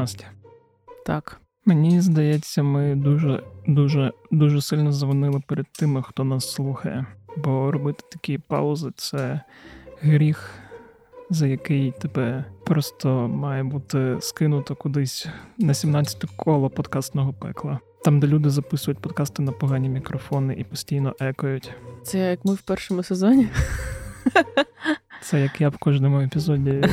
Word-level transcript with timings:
Настя. 0.00 0.24
Так. 1.06 1.40
Мені 1.64 2.00
здається, 2.00 2.62
ми 2.62 2.94
дуже 2.94 3.42
дуже 3.66 4.12
дуже 4.30 4.60
сильно 4.60 4.92
завинили 4.92 5.42
перед 5.46 5.66
тими, 5.72 6.02
хто 6.02 6.24
нас 6.24 6.52
слухає. 6.52 7.06
Бо 7.36 7.70
робити 7.70 8.04
такі 8.12 8.38
паузи 8.38 8.90
це 8.96 9.40
гріх, 10.00 10.50
за 11.30 11.46
який 11.46 11.92
тебе 11.92 12.44
просто 12.66 13.28
має 13.28 13.64
бути 13.64 14.16
скинуто 14.20 14.74
кудись 14.74 15.28
на 15.58 15.74
17 15.74 16.24
коло 16.36 16.70
подкастного 16.70 17.32
пекла. 17.32 17.78
Там, 18.04 18.20
де 18.20 18.26
люди 18.26 18.50
записують 18.50 18.98
подкасти 18.98 19.42
на 19.42 19.52
погані 19.52 19.88
мікрофони 19.88 20.54
і 20.54 20.64
постійно 20.64 21.14
екають. 21.20 21.72
Це 22.02 22.18
як 22.18 22.44
ми 22.44 22.54
в 22.54 22.60
першому 22.60 23.02
сезоні. 23.02 23.48
Це 25.28 25.40
як 25.40 25.60
я 25.60 25.68
в 25.68 25.78
кожному 25.78 26.20
епізоді 26.20 26.70
е, 26.70 26.88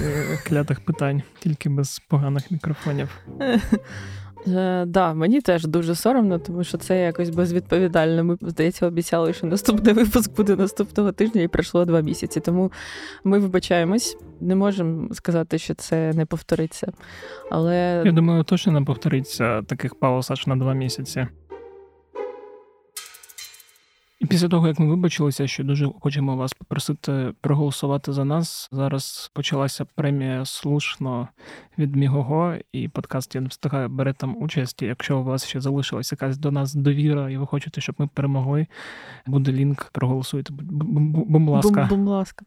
клятих 0.48 0.80
питань, 0.80 1.22
тільки 1.40 1.70
без 1.70 2.00
поганих 2.00 2.52
мікрофонів. 2.52 3.10
Е, 4.48 4.86
да, 4.86 5.14
мені 5.14 5.42
теж 5.42 5.66
дуже 5.66 5.96
соромно, 5.96 6.40
тому 6.40 6.64
що 6.64 6.78
це 6.78 7.02
якось 7.02 7.30
безвідповідально. 7.30 8.24
Ми, 8.24 8.38
здається, 8.42 8.88
обіцяли, 8.88 9.34
що 9.34 9.48
наступний 9.48 9.94
випуск 9.94 10.36
буде 10.36 10.56
наступного 10.56 11.12
тижня, 11.12 11.42
і 11.42 11.48
пройшло 11.48 11.86
два 11.86 12.02
місяці. 12.02 12.40
Тому 12.40 12.72
ми 13.24 13.40
вибачаємось, 13.40 14.18
не 14.42 14.56
можемо 14.56 15.14
сказати, 15.14 15.58
що 15.58 15.74
це 15.74 16.14
не 16.14 16.26
повториться. 16.26 16.92
Але 17.52 18.02
я 18.06 18.12
думаю, 18.12 18.44
точно 18.44 18.72
не 18.72 18.82
повториться 18.82 19.62
таких 19.62 19.96
пауз 19.96 20.32
аж 20.32 20.48
на 20.48 20.56
два 20.56 20.74
місяці. 20.74 21.28
І 24.20 24.26
після 24.26 24.48
того, 24.48 24.68
як 24.68 24.80
ми 24.80 24.88
вибачилися, 24.88 25.48
що 25.48 25.64
дуже 25.64 25.90
хочемо 26.00 26.36
вас 26.36 26.54
попросити 26.54 27.34
проголосувати 27.42 28.14
за 28.14 28.26
нас. 28.26 28.70
Зараз 28.72 29.32
почалася 29.34 29.86
премія 29.96 30.46
слушно 30.46 31.28
від 31.78 31.96
Мігого, 31.96 32.56
і 32.72 32.88
подкаст 32.88 33.36
я 33.36 33.42
не 33.42 33.48
встигаю 33.48 33.90
бере 33.90 34.14
там 34.14 34.38
участь. 34.38 34.82
Якщо 34.82 35.20
у 35.20 35.24
вас 35.24 35.46
ще 35.46 35.62
залишилась 35.62 36.12
якась 36.12 36.38
до 36.38 36.52
нас 36.52 36.74
довіра, 36.74 37.30
і 37.30 37.38
ви 37.38 37.48
хочете, 37.48 37.82
щоб 37.82 37.96
ми 37.98 38.08
перемогли, 38.08 38.68
буде 39.26 39.52
лінк, 39.52 39.90
проголосуйте. 39.92 40.54
Бум 40.54 41.50
ласка. 41.50 41.88
Бум 41.90 42.08
ласка. 42.08 42.46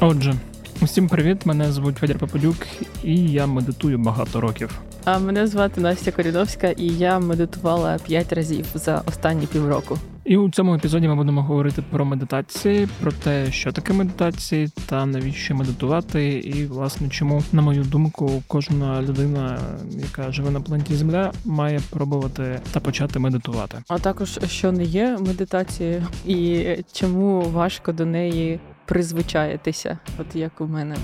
Отже, 0.00 0.34
усім 0.82 1.08
привіт! 1.08 1.46
Мене 1.46 1.72
звуть 1.72 1.96
Федір 1.96 2.18
Попадюк, 2.18 2.56
і 3.04 3.16
я 3.16 3.46
медитую 3.46 3.98
багато 3.98 4.40
років. 4.40 4.80
А 5.04 5.18
мене 5.18 5.46
звати 5.46 5.80
Настя 5.80 6.12
Коріновська, 6.12 6.68
і 6.68 6.86
я 6.86 7.18
медитувала 7.18 7.98
п'ять 8.06 8.32
разів 8.32 8.66
за 8.74 9.02
останні 9.06 9.46
півроку. 9.46 9.98
І 10.24 10.36
у 10.36 10.50
цьому 10.50 10.74
епізоді 10.74 11.08
ми 11.08 11.14
будемо 11.14 11.42
говорити 11.42 11.82
про 11.90 12.04
медитації, 12.04 12.88
про 13.00 13.12
те, 13.12 13.52
що 13.52 13.72
таке 13.72 13.92
медитації, 13.92 14.68
та 14.86 15.06
навіщо 15.06 15.54
медитувати, 15.54 16.28
і 16.28 16.66
власне 16.66 17.08
чому, 17.08 17.42
на 17.52 17.62
мою 17.62 17.84
думку, 17.84 18.42
кожна 18.46 19.02
людина, 19.02 19.58
яка 19.90 20.32
живе 20.32 20.50
на 20.50 20.60
планеті 20.60 20.94
Земля, 20.94 21.32
має 21.44 21.80
пробувати 21.90 22.60
та 22.72 22.80
почати 22.80 23.18
медитувати. 23.18 23.78
А 23.88 23.98
також 23.98 24.38
що 24.46 24.72
не 24.72 24.84
є 24.84 25.18
медитацією, 25.20 26.06
і 26.26 26.66
чому 26.92 27.40
важко 27.40 27.92
до 27.92 28.06
неї 28.06 28.60
призвичаєтеся, 28.86 29.98
от 30.18 30.36
як 30.36 30.60
у 30.60 30.66
мене. 30.66 30.96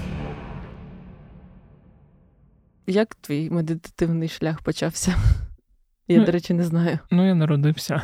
Як 2.87 3.15
твій 3.15 3.51
медитативний 3.51 4.29
шлях 4.29 4.63
почався? 4.63 5.15
Я, 6.09 6.19
ну, 6.19 6.25
до 6.25 6.33
речі, 6.33 6.55
не 6.55 6.65
знаю. 6.65 6.99
Ну, 7.11 7.27
я 7.27 7.35
народився. 7.35 8.03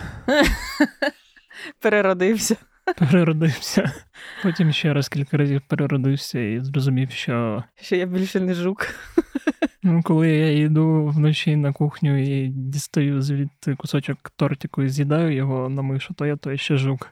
Переродився. 1.80 2.56
Переродився. 2.98 3.92
Потім 4.42 4.72
ще 4.72 4.94
раз 4.94 5.08
кілька 5.08 5.36
разів 5.36 5.62
переродився 5.68 6.40
і 6.40 6.60
зрозумів, 6.60 7.10
що. 7.10 7.64
Що 7.80 7.96
я 7.96 8.06
більше 8.06 8.40
не 8.40 8.54
жук. 8.54 8.88
Ну, 9.82 10.02
Коли 10.02 10.28
я 10.28 10.64
йду 10.64 11.06
вночі 11.06 11.56
на 11.56 11.72
кухню 11.72 12.22
і 12.22 12.48
дістаю 12.48 13.22
звідти 13.22 13.74
кусочок 13.74 14.32
тортику 14.36 14.82
і 14.82 14.88
з'їдаю 14.88 15.34
його 15.34 15.68
на 15.68 15.82
мишу, 15.82 16.14
то 16.14 16.26
я 16.26 16.36
то 16.36 16.56
ще 16.56 16.76
жук. 16.76 17.08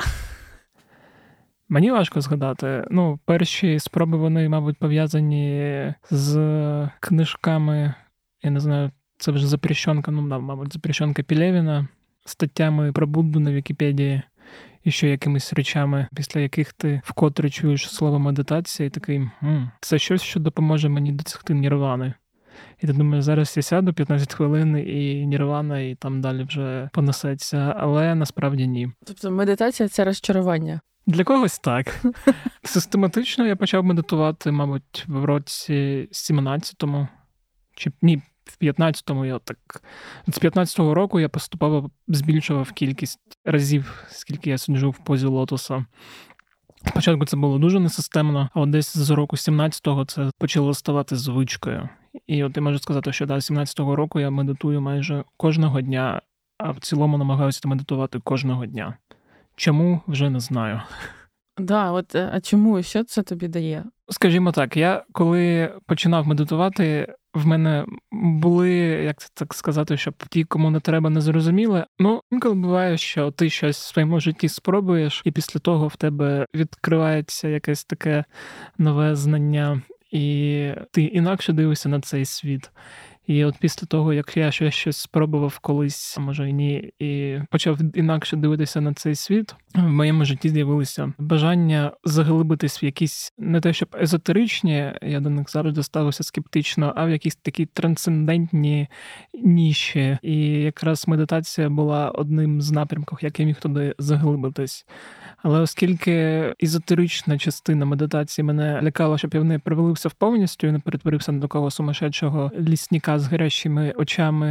Мені 1.74 1.90
важко 1.90 2.20
згадати. 2.20 2.84
Ну, 2.90 3.18
перші 3.24 3.78
спроби 3.78 4.18
вони, 4.18 4.48
мабуть, 4.48 4.78
пов'язані 4.78 5.94
з 6.10 6.90
книжками. 7.00 7.94
Я 8.42 8.50
не 8.50 8.60
знаю, 8.60 8.90
це 9.18 9.32
вже 9.32 9.46
запрещенка, 9.46 10.10
ну, 10.10 10.28
да, 10.28 10.38
мабуть, 10.38 10.72
запрещенка 10.72 11.22
Пілєвіна, 11.22 11.88
статтями 12.24 12.92
про 12.92 13.06
Будду 13.06 13.40
на 13.40 13.52
Вікіпедії. 13.52 14.22
І 14.84 14.90
ще 14.90 15.08
якимись 15.08 15.52
речами, 15.52 16.06
після 16.16 16.40
яких 16.40 16.72
ти 16.72 17.00
вкотре 17.04 17.50
чуєш 17.50 17.90
слово 17.90 18.18
медитація, 18.18 18.86
і 18.86 18.90
такий 18.90 19.16
М, 19.42 19.70
це 19.80 19.98
щось, 19.98 20.22
що 20.22 20.40
допоможе 20.40 20.88
мені 20.88 21.12
досягти 21.12 21.54
нірвани. 21.54 22.14
І 22.82 22.86
ти 22.86 22.92
думаєш, 22.92 23.24
зараз 23.24 23.56
я 23.56 23.62
сяду 23.62 23.92
15 23.92 24.34
хвилин 24.34 24.76
і 24.76 25.26
нірвана, 25.26 25.80
і 25.80 25.94
там 25.94 26.20
далі 26.20 26.42
вже 26.42 26.90
понесеться, 26.92 27.74
але 27.78 28.14
насправді 28.14 28.66
ні. 28.66 28.88
Тобто 29.06 29.30
медитація 29.30 29.88
це 29.88 30.04
розчарування. 30.04 30.80
Для 31.06 31.24
когось 31.24 31.58
так. 31.58 32.04
Систематично 32.62 33.46
я 33.46 33.56
почав 33.56 33.84
медитувати, 33.84 34.50
мабуть, 34.50 35.04
в 35.08 35.24
році 35.24 36.08
17-му, 36.12 37.08
чи 37.74 37.92
ні, 38.02 38.22
в 38.44 38.64
15-му 38.64 39.24
я 39.24 39.38
так. 39.38 39.82
З 40.26 40.38
15-го 40.40 40.94
року 40.94 41.20
я 41.20 41.28
поступово 41.28 41.90
збільшував 42.08 42.72
кількість 42.72 43.20
разів, 43.44 44.04
скільки 44.08 44.50
я 44.50 44.58
сиджу 44.58 44.90
в 44.90 45.04
позі 45.04 45.26
лотоса. 45.26 45.84
Спочатку 46.86 47.26
це 47.26 47.36
було 47.36 47.58
дуже 47.58 47.80
несистемно, 47.80 48.48
а 48.54 48.60
от 48.60 48.70
десь 48.70 48.96
з 48.96 49.10
року 49.10 49.36
17-го 49.36 50.04
це 50.04 50.30
почало 50.38 50.74
ставати 50.74 51.16
звичкою. 51.16 51.88
І 52.26 52.44
от 52.44 52.56
я 52.56 52.62
можу 52.62 52.78
сказати, 52.78 53.12
що 53.12 53.26
да, 53.26 53.34
17-го 53.34 53.96
року 53.96 54.20
я 54.20 54.30
медитую 54.30 54.80
майже 54.80 55.24
кожного 55.36 55.80
дня, 55.80 56.22
а 56.58 56.70
в 56.70 56.80
цілому 56.80 57.18
намагаюся 57.18 57.68
медитувати 57.68 58.20
кожного 58.20 58.66
дня. 58.66 58.96
Чому 59.56 60.00
вже 60.06 60.30
не 60.30 60.40
знаю. 60.40 60.82
Да, 61.58 61.90
от 61.90 62.14
е, 62.14 62.30
а 62.32 62.40
чому 62.40 62.82
що 62.82 63.04
це 63.04 63.22
тобі 63.22 63.48
дає? 63.48 63.84
Скажімо 64.08 64.52
так, 64.52 64.76
я 64.76 65.04
коли 65.12 65.72
починав 65.86 66.26
медитувати, 66.26 67.14
в 67.34 67.46
мене 67.46 67.84
були, 68.12 68.70
як 69.04 69.20
це 69.20 69.28
так 69.34 69.54
сказати, 69.54 69.96
щоб 69.96 70.14
ті, 70.30 70.44
кому 70.44 70.70
не 70.70 70.80
треба, 70.80 71.10
не 71.10 71.20
зрозуміли. 71.20 71.86
Ну, 71.98 72.20
інколи 72.32 72.54
буває, 72.54 72.98
що 72.98 73.30
ти 73.30 73.50
щось 73.50 73.78
в 73.78 73.86
своєму 73.86 74.20
житті 74.20 74.48
спробуєш, 74.48 75.22
і 75.24 75.30
після 75.30 75.60
того 75.60 75.88
в 75.88 75.96
тебе 75.96 76.46
відкривається 76.54 77.48
якесь 77.48 77.84
таке 77.84 78.24
нове 78.78 79.16
знання, 79.16 79.82
і 80.10 80.70
ти 80.92 81.02
інакше 81.02 81.52
дивишся 81.52 81.88
на 81.88 82.00
цей 82.00 82.24
світ. 82.24 82.70
І 83.26 83.44
от 83.44 83.54
після 83.60 83.86
того, 83.86 84.12
як 84.12 84.36
я 84.36 84.50
ще 84.50 84.70
щось 84.70 84.96
спробував 84.96 85.58
колись, 85.58 86.18
може 86.18 86.50
і 86.50 86.52
ні, 86.52 86.92
і 86.98 87.38
почав 87.50 87.78
інакше 87.94 88.36
дивитися 88.36 88.80
на 88.80 88.94
цей 88.94 89.14
світ, 89.14 89.54
в 89.74 89.88
моєму 89.88 90.24
житті 90.24 90.48
з'явилося 90.48 91.12
бажання 91.18 91.92
заглибитись 92.04 92.82
в 92.82 92.84
якісь 92.84 93.32
не 93.38 93.60
те, 93.60 93.72
щоб 93.72 93.96
езотеричні, 94.00 94.92
я 95.02 95.20
до 95.20 95.30
них 95.30 95.50
завжди 95.50 95.82
ставився 95.82 96.22
скептично, 96.22 96.92
а 96.96 97.04
в 97.06 97.10
якісь 97.10 97.36
такі 97.36 97.66
трансцендентні 97.66 98.88
ніші. 99.34 100.18
І 100.22 100.42
якраз 100.46 101.08
медитація 101.08 101.68
була 101.68 102.10
одним 102.10 102.62
з 102.62 102.70
напрямків, 102.70 103.18
як 103.22 103.40
я 103.40 103.46
міг 103.46 103.56
туди 103.56 103.94
заглибитись. 103.98 104.86
Але 105.42 105.60
оскільки 105.60 106.44
ізотерична 106.58 107.38
частина 107.38 107.86
медитації 107.86 108.44
мене 108.44 108.80
лякала, 108.82 109.18
щоб 109.18 109.34
я 109.34 109.40
в 109.40 109.44
неї 109.44 109.60
привалився 109.64 110.08
повністю 110.14 110.66
і 110.66 110.72
не 110.72 110.78
перетворився 110.78 111.32
на 111.32 111.40
такого 111.40 111.70
сумасшедшого 111.70 112.50
з 113.18 113.26
гарячими 113.26 113.92
очами, 113.96 114.50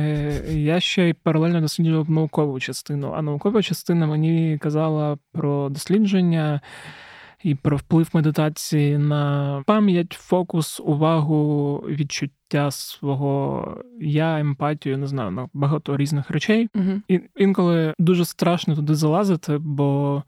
я 0.50 0.80
ще 0.80 1.10
й 1.10 1.14
паралельно 1.14 1.62
досліджував 1.62 2.10
наукову 2.10 2.60
частину. 2.60 3.14
А 3.16 3.22
наукова 3.22 3.62
частина 3.62 4.08
мені 4.08 4.58
казала 4.62 5.18
про 5.32 5.70
дослідження. 5.70 6.62
І 7.44 7.56
про 7.56 7.78
вплив 7.78 8.10
медитації 8.14 8.98
на 8.98 9.64
пам'ять, 9.68 10.14
фокус, 10.14 10.80
увагу, 10.80 11.76
відчуття 11.88 12.72
свого 12.72 13.68
я, 14.02 14.40
емпатію, 14.40 14.98
не 14.98 15.08
знаю, 15.08 15.32
на 15.32 15.50
багато 15.54 15.98
різних 15.98 16.32
речей. 16.32 16.70
Угу. 16.76 17.02
І 17.08 17.20
інколи 17.36 17.94
дуже 18.00 18.26
страшно 18.26 18.76
туди 18.76 18.96
залазити, 18.96 19.58
бо 19.58 20.24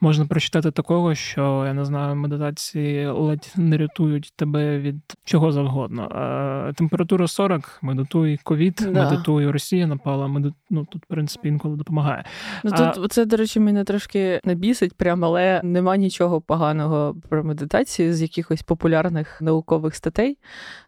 можна 0.00 0.26
прочитати 0.26 0.70
такого, 0.70 1.14
що 1.14 1.64
я 1.66 1.72
не 1.74 1.84
знаю, 1.84 2.16
медитації 2.16 3.06
ледь 3.06 3.52
не 3.56 3.76
рятують 3.76 4.32
тебе 4.36 4.78
від 4.78 4.96
чого 5.24 5.52
завгодно. 5.52 6.02
А 6.02 6.72
Температура 6.72 7.28
40, 7.28 7.78
медитуй 7.82 8.40
ковід, 8.42 8.88
да. 8.92 9.04
медитуй 9.04 9.50
Росія 9.50 9.86
напала. 9.86 10.28
Медит... 10.28 10.54
Ну 10.70 10.86
тут 10.90 11.02
в 11.04 11.06
принципі 11.06 11.48
інколи 11.48 11.76
допомагає. 11.76 12.24
Ну 12.64 12.70
а... 12.74 12.90
тут 12.90 13.12
це, 13.12 13.24
до 13.24 13.36
речі, 13.36 13.60
мене 13.60 13.84
трошки 13.84 14.40
не 14.44 14.54
бісить, 14.54 14.94
прямо, 14.94 15.26
але 15.26 15.60
нема 15.64 15.96
нічого 15.96 16.40
поганого 16.40 17.16
про 17.28 17.44
медитацію 17.44 18.14
з 18.14 18.22
якихось 18.22 18.62
популярних 18.62 19.42
наукових 19.42 19.94
статей. 19.94 20.38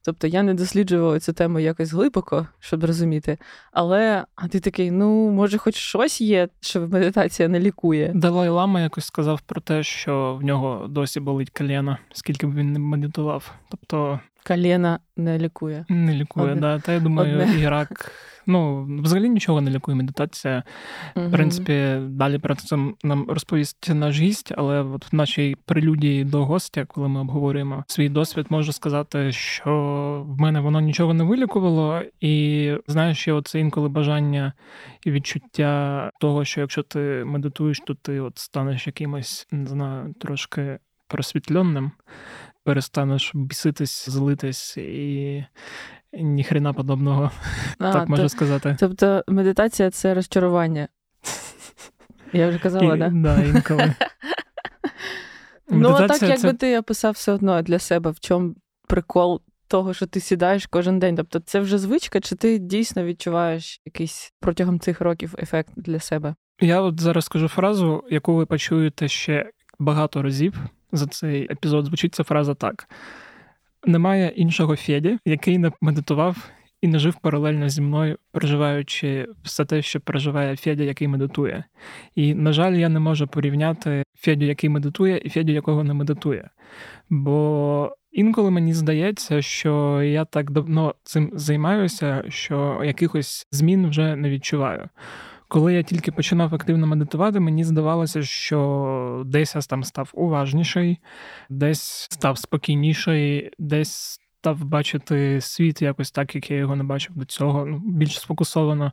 Тобто 0.05 0.27
я 0.27 0.43
не 0.43 0.55
досліджувала 0.55 1.21
цю 1.21 1.33
тему 1.33 1.61
якось 1.61 1.93
глибоко, 1.93 2.47
щоб 2.59 2.85
розуміти. 2.85 3.39
Але 3.73 4.25
а 4.37 4.49
ти 4.49 4.61
такий, 4.61 4.91
ну 4.91 5.31
може, 5.31 5.59
хоч 5.59 5.75
щось 5.75 6.21
є, 6.21 6.49
що 6.61 6.81
медитація 6.81 7.49
не 7.49 7.61
лікує. 7.61 8.13
Далай 8.15 8.49
Лама 8.49 8.81
якось 8.81 8.98
якось 8.99 9.07
сказав 9.07 9.41
про 9.41 9.61
те, 9.61 9.83
що 9.83 10.39
в 10.41 10.45
нього 10.45 10.87
досі 10.89 11.21
болить 11.21 11.51
коліна, 11.51 11.99
скільки 12.13 12.47
б 12.47 12.55
він 12.55 12.73
не 12.73 12.79
медитував. 12.79 13.53
Тобто 13.69 14.21
коліна 14.49 14.99
не 15.17 15.39
лікує. 15.39 15.85
Не 15.89 16.15
лікує, 16.15 16.47
Одне. 16.47 16.61
да. 16.61 16.79
Та 16.79 16.93
я 16.93 17.01
думаю, 17.01 17.41
Одне. 17.41 17.61
і 17.61 17.69
рак. 17.69 18.13
Ну, 18.47 18.89
взагалі 19.03 19.29
нічого 19.29 19.61
не 19.61 19.71
лікує 19.71 19.97
медитація. 19.97 20.63
В 21.17 21.31
принципі, 21.31 21.97
далі 22.01 22.39
про 22.39 22.55
це 22.55 22.79
нам 23.05 23.27
розповість 23.31 23.95
наш 23.95 24.21
гість, 24.21 24.53
але 24.57 24.83
от 24.83 25.13
в 25.13 25.17
нашій 25.17 25.57
прелюдії 25.65 26.25
до 26.25 26.45
гостя, 26.45 26.85
коли 26.85 27.09
ми 27.09 27.21
обговорюємо 27.21 27.85
свій 27.89 28.09
досвід, 28.09 28.47
можу 28.51 28.73
сказати, 28.73 29.33
що 29.33 29.73
в 30.29 30.41
мене 30.41 30.61
воно 30.61 30.81
нічого 30.81 31.15
не 31.15 31.25
вилікувало, 31.25 32.03
і 32.21 32.75
знаєш, 32.87 33.29
є 33.29 33.35
оце 33.35 33.61
інколи 33.61 33.89
бажання 33.89 34.53
і 35.05 35.11
відчуття 35.11 36.11
того, 36.21 36.45
що 36.45 36.61
якщо 36.61 36.83
ти 36.83 37.23
медитуєш, 37.27 37.81
то 37.87 37.95
ти 37.95 38.21
от 38.21 38.39
станеш 38.39 38.87
якимось, 38.87 39.47
не 39.51 39.67
знаю, 39.67 40.15
трошки 40.21 40.79
просвітленним 41.09 41.91
перестанеш 42.69 43.33
біситись, 43.35 44.09
злитись 44.09 44.77
і 44.77 45.45
ніхрена 46.13 46.73
подобного, 46.73 47.31
а, 47.79 47.93
так 47.93 48.09
можу 48.09 48.29
сказати. 48.29 48.77
Тобто 48.81 49.25
медитація 49.29 49.91
це 49.91 50.15
розчарування. 50.15 50.89
Я 52.33 52.49
вже 52.49 52.59
казала, 52.59 52.99
так? 52.99 53.23
Да, 53.23 53.43
інколи. 53.43 53.95
Ну, 55.71 55.89
а 55.89 56.07
так, 56.07 56.23
якби 56.23 56.53
ти 56.53 56.79
описав 56.79 57.13
все 57.13 57.33
одно 57.33 57.63
для 57.63 57.79
себе, 57.79 58.11
в 58.11 58.21
чому 58.21 58.55
прикол 58.89 59.41
того, 59.69 59.95
що 59.95 60.07
ти 60.07 60.21
сідаєш 60.21 60.67
кожен 60.67 60.99
день. 60.99 61.17
Тобто 61.17 61.41
це 61.41 61.61
вже 61.61 61.79
звичка, 61.79 62.21
чи 62.21 62.37
ти 62.37 62.59
дійсно 62.59 63.05
відчуваєш 63.05 63.81
якийсь 63.85 64.33
протягом 64.41 64.81
цих 64.81 65.01
років 65.01 65.35
ефект 65.39 65.73
для 65.77 66.01
себе? 66.01 66.35
Я 66.61 66.81
от 66.81 67.01
зараз 67.01 67.25
скажу 67.25 67.49
фразу, 67.49 68.05
яку 68.11 68.35
ви 68.35 68.47
почуєте 68.47 69.09
ще 69.09 69.51
багато 69.79 70.23
разів 70.23 70.61
за 70.93 71.07
цей 71.07 71.53
епізод 71.53 71.87
звучить 71.87 72.15
ця 72.15 72.25
фраза 72.25 72.55
так: 72.55 72.89
немає 73.87 74.33
іншого 74.37 74.77
Феді, 74.77 75.19
який 75.25 75.59
не 75.59 75.73
медитував 75.81 76.51
і 76.81 76.89
не 76.89 76.99
жив 76.99 77.15
паралельно 77.23 77.69
зі 77.69 77.81
мною, 77.81 78.19
проживаючи 78.33 79.27
все 79.43 79.65
те, 79.65 79.83
що 79.83 80.01
проживає 80.01 80.57
Федя, 80.57 80.85
який 80.85 81.09
медитує. 81.09 81.65
І, 82.15 82.35
на 82.35 82.53
жаль, 82.53 82.73
я 82.73 82.89
не 82.89 83.01
можу 83.01 83.27
порівняти 83.27 84.03
Федю, 84.15 84.45
який 84.45 84.71
медитує, 84.71 85.21
і 85.25 85.29
Федю, 85.29 85.53
якого 85.53 85.85
не 85.85 85.95
медитує. 85.95 86.51
Бо 87.11 87.97
інколи 88.13 88.51
мені 88.51 88.75
здається, 88.75 89.43
що 89.43 90.03
я 90.03 90.25
так 90.25 90.51
давно 90.51 90.95
цим 91.03 91.31
займаюся, 91.35 92.25
що 92.29 92.81
якихось 92.85 93.47
змін 93.51 93.89
вже 93.89 94.17
не 94.17 94.31
відчуваю. 94.31 94.89
Коли 95.49 95.75
я 95.75 95.83
тільки 95.83 96.13
починав 96.13 96.55
активно 96.55 96.87
медитувати, 96.87 97.41
мені 97.41 97.65
здавалося, 97.65 98.23
що 98.23 99.23
десь 99.27 99.55
я 99.55 99.61
там 99.61 99.85
став 99.85 100.11
уважніший, 100.15 100.99
десь 101.51 102.09
став 102.11 102.39
спокійніший, 102.39 103.51
десь 103.59 104.21
став 104.41 104.65
бачити 104.65 105.41
світ 105.41 105.83
якось 105.83 106.11
так, 106.11 106.35
як 106.35 106.51
я 106.51 106.57
його 106.57 106.77
не 106.77 106.85
бачив 106.85 107.17
до 107.17 107.25
цього, 107.25 107.67
ну, 107.67 107.83
більш 107.85 108.21
сфокусовано. 108.21 108.93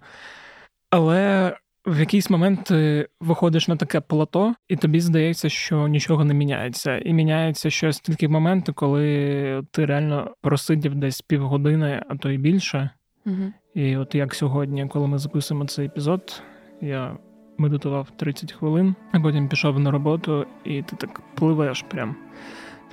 Але 0.89 1.53
в 1.85 1.99
якийсь 1.99 2.29
момент 2.29 2.63
ти 2.63 3.07
виходиш 3.21 3.67
на 3.67 3.75
таке 3.75 4.01
плато, 4.01 4.55
і 4.67 4.75
тобі 4.75 4.99
здається, 4.99 5.49
що 5.49 5.87
нічого 5.87 6.25
не 6.25 6.33
міняється. 6.33 6.97
І 6.97 7.13
міняється 7.13 7.69
щось 7.69 7.99
тільки 7.99 8.27
в 8.27 8.31
моменти, 8.31 8.71
коли 8.71 9.63
ти 9.71 9.85
реально 9.85 10.35
просидів 10.41 10.95
десь 10.95 11.21
півгодини, 11.21 12.03
а 12.09 12.15
то 12.15 12.29
й 12.29 12.37
більше. 12.37 12.89
Угу. 13.25 13.53
І 13.75 13.97
от 13.97 14.15
як 14.15 14.35
сьогодні, 14.35 14.87
коли 14.87 15.07
ми 15.07 15.17
записуємо 15.17 15.65
цей 15.65 15.85
епізод, 15.85 16.41
я 16.81 17.17
медитував 17.57 18.11
30 18.15 18.51
хвилин, 18.51 18.95
а 19.11 19.19
потім 19.19 19.49
пішов 19.49 19.79
на 19.79 19.91
роботу, 19.91 20.45
і 20.63 20.81
ти 20.81 20.95
так 20.95 21.21
пливеш 21.35 21.81
прям. 21.81 22.15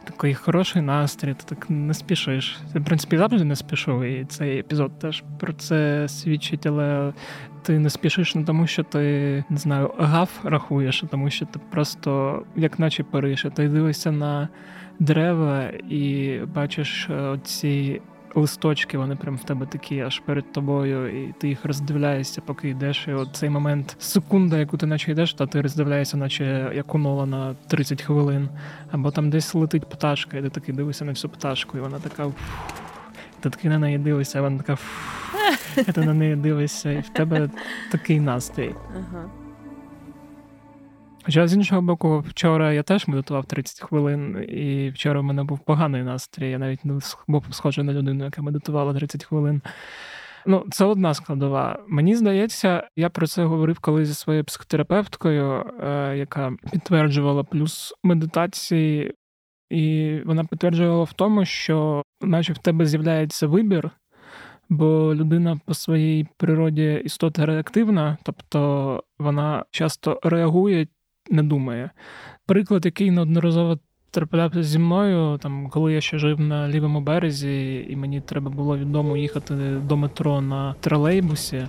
Такий 0.04 0.34
хороший 0.34 0.82
настрій, 0.82 1.34
ти 1.34 1.44
так 1.44 1.70
не 1.70 1.94
спішиш. 1.94 2.58
Ти, 2.72 2.78
в 2.78 2.84
принципі, 2.84 3.18
завжди 3.18 3.44
не 3.44 3.56
спішив, 3.56 4.02
і 4.02 4.24
цей 4.24 4.58
епізод 4.58 4.98
теж 4.98 5.24
про 5.38 5.52
це 5.52 6.08
свідчить, 6.08 6.66
але 6.66 7.12
ти 7.62 7.78
не 7.78 7.90
спішиш 7.90 8.34
не 8.34 8.44
тому, 8.44 8.66
що 8.66 8.82
ти 8.82 9.44
не 9.50 9.56
знаю, 9.56 9.90
гав 9.98 10.40
рахуєш, 10.44 11.04
а 11.04 11.06
тому 11.06 11.30
що 11.30 11.46
ти 11.46 11.60
просто, 11.70 12.42
як 12.56 12.78
наче 12.78 13.04
париш, 13.04 13.46
ти 13.54 13.68
дивишся 13.68 14.12
на 14.12 14.48
дерева 14.98 15.64
і 15.88 16.38
бачиш 16.54 17.10
е, 17.10 17.38
ці 17.44 18.00
листочки, 18.34 18.98
вони 18.98 19.16
прям 19.16 19.36
в 19.36 19.44
тебе 19.44 19.66
такі 19.66 20.00
аж 20.00 20.20
перед 20.20 20.52
тобою, 20.52 21.22
і 21.22 21.32
ти 21.32 21.48
їх 21.48 21.64
роздивляєшся, 21.64 22.40
поки 22.40 22.68
йдеш. 22.68 23.08
І 23.08 23.12
от 23.12 23.28
цей 23.32 23.50
момент, 23.50 23.96
секунда, 23.98 24.58
яку 24.58 24.76
ти 24.76 24.86
наче 24.86 25.12
йдеш, 25.12 25.34
та 25.34 25.46
ти 25.46 25.60
роздивляєшся, 25.60 26.16
наче 26.16 26.72
як 26.74 26.94
у 26.94 26.98
Нола 26.98 27.26
на 27.26 27.54
30 27.66 28.02
хвилин. 28.02 28.48
Або 28.90 29.10
там 29.10 29.30
десь 29.30 29.54
летить 29.54 29.86
пташка, 29.86 30.38
і 30.38 30.42
ти 30.42 30.50
такий 30.50 30.74
дивишся 30.74 31.04
на 31.04 31.14
цю 31.14 31.28
пташку, 31.28 31.78
і 31.78 31.80
вона 31.80 31.98
така. 31.98 32.32
Ти 33.40 33.50
такий 33.50 33.70
на 33.70 33.78
неї 33.78 33.98
дивишся, 33.98 34.38
а 34.38 34.42
вона 34.42 34.58
така. 34.58 34.78
Ти 35.92 36.00
на 36.00 36.14
неї 36.14 36.36
дивишся, 36.36 36.92
і 36.92 37.00
в 37.00 37.08
тебе 37.08 37.50
такий 37.90 38.20
настрій. 38.20 38.74
Ага. 38.96 39.41
Хоча 41.24 41.48
з 41.48 41.54
іншого 41.54 41.82
боку, 41.82 42.24
вчора 42.28 42.72
я 42.72 42.82
теж 42.82 43.08
медитував 43.08 43.44
30 43.44 43.80
хвилин, 43.80 44.46
і 44.48 44.90
вчора 44.90 45.20
в 45.20 45.24
мене 45.24 45.44
був 45.44 45.58
поганий 45.58 46.02
настрій. 46.02 46.50
Я 46.50 46.58
навіть 46.58 46.84
не 46.84 46.98
був 47.28 47.46
схожий 47.50 47.84
на 47.84 47.92
людину, 47.92 48.24
яка 48.24 48.42
медитувала 48.42 48.94
30 48.94 49.24
хвилин. 49.24 49.62
Ну, 50.46 50.66
це 50.70 50.84
одна 50.84 51.14
складова. 51.14 51.78
Мені 51.88 52.16
здається, 52.16 52.88
я 52.96 53.10
про 53.10 53.26
це 53.26 53.44
говорив 53.44 53.78
колись 53.78 54.08
зі 54.08 54.14
своєю 54.14 54.44
психотерапевткою, 54.44 55.64
е, 55.82 56.16
яка 56.16 56.52
підтверджувала 56.72 57.44
плюс 57.44 57.94
медитації, 58.02 59.14
і 59.70 60.16
вона 60.24 60.44
підтверджувала 60.44 61.04
в 61.04 61.12
тому, 61.12 61.44
що, 61.44 62.02
наче 62.20 62.52
в 62.52 62.58
тебе 62.58 62.86
з'являється 62.86 63.46
вибір. 63.46 63.90
Бо 64.68 65.14
людина 65.14 65.60
по 65.66 65.74
своїй 65.74 66.26
природі 66.36 67.02
істота 67.04 67.46
реактивна, 67.46 68.18
тобто 68.22 69.02
вона 69.18 69.64
часто 69.70 70.20
реагує 70.22 70.86
не 71.30 71.42
думає. 71.42 71.90
Приклад, 72.46 72.84
який 72.84 73.10
неодноразово 73.10 73.78
траплявся 74.10 74.62
зі 74.62 74.78
мною, 74.78 75.38
там, 75.38 75.68
коли 75.70 75.92
я 75.92 76.00
ще 76.00 76.18
жив 76.18 76.40
на 76.40 76.68
лівому 76.68 77.00
березі, 77.00 77.86
і 77.90 77.96
мені 77.96 78.20
треба 78.20 78.50
було 78.50 78.78
відомо 78.78 79.16
їхати 79.16 79.54
до 79.88 79.96
метро 79.96 80.40
на 80.40 80.74
тролейбусі. 80.80 81.66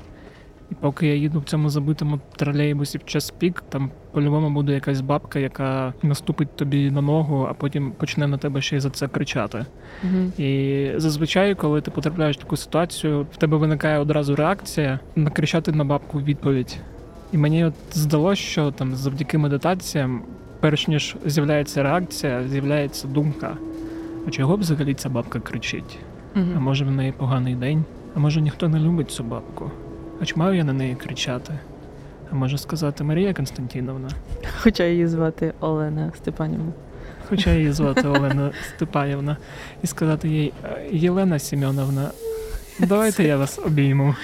І 0.71 0.75
поки 0.75 1.07
я 1.07 1.15
їду 1.15 1.39
в 1.39 1.43
цьому 1.43 1.69
забитому 1.69 2.19
тролейбусі 2.35 2.97
в 2.97 3.05
час 3.05 3.31
пік, 3.31 3.63
там 3.69 3.91
по-любому 4.11 4.49
буде 4.49 4.73
якась 4.73 5.01
бабка, 5.01 5.39
яка 5.39 5.93
наступить 6.03 6.55
тобі 6.55 6.91
на 6.91 7.01
ногу, 7.01 7.47
а 7.49 7.53
потім 7.53 7.91
почне 7.91 8.27
на 8.27 8.37
тебе 8.37 8.61
ще 8.61 8.77
й 8.77 8.79
за 8.79 8.89
це 8.89 9.07
кричати. 9.07 9.65
uh 10.05 10.41
І 10.41 10.99
зазвичай, 10.99 11.55
коли 11.55 11.81
ти 11.81 11.91
потрапляєш 11.91 12.37
в 12.37 12.39
таку 12.39 12.57
ситуацію, 12.57 13.27
в 13.31 13.37
тебе 13.37 13.57
виникає 13.57 13.99
одразу 13.99 14.35
реакція 14.35 14.99
накричати 15.15 15.71
на 15.71 15.83
бабку 15.83 16.19
відповідь. 16.21 16.79
І 17.33 17.37
мені 17.37 17.65
от 17.65 17.73
здалося, 17.93 18.41
що 18.41 18.71
там 18.71 18.95
завдяки 18.95 19.37
медитаціям, 19.37 20.21
перш 20.59 20.87
ніж 20.87 21.15
з'являється 21.25 21.83
реакція, 21.83 22.47
з'являється 22.47 23.07
думка. 23.07 23.57
А 24.27 24.29
чого 24.29 24.57
б 24.57 24.59
взагалі 24.59 24.93
ця 24.93 25.09
бабка 25.09 25.39
кричить? 25.39 25.99
Угу. 26.35 26.45
А 26.55 26.59
може 26.59 26.85
в 26.85 26.91
неї 26.91 27.11
поганий 27.11 27.55
день? 27.55 27.83
А 28.15 28.19
може 28.19 28.41
ніхто 28.41 28.69
не 28.69 28.79
любить 28.79 29.11
цю 29.11 29.23
бабку? 29.23 29.71
А 30.21 30.25
чи 30.25 30.35
маю 30.35 30.55
я 30.55 30.63
на 30.63 30.73
неї 30.73 30.95
кричати? 30.95 31.59
А 32.31 32.35
може 32.35 32.57
сказати 32.57 33.03
Марія 33.03 33.33
Константіновна? 33.33 34.09
Хоча 34.61 34.85
її 34.85 35.07
звати 35.07 35.53
Олена 35.59 36.11
Степанівна. 36.15 36.71
Хоча 37.29 37.53
її 37.53 37.71
звати 37.71 38.07
Олена 38.07 38.51
Степанівна, 38.75 39.37
і 39.83 39.87
сказати 39.87 40.29
їй 40.29 40.53
Єлена 40.91 41.39
Сімеоновна, 41.39 42.11
давайте 42.79 43.23
я 43.23 43.37
вас 43.37 43.59
обійму. 43.65 44.15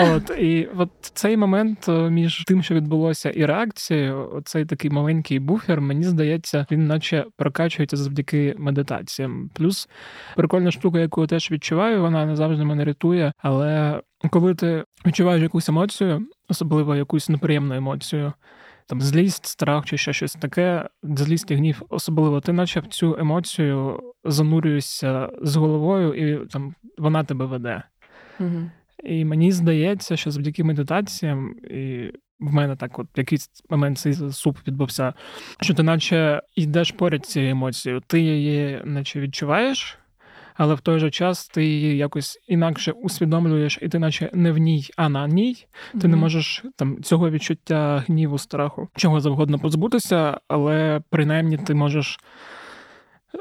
От 0.00 0.30
і 0.38 0.68
от 0.76 0.90
цей 1.00 1.36
момент 1.36 1.88
е, 1.88 2.10
між 2.10 2.44
тим, 2.44 2.62
що 2.62 2.74
відбулося, 2.74 3.30
і 3.30 3.46
реакцією, 3.46 4.42
цей 4.44 4.64
такий 4.64 4.90
маленький 4.90 5.38
буфер, 5.38 5.80
мені 5.80 6.04
здається, 6.04 6.66
він 6.70 6.86
наче 6.86 7.24
прокачується 7.36 7.96
завдяки 7.96 8.54
медитаціям. 8.58 9.50
Плюс 9.54 9.88
прикольна 10.36 10.70
штука, 10.70 10.98
яку 10.98 11.20
я 11.20 11.26
теж 11.26 11.50
відчуваю, 11.50 12.00
вона 12.00 12.26
не 12.26 12.36
завжди 12.36 12.64
мене 12.64 12.84
рятує. 12.84 13.32
Але 13.38 14.00
коли 14.30 14.54
ти 14.54 14.84
відчуваєш 15.06 15.42
якусь 15.42 15.68
емоцію, 15.68 16.26
особливо 16.48 16.96
якусь 16.96 17.28
неприємну 17.28 17.74
емоцію. 17.74 18.32
Там 18.86 19.00
злість, 19.00 19.46
страх 19.46 19.84
чи 19.84 19.96
ще 19.96 20.12
щось 20.12 20.32
таке, 20.32 20.88
злість 21.02 21.50
і 21.50 21.54
гнів, 21.54 21.82
особливо 21.88 22.40
ти 22.40 22.52
наче 22.52 22.80
в 22.80 22.86
цю 22.86 23.16
емоцію 23.18 24.00
занурюєшся 24.24 25.30
з 25.42 25.56
головою, 25.56 26.14
і 26.14 26.46
там 26.46 26.74
вона 26.98 27.24
тебе 27.24 27.46
веде. 27.46 27.82
Угу. 28.40 28.70
І 29.04 29.24
мені 29.24 29.52
здається, 29.52 30.16
що 30.16 30.30
завдяки 30.30 30.64
медитаціям, 30.64 31.54
і 31.70 32.12
в 32.40 32.52
мене 32.54 32.76
так, 32.76 32.98
от 32.98 33.06
якийсь 33.16 33.50
момент 33.70 33.98
цей 33.98 34.14
суп 34.14 34.58
відбувся, 34.66 35.14
що 35.60 35.74
ти 35.74 35.82
наче 35.82 36.42
йдеш 36.56 36.92
поряд 36.92 37.26
цією 37.26 37.50
емоцією, 37.50 38.02
ти 38.06 38.20
її 38.20 38.82
наче 38.84 39.20
відчуваєш, 39.20 39.98
але 40.54 40.74
в 40.74 40.80
той 40.80 40.98
же 40.98 41.10
час 41.10 41.48
ти 41.48 41.64
її 41.64 41.96
якось 41.96 42.38
інакше 42.48 42.92
усвідомлюєш, 42.92 43.78
і 43.82 43.88
ти, 43.88 43.98
наче 43.98 44.30
не 44.32 44.52
в 44.52 44.58
ній, 44.58 44.90
а 44.96 45.08
на 45.08 45.28
ній. 45.28 45.54
Ти 45.92 45.98
mm-hmm. 45.98 46.08
не 46.08 46.16
можеш 46.16 46.64
там 46.76 47.02
цього 47.02 47.30
відчуття 47.30 48.04
гніву, 48.06 48.38
страху, 48.38 48.88
чого 48.96 49.20
завгодно 49.20 49.58
позбутися, 49.58 50.40
але 50.48 51.00
принаймні 51.10 51.58
ти 51.58 51.74
можеш. 51.74 52.18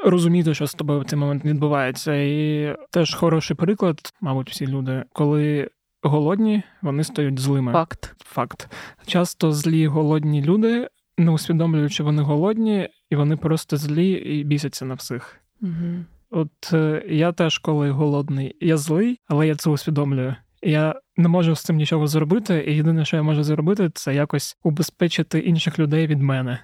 Розуміти, 0.05 0.53
що 0.53 0.67
з 0.67 0.73
тобою 0.73 0.99
в 0.99 1.05
цей 1.05 1.19
момент 1.19 1.45
відбувається, 1.45 2.15
і 2.15 2.75
теж 2.91 3.15
хороший 3.15 3.57
приклад, 3.57 4.13
мабуть, 4.21 4.49
всі 4.49 4.67
люди, 4.67 5.03
коли 5.13 5.69
голодні, 6.01 6.63
вони 6.81 7.03
стають 7.03 7.39
злими. 7.39 7.71
Факт. 7.71 8.15
Факт. 8.25 8.69
Часто 9.05 9.51
злі 9.51 9.87
голодні 9.87 10.43
люди, 10.43 10.87
не 11.17 11.31
усвідомлюють, 11.31 11.91
що 11.91 12.03
вони 12.03 12.21
голодні, 12.21 12.89
і 13.09 13.15
вони 13.15 13.37
просто 13.37 13.77
злі 13.77 14.11
і 14.11 14.43
бісяться 14.43 14.85
на 14.85 14.93
всіх. 14.93 15.39
Угу. 15.61 16.05
От 16.29 16.73
е, 16.73 17.03
я 17.09 17.31
теж, 17.31 17.57
коли 17.57 17.91
голодний, 17.91 18.55
я 18.61 18.77
злий, 18.77 19.19
але 19.27 19.47
я 19.47 19.55
це 19.55 19.69
усвідомлюю. 19.69 20.35
Я 20.61 20.95
не 21.17 21.27
можу 21.27 21.55
з 21.55 21.63
цим 21.63 21.75
нічого 21.75 22.07
зробити, 22.07 22.63
і 22.67 22.75
єдине, 22.75 23.05
що 23.05 23.17
я 23.17 23.23
можу 23.23 23.43
зробити, 23.43 23.89
це 23.93 24.15
якось 24.15 24.57
убезпечити 24.63 25.39
інших 25.39 25.79
людей 25.79 26.07
від 26.07 26.21
мене. 26.21 26.59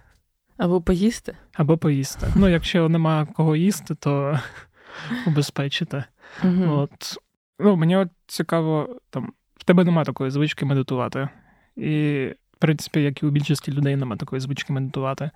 Або 0.57 0.81
поїсти. 0.81 1.37
Або 1.53 1.77
поїсти. 1.77 2.27
Ну, 2.35 2.49
якщо 2.49 2.89
нема 2.89 3.25
кого 3.25 3.55
їсти, 3.55 3.95
то 3.95 4.39
убезпечити. 5.27 6.03
Угу. 6.43 6.73
От. 6.73 7.17
Ну, 7.59 7.75
Мені 7.75 7.95
от 7.97 8.09
цікаво, 8.27 8.99
там, 9.09 9.33
в 9.55 9.63
тебе 9.63 9.83
немає 9.83 10.05
такої 10.05 10.31
звички 10.31 10.65
медитувати. 10.65 11.29
І, 11.75 12.27
в 12.53 12.57
принципі, 12.59 13.03
як 13.03 13.23
і 13.23 13.25
у 13.25 13.29
більшості 13.29 13.71
людей 13.71 13.95
немає 13.95 14.17
такої 14.17 14.39
звички 14.39 14.73
медитувати. 14.73 15.31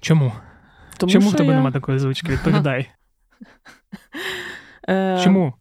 Чому? 0.00 0.32
Тому 0.98 1.12
Чому 1.12 1.28
в 1.28 1.32
тебе 1.32 1.48
я... 1.48 1.54
немає 1.54 1.72
такої 1.72 1.98
звички? 1.98 2.32
Відповідай. 2.32 2.90
Е, 4.88 5.20
Чому? 5.24 5.54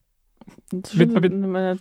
Відповід... 0.74 1.34
на 1.34 1.48
мене 1.48 1.77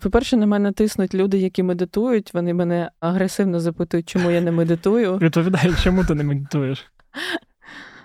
По-перше, 0.00 0.36
на 0.36 0.46
мене 0.46 0.72
тиснуть 0.72 1.14
люди, 1.14 1.38
які 1.38 1.62
медитують. 1.62 2.34
Вони 2.34 2.54
мене 2.54 2.90
агресивно 3.00 3.60
запитують, 3.60 4.08
чому 4.08 4.30
я 4.30 4.40
не 4.40 4.52
медитую. 4.52 5.16
Відповідай, 5.18 5.74
чому 5.82 6.04
ти 6.04 6.14
не 6.14 6.24
медитуєш? 6.24 6.84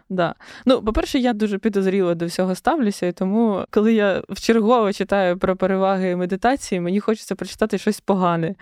Да. 0.09 0.35
Ну, 0.65 0.83
по-перше, 0.83 1.19
я 1.19 1.33
дуже 1.33 1.57
підозріло 1.57 2.15
до 2.15 2.25
всього 2.25 2.55
ставлюся, 2.55 3.07
і 3.07 3.11
тому, 3.11 3.65
коли 3.69 3.93
я 3.93 4.23
вчергово 4.29 4.93
читаю 4.93 5.37
про 5.37 5.55
переваги 5.55 6.15
медитації, 6.15 6.81
мені 6.81 6.99
хочеться 6.99 7.35
прочитати 7.35 7.77
щось 7.77 7.99
погане. 7.99 8.55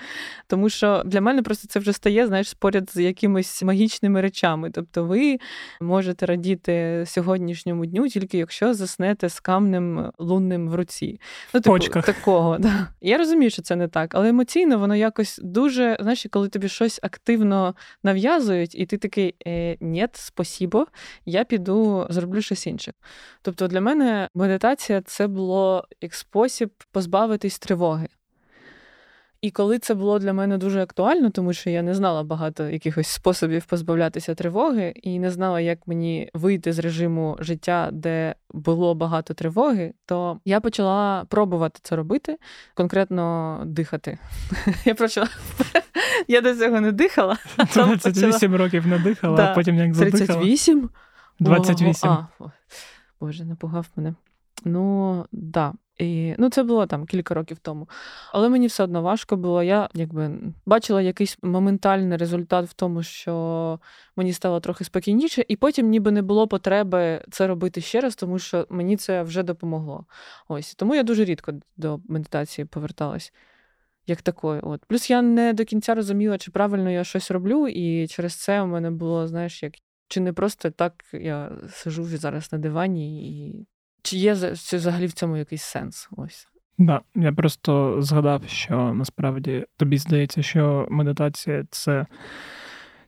Тому 0.47 0.69
що 0.69 1.03
для 1.05 1.21
мене 1.21 1.41
просто 1.41 1.67
це 1.67 1.79
вже 1.79 1.93
стає, 1.93 2.27
знаєш, 2.27 2.53
поряд 2.53 2.89
з 2.93 3.01
якимись 3.01 3.63
магічними 3.63 4.21
речами. 4.21 4.71
Тобто, 4.73 5.03
ви 5.03 5.37
можете 5.81 6.25
радіти 6.25 7.03
сьогоднішньому 7.07 7.85
дню, 7.85 8.07
тільки 8.07 8.37
якщо 8.37 8.73
заснете 8.73 9.29
з 9.29 9.39
камнем 9.39 10.11
лунним 10.17 10.69
в 10.69 10.75
руці. 10.75 11.19
Ну, 11.53 11.61
типу, 11.61 11.73
Почках. 11.73 12.05
такого. 12.05 12.57
Да. 12.57 12.87
Я 13.01 13.17
розумію, 13.17 13.49
що 13.49 13.61
це 13.61 13.75
не 13.75 13.87
так, 13.87 14.15
але 14.15 14.29
емоційно 14.29 14.79
воно 14.79 14.95
якось 14.95 15.39
дуже, 15.43 15.97
знаєш, 15.99 16.27
коли 16.31 16.49
тобі 16.49 16.69
щось 16.69 16.99
активно 17.03 17.75
нав'язують, 18.03 18.75
і 18.75 18.85
ти 18.85 18.97
такий 18.97 19.35
е, 19.47 19.77
ні, 19.81 20.07
спасібо 20.13 20.87
я 21.25 21.36
піду 21.43 22.07
зроблю 22.09 22.41
щось 22.41 22.67
інше. 22.67 22.93
Тобто 23.41 23.67
для 23.67 23.81
мене 23.81 24.29
медитація 24.33 25.01
це 25.01 25.27
було 25.27 25.87
як 26.01 26.13
спосіб 26.13 26.69
позбавитись 26.91 27.59
тривоги. 27.59 28.07
І 29.41 29.51
коли 29.51 29.79
це 29.79 29.93
було 29.93 30.19
для 30.19 30.33
мене 30.33 30.57
дуже 30.57 30.81
актуально, 30.81 31.29
тому 31.29 31.53
що 31.53 31.69
я 31.69 31.81
не 31.81 31.93
знала 31.93 32.23
багато 32.23 32.69
якихось 32.69 33.07
способів 33.07 33.65
позбавлятися 33.65 34.35
тривоги, 34.35 34.93
і 34.95 35.19
не 35.19 35.31
знала, 35.31 35.61
як 35.61 35.79
мені 35.87 36.29
вийти 36.33 36.73
з 36.73 36.79
режиму 36.79 37.37
життя, 37.39 37.89
де 37.91 38.35
було 38.53 38.95
багато 38.95 39.33
тривоги, 39.33 39.93
то 40.05 40.39
я 40.45 40.59
почала 40.59 41.25
пробувати 41.29 41.79
це 41.83 41.95
робити, 41.95 42.37
конкретно 42.73 43.61
дихати. 43.65 44.17
Я 44.85 44.95
почала 44.95 45.27
я 46.27 46.41
до 46.41 46.55
цього 46.55 46.81
не 46.81 46.91
дихала. 46.91 47.37
28 47.73 48.55
років 48.55 48.87
не 48.87 48.99
дихала, 48.99 49.45
а 49.45 49.55
потім 49.55 49.75
як 49.75 49.93
задихала. 49.93 50.39
38? 50.39 50.89
28. 51.39 52.09
А, 52.09 52.27
Боже, 53.19 53.45
напугав 53.45 53.87
мене. 53.95 54.13
Ну, 54.65 55.25
да. 55.31 55.73
І, 55.97 56.35
Ну, 56.37 56.49
це 56.49 56.63
було 56.63 56.85
там 56.85 57.05
кілька 57.05 57.33
років 57.33 57.57
тому. 57.59 57.89
Але 58.33 58.49
мені 58.49 58.67
все 58.67 58.83
одно 58.83 59.01
важко 59.01 59.37
було. 59.37 59.63
Я 59.63 59.89
якби 59.93 60.39
бачила 60.65 61.01
якийсь 61.01 61.37
моментальний 61.41 62.17
результат 62.17 62.69
в 62.69 62.73
тому, 62.73 63.03
що 63.03 63.79
мені 64.15 64.33
стало 64.33 64.59
трохи 64.59 64.83
спокійніше, 64.83 65.45
і 65.47 65.55
потім 65.55 65.89
ніби 65.89 66.11
не 66.11 66.21
було 66.21 66.47
потреби 66.47 67.21
це 67.31 67.47
робити 67.47 67.81
ще 67.81 68.01
раз, 68.01 68.15
тому 68.15 68.39
що 68.39 68.67
мені 68.69 68.97
це 68.97 69.23
вже 69.23 69.43
допомогло. 69.43 70.05
Ось 70.47 70.75
тому 70.75 70.95
я 70.95 71.03
дуже 71.03 71.25
рідко 71.25 71.53
до 71.77 71.99
медитації 72.07 72.65
поверталась. 72.65 73.33
Як 74.07 74.21
такої. 74.21 74.61
От. 74.61 74.85
Плюс 74.85 75.09
я 75.09 75.21
не 75.21 75.53
до 75.53 75.65
кінця 75.65 75.95
розуміла, 75.95 76.37
чи 76.37 76.51
правильно 76.51 76.89
я 76.89 77.03
щось 77.03 77.31
роблю, 77.31 77.67
і 77.67 78.07
через 78.07 78.35
це 78.35 78.61
у 78.61 78.67
мене 78.67 78.91
було, 78.91 79.27
знаєш, 79.27 79.63
як 79.63 79.73
чи 80.07 80.19
не 80.19 80.33
просто 80.33 80.71
так 80.71 80.93
я 81.13 81.51
сижу 81.69 82.03
зараз 82.03 82.51
на 82.51 82.57
дивані, 82.57 83.29
і 83.29 83.67
чи 84.01 84.17
є 84.17 84.33
взагалі 84.33 85.05
в 85.05 85.13
цьому 85.13 85.37
якийсь 85.37 85.63
сенс? 85.63 86.09
Ось. 86.17 86.47
Да, 86.77 87.01
я 87.15 87.33
просто 87.33 88.01
згадав, 88.01 88.43
що 88.47 88.93
насправді 88.93 89.65
тобі 89.77 89.97
здається, 89.97 90.41
що 90.41 90.87
медитація 90.89 91.65
це 91.71 92.05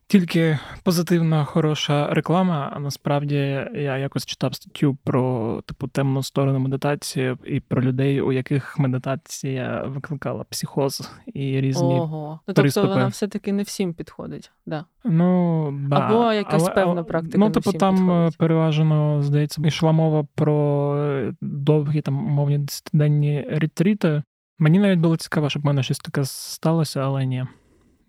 тільки 0.10 0.60
позитивна, 0.84 1.46
хороша 1.46 2.14
реклама. 2.14 2.72
А 2.76 2.80
насправді 2.80 3.36
я 3.74 3.98
якось 3.98 4.26
читав 4.26 4.56
статтю 4.56 4.98
про 5.04 5.62
типу 5.66 5.88
темну 5.88 6.24
сторону 6.24 6.60
медитації 6.60 7.36
і 7.46 7.60
про 7.60 7.82
людей, 7.82 8.22
у 8.22 8.32
яких 8.32 8.80
медитація 8.80 9.84
викликала 9.88 10.44
психоз 10.44 11.12
і 11.26 11.62
різні. 11.62 11.96
Ого. 11.96 12.40
Ну, 12.48 12.54
Тобто 12.54 12.88
вона 12.88 13.08
все-таки 13.08 13.54
не 13.54 13.64
всім 13.64 13.94
підходить. 13.94 14.52
Да. 14.66 14.86
Ну, 15.04 15.70
да. 15.90 15.96
Або 15.96 16.34
якась 16.34 16.64
але, 16.64 16.72
певна 16.72 17.04
практика. 17.04 17.38
Ну, 17.38 17.50
типу, 17.50 17.74
там 17.74 17.96
е, 17.96 17.98
підходить. 18.00 18.38
переважно, 18.38 19.22
здається, 19.22 19.62
йшла 19.66 19.92
мова 19.92 20.28
про 20.36 20.96
е, 20.98 21.34
довгі 21.42 22.02
там 22.02 22.26
умовні 22.28 22.58
десятиденні 22.58 23.46
ретріти. 23.50 24.24
Мені 24.60 24.80
навіть 24.80 25.00
було 25.00 25.18
цікаво, 25.18 25.50
щоб 25.50 25.64
в 25.64 25.66
мене 25.66 25.84
щось 25.84 26.00
таке 26.00 26.26
сталося, 26.26 27.02
але 27.02 27.26
ні. 27.26 27.46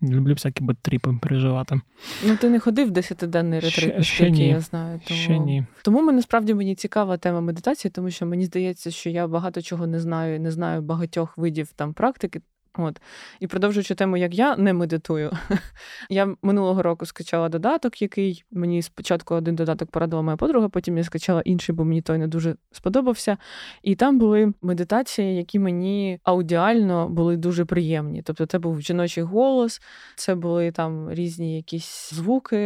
Люблю 0.03 0.33
всякі 0.33 0.63
бетріпи 0.63 1.15
переживати. 1.21 1.81
Ну, 2.27 2.37
ти 2.37 2.49
не 2.49 2.59
ходив 2.59 2.87
в 2.87 2.91
десятиденний 2.91 3.59
ретрит, 3.59 4.21
Ні, 4.21 4.47
я 4.47 4.59
знаю. 4.59 4.99
Тому... 5.07 5.19
Ще 5.19 5.39
ні. 5.39 5.65
Тому 5.83 6.01
ми 6.01 6.13
насправді 6.13 6.53
мені 6.53 6.75
цікава 6.75 7.17
тема 7.17 7.41
медитації, 7.41 7.91
тому 7.91 8.11
що 8.11 8.25
мені 8.25 8.45
здається, 8.45 8.91
що 8.91 9.09
я 9.09 9.27
багато 9.27 9.61
чого 9.61 9.87
не 9.87 9.99
знаю, 9.99 10.39
не 10.39 10.51
знаю 10.51 10.81
багатьох 10.81 11.37
видів 11.37 11.71
там 11.75 11.93
практики. 11.93 12.41
От 12.77 13.01
і 13.39 13.47
продовжуючи 13.47 13.95
тему, 13.95 14.17
як 14.17 14.33
я 14.33 14.55
не 14.57 14.73
медитую. 14.73 15.31
я 16.09 16.35
минулого 16.41 16.81
року 16.81 17.05
скачала 17.05 17.49
додаток, 17.49 18.01
який 18.01 18.43
мені 18.51 18.81
спочатку 18.81 19.35
один 19.35 19.55
додаток 19.55 19.91
порадила 19.91 20.21
моя 20.21 20.37
подруга, 20.37 20.69
потім 20.69 20.97
я 20.97 21.03
скачала 21.03 21.41
інший, 21.41 21.75
бо 21.75 21.85
мені 21.85 22.01
той 22.01 22.17
не 22.17 22.27
дуже 22.27 22.55
сподобався. 22.71 23.37
І 23.83 23.95
там 23.95 24.19
були 24.19 24.53
медитації, 24.61 25.35
які 25.35 25.59
мені 25.59 26.19
аудіально 26.23 27.09
були 27.09 27.37
дуже 27.37 27.65
приємні. 27.65 28.21
Тобто, 28.21 28.45
це 28.45 28.59
був 28.59 28.81
жіночий 28.81 29.23
голос, 29.23 29.81
це 30.15 30.35
були 30.35 30.71
там 30.71 31.11
різні 31.11 31.55
якісь 31.55 32.13
звуки, 32.13 32.57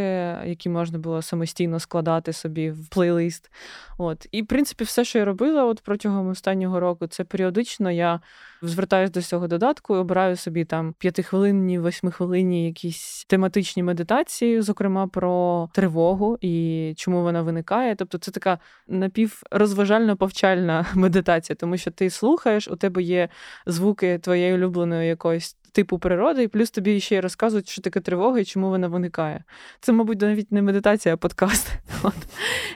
які 0.45 0.69
можна 0.69 0.99
було 0.99 1.21
самостійно 1.21 1.79
складати 1.79 2.33
собі 2.33 2.71
в 2.71 2.89
плейлист. 2.89 3.51
От 3.97 4.27
і 4.31 4.41
в 4.41 4.47
принципі, 4.47 4.83
все, 4.83 5.05
що 5.05 5.19
я 5.19 5.25
робила, 5.25 5.65
от 5.65 5.81
протягом 5.81 6.27
останнього 6.27 6.79
року, 6.79 7.07
це 7.07 7.23
періодично 7.23 7.91
я 7.91 8.19
звертаюся 8.61 9.13
до 9.13 9.21
цього 9.21 9.47
додатку 9.47 9.94
і 9.95 9.99
обираю 9.99 10.35
собі 10.35 10.65
там 10.65 10.93
п'ятихвилинні, 10.97 11.79
восьмихвилинні 11.79 12.65
якісь 12.65 13.25
тематичні 13.27 13.83
медитації, 13.83 14.61
зокрема 14.61 15.07
про 15.07 15.69
тривогу 15.73 16.37
і 16.41 16.93
чому 16.97 17.21
вона 17.21 17.41
виникає. 17.41 17.95
Тобто, 17.95 18.17
це 18.17 18.31
така 18.31 18.59
напіврозважально 18.87 20.17
повчальна 20.17 20.85
медитація, 20.95 21.55
тому 21.55 21.77
що 21.77 21.91
ти 21.91 22.09
слухаєш, 22.09 22.67
у 22.67 22.75
тебе 22.75 23.03
є 23.03 23.29
звуки 23.65 24.19
твоєї 24.19 24.53
улюбленої 24.53 25.07
якоїсь 25.07 25.57
типу 25.75 25.99
природи, 25.99 26.43
і 26.43 26.47
плюс 26.47 26.71
тобі 26.71 26.99
ще 26.99 27.15
й 27.15 27.19
розказують, 27.19 27.69
що 27.69 27.81
таке 27.81 27.99
тривога 27.99 28.39
і 28.39 28.45
чому 28.45 28.69
вона 28.69 28.87
виникає. 28.87 29.43
Це, 29.79 29.93
мабуть, 29.93 30.21
навіть 30.21 30.51
не 30.51 30.61
медитація, 30.61 31.13
а 31.13 31.17
подкаст. 31.17 31.71
От. 32.03 32.13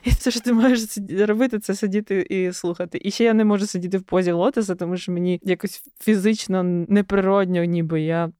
І 0.03 0.09
все, 0.09 0.31
що 0.31 0.39
ти 0.39 0.53
можеш 0.53 0.97
робити, 1.19 1.59
це 1.59 1.75
сидіти 1.75 2.21
і 2.29 2.53
слухати. 2.53 2.99
І 3.03 3.11
ще 3.11 3.23
я 3.23 3.33
не 3.33 3.45
можу 3.45 3.65
сидіти 3.65 3.97
в 3.97 4.03
позі 4.03 4.31
лотоса, 4.31 4.75
тому 4.75 4.97
що 4.97 5.11
мені 5.11 5.39
якось 5.43 5.83
фізично 5.99 6.63
неприродньо, 6.63 7.63
ніби 7.63 8.01
я. 8.01 8.31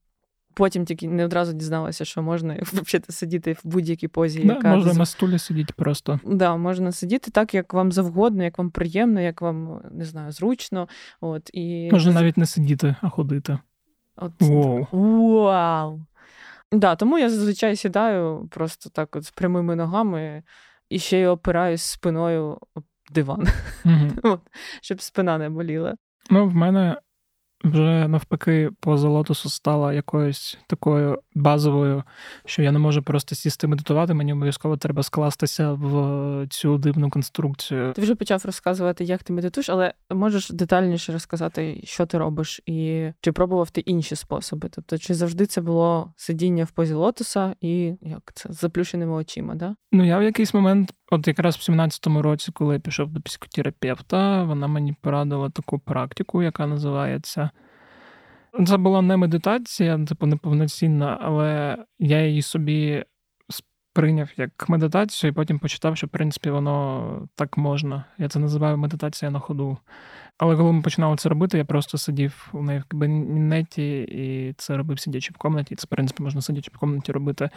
Потім 0.54 0.86
тільки 0.86 1.08
не 1.08 1.26
одразу 1.26 1.54
дізналася, 1.54 2.06
що 2.06 2.22
можна 2.22 2.58
взагалі 2.62 3.04
сидіти 3.10 3.54
в 3.54 3.60
будь-якій 3.64 4.08
позі. 4.08 4.40
Да, 4.40 4.54
яка 4.54 4.76
Можна 4.76 4.94
на 4.94 5.06
стулі 5.06 5.40
сидіти 5.40 5.74
просто. 5.78 6.20
Да, 6.26 6.58
можна 6.58 6.92
сидіти 6.92 7.32
так, 7.32 7.54
як 7.54 7.74
вам 7.74 7.92
завгодно, 7.92 8.44
як 8.44 8.58
вам 8.58 8.72
приємно, 8.72 9.22
як 9.22 9.42
вам 9.42 9.82
не 9.92 10.06
знаю, 10.06 10.32
зручно. 10.32 10.88
От, 11.22 11.50
і... 11.54 11.90
Можна 11.92 12.12
навіть 12.14 12.38
не 12.38 12.46
сидіти, 12.46 12.96
а 13.02 13.10
ходити. 13.10 13.58
От, 14.22 14.32
Вау. 14.42 14.88
Вау! 14.92 16.02
Да, 16.72 16.96
Тому 16.96 17.18
я 17.18 17.30
зазвичай 17.30 17.76
сідаю 17.76 18.48
просто 18.52 18.90
так 18.90 19.16
от 19.16 19.24
з 19.24 19.32
прямими 19.32 19.76
ногами 19.76 20.44
і 20.90 21.00
ще 21.00 21.20
й 21.20 21.26
опираюсь 21.26 21.82
спиною 21.84 22.58
диван, 23.12 23.48
Угу. 23.86 24.40
щоб 24.82 25.02
спина 25.02 25.38
не 25.38 25.50
боліла. 25.50 25.96
Ну, 26.30 26.48
в 26.48 26.56
мене 26.56 26.98
вже 27.64 28.08
навпаки 28.08 28.70
поза 28.80 29.08
лотосу 29.08 29.50
стала 29.50 29.94
якоюсь 29.94 30.58
такою 30.68 31.20
базовою, 31.36 32.04
що 32.46 32.62
я 32.62 32.72
не 32.72 32.80
можу 32.80 33.04
просто 33.04 33.36
сісти 33.36 33.68
медитувати, 33.68 34.14
мені 34.14 34.34
обов'язково 34.34 34.78
треба 34.78 35.04
скластися 35.04 35.72
в 35.72 36.48
цю 36.50 36.78
дивну 36.78 37.10
конструкцію. 37.10 37.94
Ти 37.94 38.02
вже 38.02 38.16
почав 38.16 38.42
розказувати, 38.46 39.04
як 39.04 39.24
ти 39.24 39.34
медитуєш, 39.34 39.70
але 39.70 39.94
можеш 40.12 40.50
детальніше 40.50 41.14
розказати, 41.14 41.82
що 41.84 42.06
ти 42.06 42.18
робиш, 42.18 42.62
і 42.66 43.10
чи 43.22 43.32
пробував 43.32 43.70
ти 43.70 43.82
інші 43.82 44.16
способи? 44.16 44.70
Тобто, 44.72 44.98
чи 44.98 45.14
завжди 45.14 45.46
це 45.46 45.62
було 45.62 46.14
сидіння 46.16 46.64
в 46.64 46.72
позі 46.72 46.94
лотоса 46.94 47.56
і 47.62 47.94
як 48.02 48.32
це 48.34 48.54
з 48.54 48.60
заплющеними 48.60 49.14
очима? 49.14 49.56
Да? 49.56 49.76
Ну, 49.92 50.06
я 50.06 50.18
в 50.18 50.24
якийсь 50.24 50.54
момент, 50.54 50.94
от 51.12 51.28
якраз 51.28 51.56
в 51.56 51.72
17-му 51.72 52.22
році, 52.22 52.52
коли 52.52 52.74
я 52.74 52.80
пішов 52.80 53.10
до 53.10 53.22
психотерапевта, 53.22 54.44
вона 54.44 54.68
мені 54.68 54.96
порадила 55.02 55.50
таку 55.50 55.80
практику, 55.80 56.44
яка 56.44 56.68
називається. 56.68 57.50
Це 58.68 58.78
була 58.78 59.02
не 59.02 59.18
медитація, 59.18 60.06
типу 60.06 60.26
неповноцінна, 60.26 61.18
але 61.22 61.78
я 62.00 62.28
її 62.28 62.42
собі 62.42 63.06
сприйняв 63.50 64.30
як 64.38 64.70
медитацію, 64.70 65.32
і 65.32 65.34
потім 65.34 65.60
почитав, 65.60 65.98
що 65.98 66.08
в 66.08 66.10
принципі 66.10 66.50
воно 66.50 67.28
так 67.36 67.58
можна. 67.58 68.06
Я 68.18 68.30
це 68.30 68.40
називаю 68.40 68.78
медитація 68.78 69.32
на 69.32 69.40
ходу. 69.40 69.78
Але 70.40 70.56
коли 70.56 70.72
ми 70.72 70.82
починали 70.82 71.16
це 71.16 71.30
робити, 71.30 71.58
я 71.58 71.66
просто 71.66 71.98
сидів 71.98 72.50
у 72.54 72.62
неї 72.62 72.80
в 72.80 72.84
кабінеті 72.84 74.02
і 74.02 74.54
це 74.58 74.78
робив 74.78 75.00
сидячи 75.00 75.32
в 75.34 75.38
комнаті. 75.38 75.76
Це, 75.76 75.86
в 75.86 75.88
принципі, 75.88 76.24
можна 76.24 76.42
сидячи 76.42 76.72
в 76.74 76.78
комнаті 76.78 77.12
робити. 77.12 77.50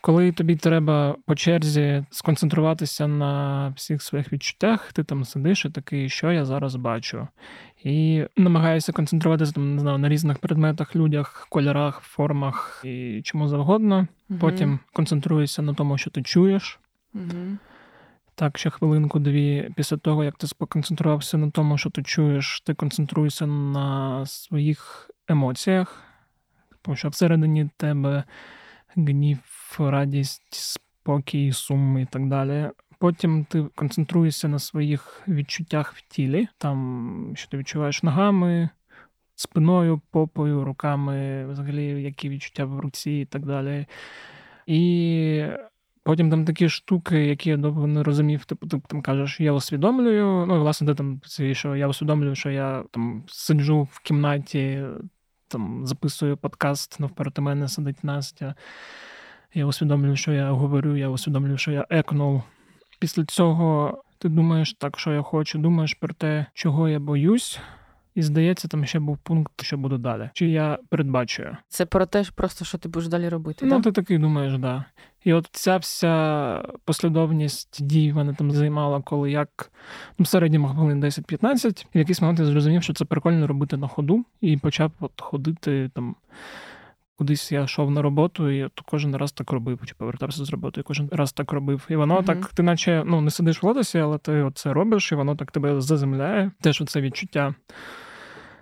Коли 0.00 0.32
тобі 0.32 0.56
треба 0.56 1.16
по 1.26 1.34
черзі 1.34 2.04
сконцентруватися 2.10 3.06
на 3.06 3.68
всіх 3.76 4.02
своїх 4.02 4.32
відчуттях, 4.32 4.92
ти 4.92 5.04
там 5.04 5.24
сидиш 5.24 5.64
і 5.64 5.70
такий, 5.70 6.08
що 6.08 6.32
я 6.32 6.44
зараз 6.44 6.76
бачу. 6.76 7.28
І 7.84 8.24
намагаєшся 8.36 8.92
концентруватися 8.92 9.52
там, 9.52 9.74
не 9.74 9.80
знаю, 9.80 9.98
на 9.98 10.08
різних 10.08 10.38
предметах, 10.38 10.96
людях, 10.96 11.46
кольорах, 11.50 12.00
формах 12.00 12.82
і 12.84 13.22
чому 13.24 13.48
завгодно. 13.48 14.06
Потім 14.40 14.78
концентруєшся 14.92 15.62
на 15.62 15.74
тому, 15.74 15.98
що 15.98 16.10
ти 16.10 16.22
чуєш. 16.22 16.80
Угу. 17.14 17.58
Так, 18.34 18.58
ще 18.58 18.70
хвилинку-дві 18.70 19.70
після 19.76 19.96
того, 19.96 20.24
як 20.24 20.36
ти 20.36 20.46
сконцентрувався 20.46 21.38
на 21.38 21.50
тому, 21.50 21.78
що 21.78 21.90
ти 21.90 22.02
чуєш, 22.02 22.60
ти 22.60 22.74
концентруєшся 22.74 23.46
на 23.46 24.26
своїх 24.26 25.10
емоціях, 25.28 26.02
тому 26.82 26.96
що 26.96 27.08
всередині 27.08 27.70
тебе 27.76 28.24
гнів, 28.96 29.38
радість, 29.78 30.54
спокій, 30.54 31.52
сум 31.52 31.98
і 31.98 32.06
так 32.06 32.28
далі. 32.28 32.70
Потім 32.98 33.44
ти 33.44 33.62
концентруєшся 33.74 34.48
на 34.48 34.58
своїх 34.58 35.22
відчуттях 35.28 35.94
в 35.94 36.00
тілі, 36.00 36.48
там, 36.58 37.32
що 37.36 37.48
ти 37.48 37.56
відчуваєш 37.56 38.02
ногами, 38.02 38.68
спиною, 39.34 40.00
попою, 40.10 40.64
руками, 40.64 41.46
взагалі, 41.46 42.02
які 42.02 42.28
відчуття 42.28 42.64
в 42.64 42.80
руці 42.80 43.10
і 43.10 43.24
так 43.24 43.46
далі. 43.46 43.86
І 44.66 45.46
Потім 46.04 46.30
там 46.30 46.44
такі 46.44 46.68
штуки, 46.68 47.26
які 47.26 47.50
я 47.50 47.56
довго 47.56 47.86
не 47.86 48.02
розумів, 48.02 48.44
типу, 48.44 48.66
ти 48.66 48.80
там 48.86 49.02
кажеш, 49.02 49.40
я 49.40 49.52
усвідомлюю. 49.52 50.46
Ну, 50.46 50.60
власне, 50.60 50.86
ти 50.86 50.94
там 50.94 51.20
що 51.52 51.76
я 51.76 51.88
усвідомлюю, 51.88 52.34
що 52.34 52.50
я 52.50 52.84
там 52.90 53.24
сиджу 53.26 53.88
в 53.92 53.98
кімнаті, 53.98 54.84
там 55.48 55.86
записую 55.86 56.36
подкаст, 56.36 57.00
навперед 57.00 57.38
мене 57.38 57.68
сидить 57.68 58.04
Настя. 58.04 58.54
Я 59.54 59.66
усвідомлюю, 59.66 60.16
що 60.16 60.32
я 60.32 60.50
говорю, 60.50 60.96
я 60.96 61.08
усвідомлюю, 61.08 61.58
що 61.58 61.72
я 61.72 61.86
екнув. 61.90 62.42
Після 63.00 63.24
цього 63.24 64.02
ти 64.18 64.28
думаєш 64.28 64.74
так, 64.74 64.98
що 64.98 65.12
я 65.12 65.22
хочу, 65.22 65.58
думаєш 65.58 65.94
про 65.94 66.14
те, 66.14 66.46
чого 66.54 66.88
я 66.88 66.98
боюсь. 66.98 67.60
І 68.14 68.22
здається, 68.22 68.68
там 68.68 68.84
ще 68.84 68.98
був 68.98 69.18
пункт, 69.18 69.62
що 69.62 69.76
буде 69.76 69.98
далі. 69.98 70.30
Чи 70.34 70.48
я 70.48 70.78
передбачую? 70.88 71.56
Це 71.68 71.86
про 71.86 72.06
те, 72.06 72.24
просто 72.34 72.64
що 72.64 72.78
ти 72.78 72.88
будеш 72.88 73.08
далі 73.08 73.28
робити. 73.28 73.66
Ну, 73.66 73.76
да? 73.76 73.82
ти 73.82 73.92
такий 73.92 74.18
думаєш, 74.18 74.58
да. 74.58 74.84
І 75.24 75.32
от 75.32 75.48
ця 75.52 75.76
вся 75.76 76.64
послідовність 76.84 77.84
дій 77.84 78.12
мене 78.12 78.34
там 78.34 78.50
займала, 78.50 79.00
коли 79.00 79.30
як 79.30 79.72
ну, 80.18 80.22
в 80.22 80.26
середньому 80.26 80.68
хвилин 80.68 81.04
10-15, 81.04 81.86
і 81.92 81.98
в 81.98 81.98
якийсь 81.98 82.20
момент 82.20 82.38
я 82.38 82.44
зрозумів, 82.44 82.82
що 82.82 82.94
це 82.94 83.04
прикольно 83.04 83.46
робити 83.46 83.76
на 83.76 83.88
ходу, 83.88 84.24
і 84.40 84.56
почав 84.56 84.92
от 85.00 85.20
ходити 85.20 85.90
там. 85.94 86.16
Кудись 87.16 87.52
я 87.52 87.62
йшов 87.62 87.90
на 87.90 88.02
роботу, 88.02 88.50
і 88.50 88.64
от 88.64 88.80
кожен 88.86 89.16
раз 89.16 89.32
так 89.32 89.52
робив, 89.52 89.80
чи 89.84 89.94
повертався 89.94 90.44
з 90.44 90.50
роботи, 90.50 90.80
і 90.80 90.84
кожен 90.84 91.08
раз 91.12 91.32
так 91.32 91.52
робив. 91.52 91.86
І 91.88 91.96
воно 91.96 92.18
mm-hmm. 92.18 92.24
так, 92.24 92.46
ти 92.46 92.62
наче 92.62 93.02
ну, 93.06 93.20
не 93.20 93.30
сидиш 93.30 93.62
в 93.62 93.66
лотосі, 93.66 93.98
але 93.98 94.18
ти 94.18 94.50
це 94.54 94.72
робиш, 94.72 95.12
і 95.12 95.14
воно 95.14 95.36
так 95.36 95.50
тебе 95.50 95.80
заземляє. 95.80 96.50
Теж 96.60 96.80
оце 96.80 97.00
відчуття 97.00 97.54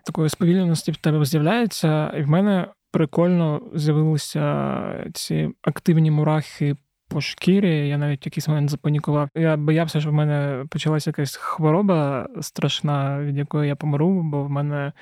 такої 0.05 0.29
сповільненості 0.29 0.92
в 0.92 0.96
тебе 0.96 1.25
з'являється, 1.25 2.14
і 2.18 2.23
в 2.23 2.29
мене 2.29 2.68
прикольно 2.90 3.62
з'явилися 3.74 5.11
ці 5.14 5.48
активні 5.62 6.11
мурахи. 6.11 6.76
По 7.09 7.20
шкірі, 7.20 7.88
я 7.88 7.98
навіть 7.98 8.26
якийсь 8.26 8.48
момент 8.48 8.70
запанікував. 8.70 9.29
Я 9.35 9.57
боявся, 9.57 10.00
що 10.00 10.11
в 10.11 10.12
мене 10.12 10.64
почалася 10.70 11.11
якась 11.11 11.37
хвороба 11.37 12.29
страшна, 12.40 13.20
від 13.20 13.37
якої 13.37 13.68
я 13.68 13.76
помру, 13.76 14.22
бо 14.22 14.42
в 14.42 14.50
мене 14.50 14.92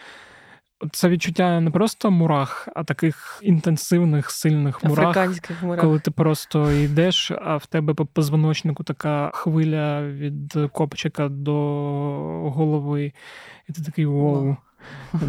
це 0.92 1.08
відчуття 1.08 1.60
не 1.60 1.70
просто 1.70 2.10
мурах, 2.10 2.68
а 2.74 2.84
таких 2.84 3.40
інтенсивних, 3.42 4.30
сильних 4.30 4.84
мурах, 4.84 5.16
мурах. 5.62 5.80
коли 5.80 5.98
ти 5.98 6.10
просто 6.10 6.72
йдеш, 6.72 7.30
а 7.30 7.56
в 7.56 7.66
тебе 7.66 7.94
по 7.94 8.06
позвоночнику 8.06 8.84
така 8.84 9.30
хвиля 9.34 10.02
від 10.02 10.58
копчика 10.72 11.28
до 11.28 11.54
голови, 12.54 13.12
і 13.68 13.72
ти 13.72 13.82
такий 13.82 14.06
воу. 14.06 14.56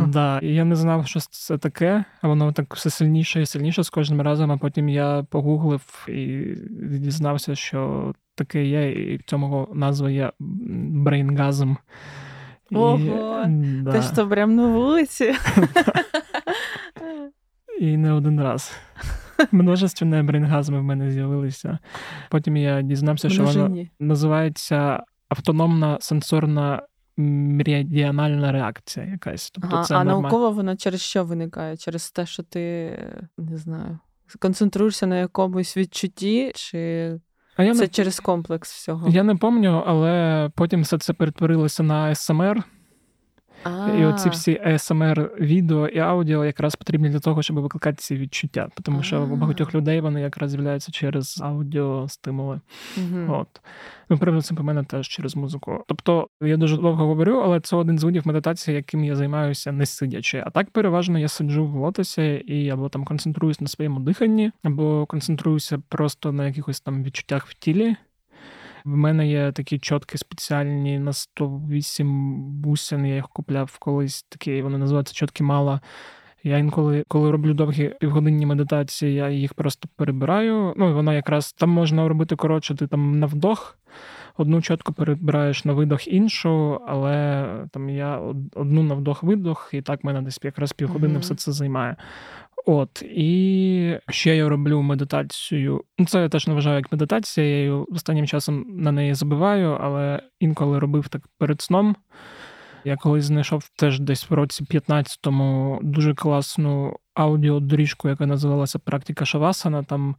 Да, 0.08 0.40
і 0.40 0.54
я 0.54 0.66
не 0.66 0.76
знав, 0.76 1.08
що 1.08 1.20
це 1.20 1.58
таке, 1.58 2.04
а 2.22 2.28
воно 2.28 2.52
так 2.52 2.76
все 2.76 2.90
сильніше 2.90 3.42
і 3.42 3.46
сильніше 3.46 3.84
з 3.84 3.90
кожним 3.90 4.22
разом. 4.22 4.52
А 4.52 4.58
потім 4.58 4.90
я 4.90 5.26
погуглив 5.30 6.06
і 6.08 6.56
дізнався, 6.82 7.56
що 7.56 8.14
таке 8.36 8.66
є, 8.66 8.92
і 8.92 9.18
в 9.18 9.24
цьому 9.24 9.68
назва 9.74 10.10
є 10.10 10.32
брейнгазм. 10.40 11.76
Ого, 12.72 13.46
да. 13.82 13.92
ти 13.92 14.02
що 14.02 14.30
прям 14.30 14.56
на 14.56 14.68
вулиці? 14.68 15.34
І 17.80 17.98
не 17.98 18.12
один 18.12 18.42
раз. 18.42 18.78
Множественні 19.52 20.22
брейнгазми 20.22 20.80
в 20.80 20.84
мене 20.84 21.12
з'явилися. 21.12 21.80
Потім 22.30 22.58
я 22.58 22.82
дізнався, 22.82 23.30
що 23.30 23.44
воно 23.44 23.86
називається 24.00 25.04
автономна 25.30 25.98
сенсорна 26.02 26.82
меридіанальна 27.22 28.52
реакція 28.52 29.06
якась. 29.06 29.52
Тобто 29.52 29.70
ага, 29.72 29.84
це 29.84 29.96
А 29.96 30.04
норма... 30.04 30.22
науково 30.22 30.52
вона 30.52 30.76
через 30.76 31.02
що 31.02 31.24
виникає? 31.24 31.78
Через 31.78 32.12
те, 32.12 32.26
що 32.26 32.44
ти 32.44 32.92
не 33.38 33.58
знаю, 33.58 34.00
концентруєшся 34.40 35.08
на 35.08 35.20
якомусь 35.20 35.78
відчутті, 35.78 36.52
чи 36.56 37.14
а 37.56 37.64
я 37.64 37.74
це 37.74 37.82
не... 37.82 37.88
через 37.88 38.20
комплекс 38.20 38.74
всього? 38.74 39.10
Я 39.10 39.24
не 39.24 39.36
пам'ятаю, 39.36 39.84
але 39.88 40.50
потім 40.56 40.82
все 40.82 40.98
це 40.98 41.14
перетворилося 41.14 41.84
на 41.84 42.16
СМР. 42.16 42.64
А-а-а. 43.64 43.98
І 43.98 44.06
оці 44.06 44.30
всі 44.30 44.62
ASMR 44.68 45.40
відео 45.40 45.88
і 45.88 46.00
аудіо 46.00 46.46
якраз 46.46 46.76
потрібні 46.76 47.10
для 47.10 47.20
того, 47.20 47.42
щоб 47.42 47.60
викликати 47.60 47.98
ці 47.98 48.16
відчуття. 48.16 48.70
Тому 48.84 49.04
що 49.04 49.24
у 49.24 49.36
багатьох 49.36 49.76
людей 49.76 50.02
вони 50.02 50.22
якраз 50.22 50.52
з'являються 50.52 50.92
через 50.92 51.42
аудіостимули. 51.44 52.62
Угу. 52.98 53.34
От. 53.34 53.62
Ну, 54.10 54.18
принципі, 54.18 54.58
по 54.58 54.64
мене 54.64 54.84
теж 54.84 55.08
через 55.08 55.36
музику. 55.36 55.84
Тобто 55.88 56.28
я 56.42 56.58
дуже 56.58 56.78
довго 56.78 57.06
говорю, 57.06 57.42
але 57.44 57.60
це 57.60 57.76
один 57.76 58.00
з 58.00 58.04
видів 58.04 58.28
медитації, 58.28 58.76
яким 58.76 59.04
я 59.04 59.16
займаюся 59.16 59.72
не 59.72 59.86
сидячи. 59.86 60.44
А 60.46 60.50
так 60.50 60.70
переважно 60.70 61.20
я 61.20 61.28
сиджу 61.28 61.66
в 61.66 61.76
лотосі 61.76 62.24
і 62.48 62.70
або 62.70 62.90
там 62.90 63.06
концентруюсь 63.06 63.62
на 63.62 63.68
своєму 63.68 64.00
диханні, 64.00 64.52
або 64.64 65.06
концентруюся 65.06 65.82
просто 65.90 66.32
на 66.32 66.48
якихось 66.48 66.82
там 66.82 67.04
відчуттях 67.04 67.48
в 67.48 67.54
тілі. 67.54 67.96
В 68.86 68.96
мене 68.96 69.28
є 69.28 69.52
такі 69.52 69.80
чотки 69.80 70.18
спеціальні 70.18 71.00
на 71.00 71.14
108 71.14 72.36
бусин. 72.62 73.06
Я 73.06 73.16
їх 73.16 73.30
купляв 73.30 73.78
колись 73.80 74.24
такі, 74.30 74.62
вони 74.62 74.78
називаються 74.78 75.14
чотки 75.14 75.44
мала. 75.44 75.82
Я 76.44 76.58
інколи, 76.58 77.04
коли 77.08 77.32
роблю 77.32 77.54
довгі 77.54 77.96
півгодинні 78.00 78.46
медитації, 78.46 79.14
я 79.14 79.30
їх 79.30 79.54
просто 79.54 79.90
перебираю. 79.96 80.74
Ну, 80.78 80.94
вона 80.94 81.14
якраз 81.14 81.54
там 81.54 81.70
можна 81.70 82.08
робити 82.08 82.36
коротше, 82.36 82.76
ти 82.76 82.88
там 82.88 83.20
на 83.20 83.26
вдох. 83.26 83.78
Одну 84.38 84.62
чітко 84.62 84.94
перебираєш 84.94 85.66
на 85.66 85.74
видох 85.74 86.08
іншу, 86.08 86.82
але 86.88 87.46
там 87.72 87.90
я 87.90 88.18
одну 88.56 88.84
на 88.84 88.96
вдох-видох, 88.96 89.70
і 89.74 89.82
так 89.82 90.04
мене 90.04 90.22
десь 90.22 90.40
якраз 90.44 90.74
півгодини 90.74 91.14
mm-hmm. 91.14 91.22
все 91.22 91.36
це 91.36 91.52
займає. 91.52 91.96
От, 92.66 93.02
і 93.02 94.00
ще 94.10 94.36
я 94.36 94.50
роблю 94.50 94.82
медитацію. 94.82 95.84
Ну, 95.98 96.06
це 96.06 96.22
я 96.22 96.30
теж 96.30 96.48
не 96.48 96.54
вважаю 96.54 96.76
як 96.76 96.92
медитація, 96.92 97.48
я 97.48 97.58
її 97.58 97.70
останнім 97.70 98.28
часом 98.28 98.66
на 98.70 98.92
неї 98.92 99.14
забиваю, 99.14 99.78
але 99.82 100.22
інколи 100.40 100.80
робив 100.80 101.08
так 101.08 101.22
перед 101.38 101.62
сном. 101.62 101.96
Я 102.84 102.96
колись 102.96 103.26
знайшов 103.26 103.70
теж 103.76 104.00
десь 104.00 104.30
в 104.30 104.34
році 104.34 104.64
15-му 104.64 105.80
дуже 105.82 106.14
класну 106.14 106.98
аудіодоріжку, 107.20 108.10
яка 108.10 108.26
називалася 108.26 108.80
Практика 108.80 109.26
Шавасана. 109.26 109.84
Там 109.84 110.16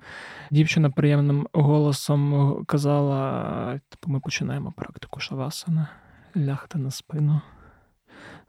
дівчина 0.50 0.90
приємним 0.90 1.46
голосом 1.52 2.64
казала: 2.66 3.80
типу, 3.88 4.12
ми 4.12 4.20
починаємо 4.20 4.72
практику 4.76 5.20
Шавасана, 5.20 5.88
лягте 6.36 6.78
на 6.78 6.90
спину. 6.90 7.40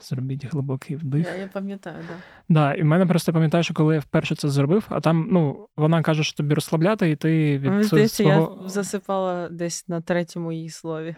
Зробіть 0.01 0.45
глибокий 0.45 0.95
вдих. 0.95 1.27
Я, 1.27 1.35
я 1.35 1.47
пам'ятаю, 1.47 1.95
да. 2.07 2.15
Да, 2.49 2.73
і 2.73 2.81
в 2.81 2.85
мене 2.85 3.05
просто 3.05 3.33
пам'ятаю, 3.33 3.63
що 3.63 3.73
коли 3.73 3.93
я 3.95 3.99
вперше 3.99 4.35
це 4.35 4.49
зробив, 4.49 4.85
а 4.89 4.99
там 4.99 5.27
ну 5.31 5.67
вона 5.77 6.01
каже, 6.01 6.23
що 6.23 6.37
тобі 6.37 6.53
розслабляти, 6.53 7.09
і 7.09 7.15
ти 7.15 7.57
від 7.57 7.71
Мені 7.71 7.83
здається, 7.83 8.23
свого... 8.23 8.59
я 8.63 8.69
засипала 8.69 9.49
десь 9.49 9.87
на 9.87 10.01
третьому 10.01 10.51
її 10.51 10.69
слові. 10.69 11.15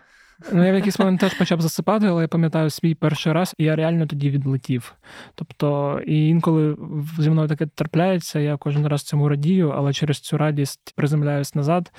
Ну, 0.51 0.65
я 0.65 0.71
в 0.71 0.75
якийсь 0.75 0.99
момент 0.99 1.19
теж 1.19 1.33
почав 1.33 1.61
засипати, 1.61 2.07
але 2.07 2.21
я 2.21 2.27
пам'ятаю 2.27 2.69
свій 2.69 2.95
перший 2.95 3.33
раз, 3.33 3.55
і 3.57 3.63
я 3.63 3.75
реально 3.75 4.07
тоді 4.07 4.29
відлетів. 4.29 4.93
Тобто, 5.35 5.99
і 6.07 6.27
інколи 6.27 6.77
зі 7.19 7.29
мною 7.29 7.47
таке 7.47 7.65
трапляється, 7.65 8.39
я 8.39 8.57
кожен 8.57 8.87
раз 8.87 9.03
цьому 9.03 9.29
радію, 9.29 9.69
але 9.69 9.93
через 9.93 10.19
цю 10.19 10.37
радість 10.37 10.93
приземляюсь 10.95 11.55
назад. 11.55 11.91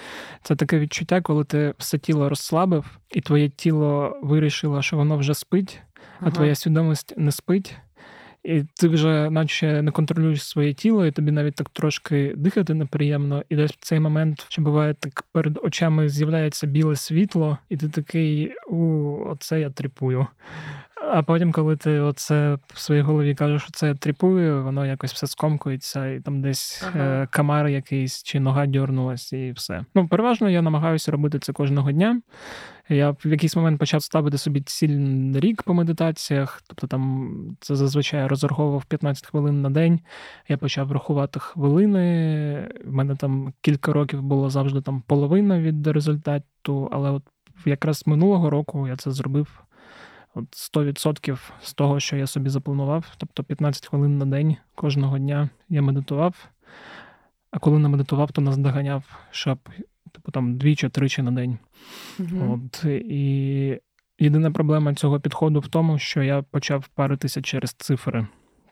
Це 0.42 0.56
таке 0.56 0.78
відчуття, 0.78 1.20
коли 1.20 1.44
ти 1.44 1.74
все 1.78 1.98
тіло 1.98 2.28
розслабив, 2.28 2.98
і 3.10 3.20
твоє 3.20 3.48
тіло 3.48 4.18
вирішило, 4.22 4.82
що 4.82 4.96
воно 4.96 5.16
вже 5.16 5.34
спить, 5.34 5.80
а 5.94 6.00
ага. 6.20 6.30
твоя 6.30 6.54
свідомість 6.54 7.14
не 7.16 7.32
спить. 7.32 7.76
І 8.44 8.62
ти 8.74 8.88
вже, 8.88 9.30
наче 9.30 9.82
не 9.82 9.90
контролюєш 9.90 10.42
своє 10.42 10.74
тіло, 10.74 11.06
і 11.06 11.10
тобі 11.10 11.30
навіть 11.30 11.54
так 11.54 11.70
трошки 11.70 12.34
дихати 12.36 12.74
неприємно. 12.74 13.42
І 13.48 13.56
десь 13.56 13.72
в 13.72 13.76
цей 13.80 14.00
момент 14.00 14.46
що 14.48 14.62
буває 14.62 14.94
так 14.94 15.24
перед 15.32 15.58
очами 15.62 16.08
з'являється 16.08 16.66
біле 16.66 16.96
світло, 16.96 17.58
і 17.68 17.76
ти 17.76 17.88
такий 17.88 18.54
у 18.68 19.16
оце 19.26 19.60
я 19.60 19.70
тріпую. 19.70 20.26
А 20.96 21.22
потім, 21.22 21.52
коли 21.52 21.76
ти 21.76 22.00
оце 22.00 22.58
в 22.66 22.80
своїй 22.80 23.02
голові 23.02 23.34
кажеш, 23.34 23.62
що 23.62 23.70
це 23.72 23.86
я 23.86 23.94
тріпую, 23.94 24.64
воно 24.64 24.86
якось 24.86 25.12
все 25.12 25.26
скомкується, 25.26 26.06
і 26.06 26.20
там 26.20 26.42
десь 26.42 26.84
ага. 26.86 27.04
е, 27.04 27.28
камар 27.30 27.68
якийсь 27.68 28.22
чи 28.22 28.40
нога 28.40 28.66
дьорнулась, 28.66 29.32
і 29.32 29.52
все. 29.52 29.84
Ну, 29.94 30.08
переважно 30.08 30.50
я 30.50 30.62
намагаюся 30.62 31.12
робити 31.12 31.38
це 31.38 31.52
кожного 31.52 31.92
дня. 31.92 32.20
Я 32.88 33.10
в 33.10 33.26
якийсь 33.26 33.56
момент 33.56 33.78
почав 33.78 34.02
ставити 34.02 34.38
собі 34.38 34.60
ціль 34.60 35.32
рік 35.40 35.62
по 35.62 35.74
медитаціях, 35.74 36.62
тобто 36.66 36.86
там 36.86 37.30
це 37.60 37.76
зазвичай 37.76 38.26
розраховував 38.26 38.84
15 38.84 39.26
хвилин 39.26 39.62
на 39.62 39.70
день. 39.70 40.00
Я 40.48 40.56
почав 40.56 40.92
рахувати 40.92 41.40
хвилини. 41.40 42.70
В 42.84 42.92
мене 42.92 43.16
там 43.16 43.52
кілька 43.60 43.92
років 43.92 44.22
було 44.22 44.50
завжди 44.50 44.80
там 44.80 45.02
половина 45.06 45.60
від 45.60 45.86
результату, 45.86 46.88
але 46.92 47.10
от 47.10 47.22
якраз 47.64 48.06
минулого 48.06 48.50
року 48.50 48.88
я 48.88 48.96
це 48.96 49.10
зробив 49.10 49.63
от 50.34 50.44
100% 50.44 51.38
з 51.62 51.74
того, 51.74 52.00
що 52.00 52.16
я 52.16 52.26
собі 52.26 52.50
запланував. 52.50 53.04
Тобто 53.16 53.44
15 53.44 53.86
хвилин 53.86 54.18
на 54.18 54.26
день 54.26 54.56
кожного 54.74 55.18
дня 55.18 55.48
я 55.68 55.82
медитував. 55.82 56.48
А 57.50 57.58
коли 57.58 57.78
не 57.78 57.88
медитував, 57.88 58.32
то 58.32 58.40
наздоганяв, 58.40 59.04
щоб 59.30 59.58
типу 60.12 60.32
там 60.32 60.56
двічі-тричі 60.58 61.22
на 61.22 61.30
день. 61.30 61.58
Угу. 62.18 62.60
От, 62.74 62.84
І 62.84 63.80
єдина 64.18 64.50
проблема 64.50 64.94
цього 64.94 65.20
підходу 65.20 65.60
в 65.60 65.68
тому, 65.68 65.98
що 65.98 66.22
я 66.22 66.42
почав 66.42 66.88
паритися 66.88 67.42
через 67.42 67.72
цифри. 67.72 68.26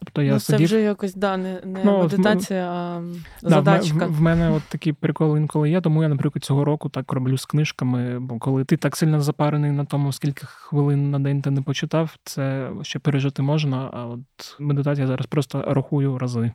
Тобто 0.04 0.22
я 0.22 0.32
ну, 0.32 0.40
сидів... 0.40 0.58
Це 0.58 0.64
вже 0.64 0.84
якось 0.84 1.14
да, 1.14 1.36
не 1.36 1.60
не 1.64 1.80
ну, 1.84 1.98
медитація, 1.98 2.72
а 2.72 3.02
да, 3.42 3.48
задачка. 3.48 4.06
В, 4.06 4.16
в 4.16 4.20
мене 4.20 4.50
от 4.50 4.62
такі 4.62 4.92
приколи 4.92 5.40
інколи 5.40 5.70
є, 5.70 5.80
тому 5.80 6.02
я, 6.02 6.08
наприклад, 6.08 6.44
цього 6.44 6.64
року 6.64 6.88
так 6.88 7.12
роблю 7.12 7.38
з 7.38 7.46
книжками. 7.46 8.18
Бо 8.18 8.38
коли 8.38 8.64
ти 8.64 8.76
так 8.76 8.96
сильно 8.96 9.20
запарений 9.20 9.70
на 9.70 9.84
тому, 9.84 10.12
скільки 10.12 10.46
хвилин 10.46 11.10
на 11.10 11.18
день 11.18 11.42
ти 11.42 11.50
не 11.50 11.62
почитав, 11.62 12.16
це 12.24 12.70
ще 12.82 12.98
пережити 12.98 13.42
можна. 13.42 13.90
А 13.92 14.06
от 14.06 14.20
медитація 14.58 15.06
зараз 15.06 15.26
просто 15.26 15.64
рахую 15.66 16.18
рази. 16.18 16.52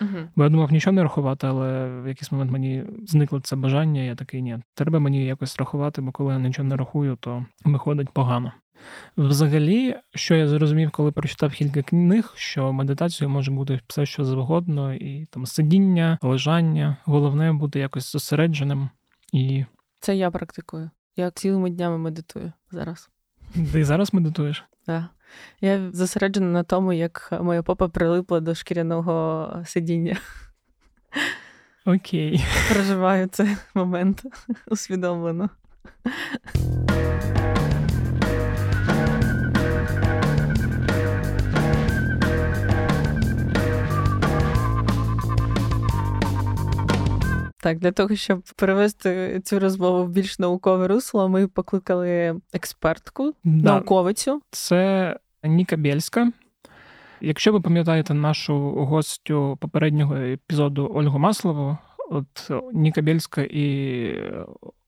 Угу. 0.00 0.18
Бо 0.36 0.44
я 0.44 0.50
думав 0.50 0.72
нічого 0.72 0.94
не 0.94 1.02
рахувати, 1.02 1.46
але 1.46 2.00
в 2.00 2.08
якийсь 2.08 2.32
момент 2.32 2.50
мені 2.50 2.84
зникло 3.06 3.40
це 3.40 3.56
бажання. 3.56 4.02
Я 4.02 4.14
такий, 4.14 4.42
ні, 4.42 4.58
треба 4.74 4.98
мені 4.98 5.24
якось 5.24 5.56
рахувати, 5.56 6.02
бо 6.02 6.12
коли 6.12 6.32
я 6.32 6.38
нічого 6.38 6.68
не 6.68 6.76
рахую, 6.76 7.16
то 7.20 7.46
виходить 7.64 8.10
погано. 8.10 8.52
Взагалі, 9.16 9.96
що 10.14 10.34
я 10.34 10.48
зрозумів, 10.48 10.90
коли 10.90 11.12
прочитав 11.12 11.52
кілька 11.52 11.82
книг, 11.82 12.32
що 12.36 12.72
медитацією 12.72 13.30
може 13.30 13.50
бути 13.50 13.80
все, 13.86 14.06
що 14.06 14.24
завгодно, 14.24 14.94
і 14.94 15.26
там 15.30 15.46
сидіння, 15.46 16.18
лежання. 16.22 16.96
Головне 17.04 17.52
бути 17.52 17.78
якось 17.78 18.12
зосередженим 18.12 18.88
і. 19.32 19.64
Це 20.00 20.16
я 20.16 20.30
практикую. 20.30 20.90
Я 21.16 21.30
цілими 21.30 21.70
днями 21.70 21.98
медитую 21.98 22.52
зараз. 22.70 23.10
Ти 23.72 23.84
зараз 23.84 24.14
медитуєш? 24.14 24.64
Так. 24.86 25.04
Я 25.60 25.90
зосереджена 25.92 26.46
на 26.46 26.62
тому, 26.62 26.92
як 26.92 27.32
моя 27.40 27.62
попа 27.62 27.88
прилипла 27.88 28.40
до 28.40 28.54
шкіряного 28.54 29.62
сидіння. 29.66 30.16
Окей. 31.84 32.44
Проживаю 32.72 33.26
цей 33.26 33.56
момент 33.74 34.22
усвідомлено. 34.66 35.50
Так, 47.62 47.78
для 47.78 47.92
того, 47.92 48.16
щоб 48.16 48.42
перевести 48.56 49.40
цю 49.44 49.58
розмову 49.58 50.04
в 50.04 50.08
більш 50.08 50.38
наукове 50.38 50.88
русло, 50.88 51.28
ми 51.28 51.46
покликали 51.46 52.36
експертку, 52.52 53.34
да. 53.44 53.72
науковицю. 53.72 54.42
Це 54.50 55.16
Ніка 55.44 55.76
Бєльська. 55.76 56.32
Якщо 57.20 57.52
ви 57.52 57.60
пам'ятаєте 57.60 58.14
нашу 58.14 58.70
гостю 58.70 59.58
попереднього 59.60 60.16
епізоду 60.16 60.90
Ольгу 60.94 61.18
Маслову, 61.18 61.78
от 62.10 62.50
Ніка 62.72 63.02
Бєльська 63.02 63.42
і 63.42 64.14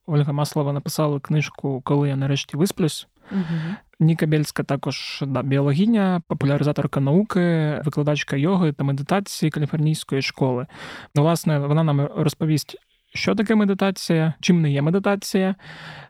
Ольга 0.05 0.33
Маслова 0.33 0.73
написали 0.73 1.19
книжку 1.19 1.81
Коли 1.85 2.09
я 2.09 2.15
нарешті 2.15 2.57
висплюсь. 2.57 3.07
Угу. 3.31 3.75
Ніка 3.99 4.25
Бєльська 4.25 4.63
також 4.63 5.23
да, 5.27 5.41
біологиня, 5.41 6.21
популяризаторка 6.27 6.99
науки, 6.99 7.81
викладачка 7.85 8.35
йоги 8.35 8.71
та 8.71 8.83
медитації 8.83 9.49
каліфорнійської 9.49 10.21
школи. 10.21 10.67
Власне, 11.15 11.59
вона 11.59 11.83
нам 11.83 12.09
розповість. 12.15 12.77
Що 13.15 13.35
таке 13.35 13.55
медитація, 13.55 14.33
чим 14.41 14.61
не 14.61 14.71
є 14.71 14.81
медитація, 14.81 15.55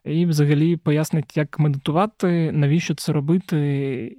і 0.05 0.25
взагалі 0.25 0.77
пояснить, 0.77 1.37
як 1.37 1.59
медитувати, 1.59 2.51
навіщо 2.51 2.95
це 2.95 3.13
робити, 3.13 3.57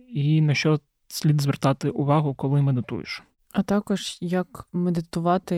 і 0.08 0.40
на 0.40 0.54
що 0.54 0.80
слід 1.08 1.40
звертати 1.40 1.90
увагу, 1.90 2.34
коли 2.34 2.62
медитуєш. 2.62 3.22
А 3.56 3.62
також 3.62 4.18
як 4.20 4.66
медитувати 4.72 5.56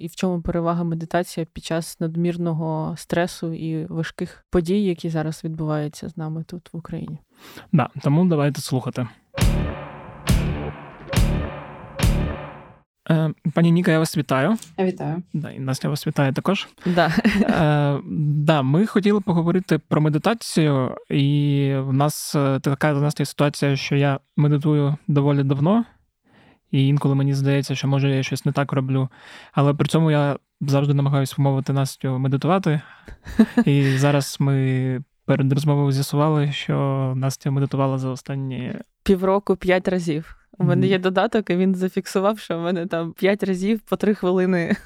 і 0.00 0.06
в 0.06 0.14
чому 0.14 0.42
перевага 0.42 0.84
медитація 0.84 1.46
під 1.52 1.64
час 1.64 2.00
надмірного 2.00 2.94
стресу 2.96 3.52
і 3.52 3.86
важких 3.86 4.44
подій, 4.50 4.82
які 4.84 5.10
зараз 5.10 5.44
відбуваються 5.44 6.08
з 6.08 6.16
нами 6.16 6.44
тут 6.44 6.72
в 6.72 6.76
Україні. 6.76 7.18
Да, 7.72 7.88
тому 8.02 8.24
давайте 8.24 8.60
слухати. 8.60 9.08
Е, 13.10 13.30
пані 13.54 13.72
Ніка, 13.72 13.90
я 13.90 13.98
вас 13.98 14.16
вітаю. 14.16 14.56
Вітаю. 14.78 15.22
Да, 15.32 15.50
і 15.50 15.58
Настя 15.58 15.88
вас 15.88 16.06
вітає 16.06 16.32
також. 16.32 16.68
Да. 16.86 17.12
Е, 17.42 18.00
да, 18.36 18.62
Ми 18.62 18.86
хотіли 18.86 19.20
поговорити 19.20 19.78
про 19.78 20.00
медитацію, 20.00 20.96
і 21.10 21.74
в 21.78 21.92
нас 21.92 22.34
е, 22.34 22.60
така 22.60 22.92
нас 22.92 23.20
є 23.20 23.26
ситуація, 23.26 23.76
що 23.76 23.96
я 23.96 24.20
медитую 24.36 24.96
доволі 25.06 25.42
давно. 25.42 25.84
І 26.70 26.86
інколи 26.86 27.14
мені 27.14 27.34
здається, 27.34 27.74
що 27.74 27.88
може 27.88 28.16
я 28.16 28.22
щось 28.22 28.44
не 28.44 28.52
так 28.52 28.72
роблю. 28.72 29.08
Але 29.52 29.74
при 29.74 29.88
цьому 29.88 30.10
я 30.10 30.36
завжди 30.60 30.94
намагаюся 30.94 31.34
вмовити 31.38 31.72
Настю 31.72 32.18
медитувати. 32.18 32.80
І 33.64 33.82
зараз 33.96 34.36
ми 34.40 35.02
перед 35.24 35.52
розмовою 35.52 35.92
з'ясували, 35.92 36.52
що 36.52 37.12
Настя 37.16 37.50
медитувала 37.50 37.98
за 37.98 38.08
останні 38.08 38.74
півроку 39.02 39.56
п'ять 39.56 39.88
разів. 39.88 40.34
У 40.58 40.64
мене 40.64 40.86
є 40.86 40.98
додаток, 40.98 41.50
і 41.50 41.56
він 41.56 41.74
зафіксував, 41.74 42.38
що 42.38 42.58
в 42.58 42.62
мене 42.62 42.86
там 42.86 43.12
п'ять 43.12 43.42
разів 43.42 43.80
по 43.80 43.96
три 43.96 44.14
хвилини 44.14 44.76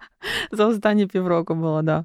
за 0.52 0.66
останні 0.66 1.06
півроку 1.06 1.54
було, 1.54 1.82
да. 1.82 2.04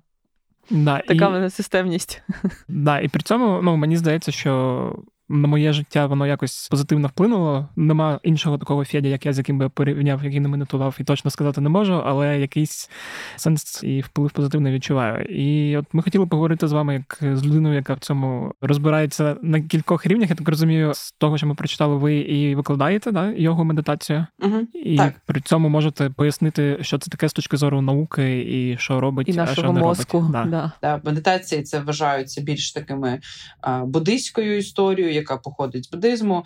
Да, 0.69 0.99
Така 0.99 1.29
в 1.29 1.31
мене 1.31 1.49
системність. 1.49 2.23
Да, 2.67 2.99
І 2.99 3.07
при 3.07 3.21
цьому 3.21 3.61
ну, 3.63 3.77
мені 3.77 3.97
здається, 3.97 4.31
що 4.31 4.95
на 5.33 5.47
моє 5.47 5.73
життя 5.73 6.05
воно 6.05 6.27
якось 6.27 6.67
позитивно 6.71 7.07
вплинуло. 7.07 7.67
Нема 7.75 8.19
іншого 8.23 8.57
такого 8.57 8.85
Федя, 8.85 9.07
як 9.07 9.25
я 9.25 9.33
з 9.33 9.37
яким 9.37 9.57
би 9.57 9.69
порівняв, 9.69 10.23
який 10.23 10.39
не 10.39 10.47
медитував, 10.47 10.97
і 10.99 11.03
точно 11.03 11.31
сказати 11.31 11.61
не 11.61 11.69
можу, 11.69 11.93
але 12.05 12.39
якийсь 12.39 12.89
сенс 13.35 13.83
і 13.83 14.01
вплив 14.01 14.31
позитивний 14.31 14.73
відчуваю. 14.73 15.25
І 15.25 15.77
от 15.77 15.85
ми 15.93 16.01
хотіли 16.01 16.25
поговорити 16.25 16.67
з 16.67 16.71
вами 16.71 16.93
як 16.93 17.37
з 17.37 17.45
людиною, 17.45 17.75
яка 17.75 17.93
в 17.93 17.99
цьому 17.99 18.53
розбирається 18.61 19.37
на 19.41 19.61
кількох 19.61 20.05
рівнях. 20.05 20.29
Я 20.29 20.35
так 20.35 20.49
розумію, 20.49 20.93
з 20.93 21.11
того, 21.11 21.37
що 21.37 21.47
ми 21.47 21.55
прочитали, 21.55 21.95
ви 21.95 22.15
і 22.15 22.55
викладаєте 22.55 23.11
да, 23.11 23.31
його 23.31 23.63
медитацію, 23.63 24.25
угу, 24.43 24.57
і 24.73 24.97
так. 24.97 25.13
при 25.25 25.41
цьому 25.41 25.69
можете 25.69 26.09
пояснити, 26.09 26.77
що 26.81 26.97
це 26.97 27.11
таке 27.11 27.29
з 27.29 27.33
точки 27.33 27.57
зору 27.57 27.81
науки, 27.81 28.41
і 28.41 28.77
що 28.77 28.99
робить 28.99 29.29
і 29.29 29.33
нашого 29.33 29.51
а 29.51 29.55
що 29.55 29.73
не 29.73 29.79
мозку. 29.79 30.19
робить. 30.19 30.49
Да. 30.49 30.71
Да. 30.81 31.01
Медитації 31.03 31.63
це 31.63 31.79
вважаються 31.79 32.41
більш 32.41 32.71
такими 32.71 33.19
а, 33.61 33.85
буддийською 33.85 34.57
історією 34.57 35.22
яка 35.23 35.37
походить 35.37 35.85
з 35.85 35.89
буддизму. 35.89 36.45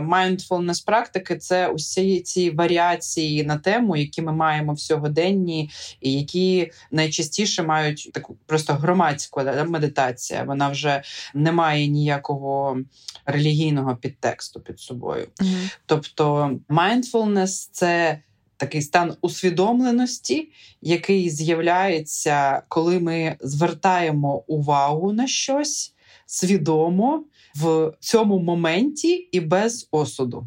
Mindfulness 0.00 0.86
практики 0.86 1.36
це 1.36 1.68
усі 1.68 2.20
ці 2.20 2.50
варіації 2.50 3.44
на 3.44 3.56
тему, 3.58 3.96
які 3.96 4.22
ми 4.22 4.32
маємо 4.32 4.72
в 4.72 4.80
сьогоденні, 4.80 5.70
і 6.00 6.12
які 6.12 6.72
найчастіше 6.90 7.62
мають 7.62 8.10
таку 8.12 8.36
просто 8.46 8.72
громадську 8.72 9.42
да, 9.42 9.64
медитація. 9.64 10.44
Вона 10.44 10.68
вже 10.68 11.02
не 11.34 11.52
має 11.52 11.86
ніякого 11.86 12.78
релігійного 13.24 13.96
підтексту 13.96 14.60
під 14.60 14.80
собою. 14.80 15.28
Mm-hmm. 15.40 15.76
Тобто, 15.86 16.50
mindfulness– 16.68 17.68
це 17.72 18.18
такий 18.56 18.82
стан 18.82 19.16
усвідомленості, 19.20 20.48
який 20.82 21.30
з'являється, 21.30 22.62
коли 22.68 23.00
ми 23.00 23.36
звертаємо 23.40 24.44
увагу 24.46 25.12
на 25.12 25.26
щось 25.26 25.94
свідомо 26.26 27.24
в 27.60 27.92
цьому 28.00 28.38
моменті 28.38 29.08
і 29.12 29.40
без 29.40 29.88
осуду. 29.90 30.46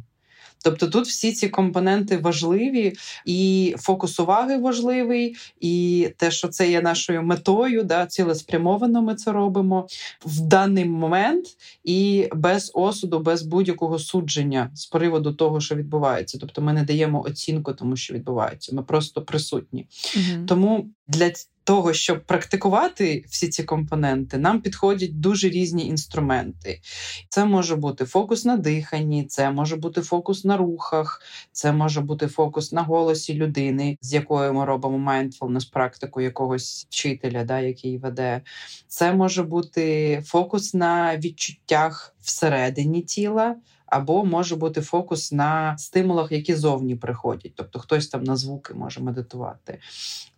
Тобто 0.63 0.88
тут 0.88 1.08
всі 1.08 1.32
ці 1.32 1.50
компоненти 1.50 2.17
важливі, 2.17 2.93
і 3.26 3.76
фокус 3.78 4.19
уваги 4.19 4.58
важливий, 4.58 5.36
і 5.60 6.08
те, 6.17 6.32
що 6.32 6.48
це 6.48 6.72
є 6.72 6.82
нашою 6.82 7.24
метою, 7.24 7.84
да, 7.84 8.06
цілеспрямовано 8.06 9.02
ми 9.02 9.15
це 9.15 9.32
робимо 9.32 9.88
в 10.26 10.41
даний 10.41 10.86
момент 10.86 11.45
і 11.84 12.30
без 12.36 12.72
осуду, 12.74 13.19
без 13.19 13.41
будь-якого 13.41 14.00
судження 14.00 14.72
з 14.74 14.86
приводу 14.86 15.34
того, 15.34 15.62
що 15.62 15.76
відбувається. 15.76 16.38
Тобто 16.41 16.62
ми 16.62 16.74
не 16.74 16.84
даємо 16.84 17.22
оцінку 17.22 17.74
тому, 17.74 17.95
що 17.95 18.13
відбувається. 18.13 18.76
Ми 18.76 18.84
просто 18.84 19.22
присутні. 19.22 19.88
Угу. 20.15 20.45
Тому 20.45 20.89
для 21.10 21.32
того, 21.63 21.93
щоб 21.93 22.24
практикувати 22.26 23.26
всі 23.30 23.48
ці 23.48 23.63
компоненти, 23.63 24.38
нам 24.38 24.62
підходять 24.62 25.19
дуже 25.19 25.50
різні 25.50 25.88
інструменти. 25.88 26.82
Це 27.30 27.45
може 27.45 27.76
бути 27.76 28.06
фокус 28.06 28.45
на 28.45 28.58
диханні, 28.58 29.26
це 29.26 29.52
може 29.52 29.76
бути 29.76 30.02
фокус 30.02 30.45
на 30.45 30.58
рухах, 30.58 31.22
це 31.52 31.72
може 31.72 32.02
бути 32.02 32.28
фокус 32.28 32.72
на 32.72 32.82
голосі 32.82 33.34
людини, 33.34 33.98
з 34.02 34.13
якою 34.13 34.54
ми 34.54 34.65
робимо 34.65 35.12
mindfulness 35.12 35.72
практику 35.72 36.22
якогось 36.22 36.88
вчителя, 36.89 37.43
да, 37.43 37.60
який 37.60 37.98
веде. 37.98 38.41
Це 38.88 39.13
може 39.13 39.43
бути 39.43 40.22
фокус 40.26 40.74
на 40.74 41.17
відчуттях 41.17 42.15
всередині 42.22 43.02
тіла 43.02 43.56
або 43.91 44.25
може 44.25 44.56
бути 44.56 44.82
фокус 44.82 45.32
на 45.32 45.78
стимулах, 45.78 46.32
які 46.32 46.56
зовні 46.56 46.95
приходять, 46.95 47.52
тобто 47.56 47.80
хтось 47.80 48.08
там 48.08 48.23
на 48.23 48.36
звуки 48.36 48.73
може 48.73 49.02
медитувати. 49.02 49.80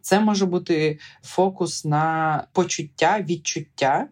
Це 0.02 0.20
може 0.20 0.46
бути 0.46 1.00
фокус 1.24 1.86
на 1.86 2.48
почуття, 2.54 3.26
відчуття. 3.30 4.08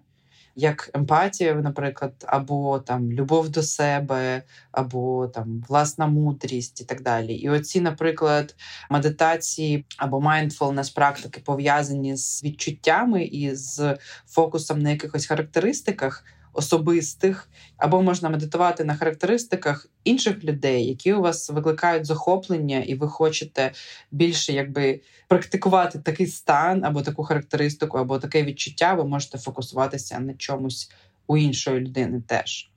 Як 0.55 0.89
емпатія, 0.93 1.55
наприклад, 1.55 2.13
або 2.27 2.79
там 2.79 3.11
любов 3.11 3.49
до 3.49 3.63
себе, 3.63 4.43
або 4.71 5.27
там 5.27 5.63
власна 5.69 6.07
мудрість 6.07 6.81
і 6.81 6.85
так 6.85 7.01
далі. 7.01 7.33
І 7.33 7.49
оці, 7.49 7.81
наприклад, 7.81 8.55
медитації 8.89 9.85
або 9.97 10.19
mindfulness 10.19 10.95
практики 10.95 11.41
пов'язані 11.45 12.15
з 12.15 12.43
відчуттями 12.43 13.23
і 13.23 13.55
з 13.55 13.97
фокусом 14.27 14.79
на 14.79 14.89
якихось 14.89 15.25
характеристиках, 15.25 16.25
особистих, 16.59 17.49
або 17.77 18.01
можна 18.01 18.29
медитувати 18.29 18.83
на 18.83 18.95
характеристиках 18.95 19.87
інших 20.03 20.43
людей, 20.43 20.85
які 20.85 21.13
у 21.13 21.21
вас 21.21 21.49
викликають 21.49 22.05
захоплення, 22.05 22.79
і 22.79 22.95
ви 22.95 23.07
хочете 23.07 23.71
більше 24.11 24.53
якби 24.53 25.01
практикувати 25.27 25.99
такий 25.99 26.27
стан, 26.27 26.85
або 26.85 27.01
таку 27.01 27.23
характеристику, 27.23 27.97
або 27.97 28.19
таке 28.19 28.43
відчуття, 28.43 28.93
ви 28.93 29.05
можете 29.05 29.37
фокусуватися 29.37 30.19
на 30.19 30.33
чомусь 30.33 30.91
у 31.27 31.37
іншої 31.37 31.79
людини 31.79 32.21
теж. 32.27 32.69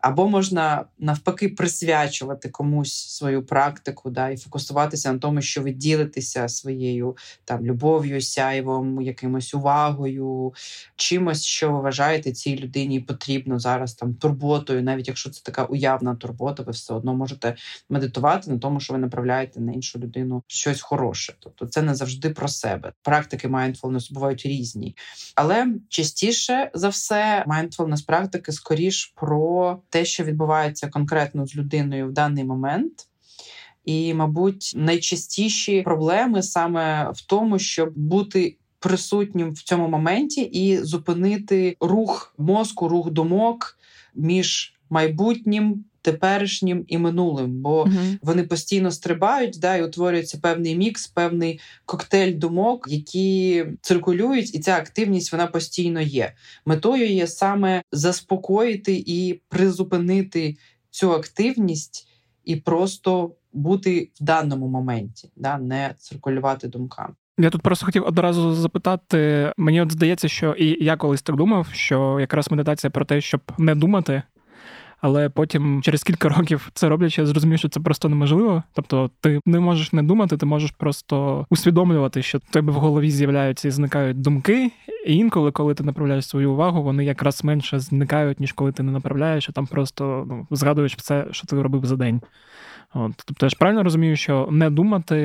Або 0.00 0.28
можна 0.28 0.84
навпаки 0.98 1.48
присвячувати 1.48 2.48
комусь 2.48 2.92
свою 2.92 3.46
практику, 3.46 4.10
да, 4.10 4.28
і 4.28 4.36
фокусуватися 4.36 5.12
на 5.12 5.18
тому, 5.18 5.42
що 5.42 5.62
ви 5.62 5.72
ділитеся 5.72 6.48
своєю 6.48 7.16
там 7.44 7.66
любов'ю, 7.66 8.20
сяйвом, 8.20 9.02
якимось 9.02 9.54
увагою, 9.54 10.54
чимось, 10.96 11.44
що 11.44 11.72
ви 11.72 11.80
вважаєте 11.80 12.32
цій 12.32 12.58
людині 12.58 13.00
потрібно 13.00 13.58
зараз 13.58 13.94
там 13.94 14.14
турботою, 14.14 14.82
навіть 14.82 15.08
якщо 15.08 15.30
це 15.30 15.42
така 15.42 15.64
уявна 15.64 16.14
турбота, 16.14 16.62
ви 16.62 16.72
все 16.72 16.94
одно 16.94 17.14
можете 17.14 17.56
медитувати 17.88 18.50
на 18.50 18.58
тому, 18.58 18.80
що 18.80 18.92
ви 18.92 18.98
направляєте 18.98 19.60
на 19.60 19.72
іншу 19.72 19.98
людину 19.98 20.42
щось 20.46 20.80
хороше. 20.80 21.34
Тобто 21.38 21.66
це 21.66 21.82
не 21.82 21.94
завжди 21.94 22.30
про 22.30 22.48
себе. 22.48 22.92
Практики 23.02 23.48
mindfulness 23.48 24.12
бувають 24.12 24.46
різні, 24.46 24.96
але 25.34 25.66
частіше 25.88 26.70
за 26.74 26.88
все 26.88 27.44
mindfulness 27.48 28.06
практики 28.06 28.52
скоріш 28.52 29.12
про 29.16 29.78
те, 29.90 30.04
що 30.04 30.24
відбувається 30.24 30.88
конкретно 30.88 31.46
з 31.46 31.56
людиною 31.56 32.08
в 32.08 32.12
даний 32.12 32.44
момент. 32.44 32.92
І, 33.84 34.14
мабуть, 34.14 34.72
найчастіші 34.76 35.82
проблеми 35.82 36.42
саме 36.42 37.10
в 37.14 37.26
тому, 37.26 37.58
щоб 37.58 37.98
бути 37.98 38.56
присутнім 38.78 39.52
в 39.52 39.62
цьому 39.62 39.88
моменті 39.88 40.40
і 40.40 40.76
зупинити 40.78 41.76
рух 41.80 42.34
мозку, 42.38 42.88
рух 42.88 43.10
думок 43.10 43.78
між 44.14 44.74
майбутнім 44.90 45.84
теперішнім 46.02 46.84
і 46.88 46.98
минулим, 46.98 47.62
бо 47.62 47.84
uh 47.84 48.18
вони 48.22 48.42
постійно 48.42 48.90
стрибають, 48.90 49.58
да, 49.60 49.76
і 49.76 49.84
утворюється 49.84 50.38
певний 50.42 50.76
мікс, 50.76 51.06
певний 51.06 51.60
коктейль 51.84 52.38
думок, 52.38 52.86
які 52.88 53.64
циркулюють, 53.80 54.54
і 54.54 54.58
ця 54.58 54.76
активність 54.76 55.32
вона 55.32 55.46
постійно 55.46 56.00
є. 56.00 56.32
Метою 56.66 57.06
є 57.08 57.26
саме 57.26 57.82
заспокоїти 57.92 59.04
і 59.06 59.40
призупинити 59.48 60.56
цю 60.90 61.12
активність 61.12 62.08
і 62.44 62.56
просто 62.56 63.34
бути 63.52 64.10
в 64.20 64.24
даному 64.24 64.68
моменті, 64.68 65.30
да, 65.36 65.58
не 65.58 65.94
циркулювати 65.98 66.68
думками. 66.68 67.14
Я 67.38 67.50
тут 67.50 67.62
просто 67.62 67.86
хотів 67.86 68.04
одразу 68.04 68.54
запитати. 68.54 69.52
Мені 69.56 69.82
от 69.82 69.92
здається, 69.92 70.28
що 70.28 70.52
і 70.52 70.84
я 70.84 70.96
колись 70.96 71.22
так 71.22 71.36
думав, 71.36 71.66
що 71.72 72.20
якраз 72.20 72.50
медитація 72.50 72.90
про 72.90 73.04
те, 73.04 73.20
щоб 73.20 73.40
не 73.58 73.74
думати, 73.74 74.22
але 75.00 75.28
потім 75.28 75.82
через 75.82 76.02
кілька 76.02 76.28
років 76.28 76.70
це 76.74 76.88
роблячи, 76.88 77.20
я 77.20 77.26
зрозумів, 77.26 77.58
що 77.58 77.68
це 77.68 77.80
просто 77.80 78.08
неможливо. 78.08 78.62
Тобто, 78.72 79.10
ти 79.20 79.40
не 79.46 79.60
можеш 79.60 79.92
не 79.92 80.02
думати, 80.02 80.36
ти 80.36 80.46
можеш 80.46 80.70
просто 80.70 81.46
усвідомлювати, 81.50 82.22
що 82.22 82.38
в 82.38 82.40
тебе 82.40 82.72
в 82.72 82.76
голові 82.76 83.10
з'являються 83.10 83.68
і 83.68 83.70
зникають 83.70 84.20
думки. 84.20 84.70
І 85.06 85.16
інколи, 85.16 85.52
коли 85.52 85.74
ти 85.74 85.84
направляєш 85.84 86.26
свою 86.26 86.52
увагу, 86.52 86.82
вони 86.82 87.04
якраз 87.04 87.44
менше 87.44 87.78
зникають, 87.78 88.40
ніж 88.40 88.52
коли 88.52 88.72
ти 88.72 88.82
не 88.82 88.92
направляєш, 88.92 89.48
а 89.48 89.52
там 89.52 89.66
просто 89.66 90.24
ну, 90.28 90.46
згадуєш 90.50 90.96
все, 90.96 91.26
що 91.30 91.46
ти 91.46 91.62
робив 91.62 91.86
за 91.86 91.96
день. 91.96 92.20
От, 92.94 93.12
Тобто 93.26 93.46
я 93.46 93.50
ж 93.50 93.56
правильно 93.58 93.82
розумію, 93.82 94.16
що 94.16 94.48
не 94.50 94.70
думати, 94.70 95.16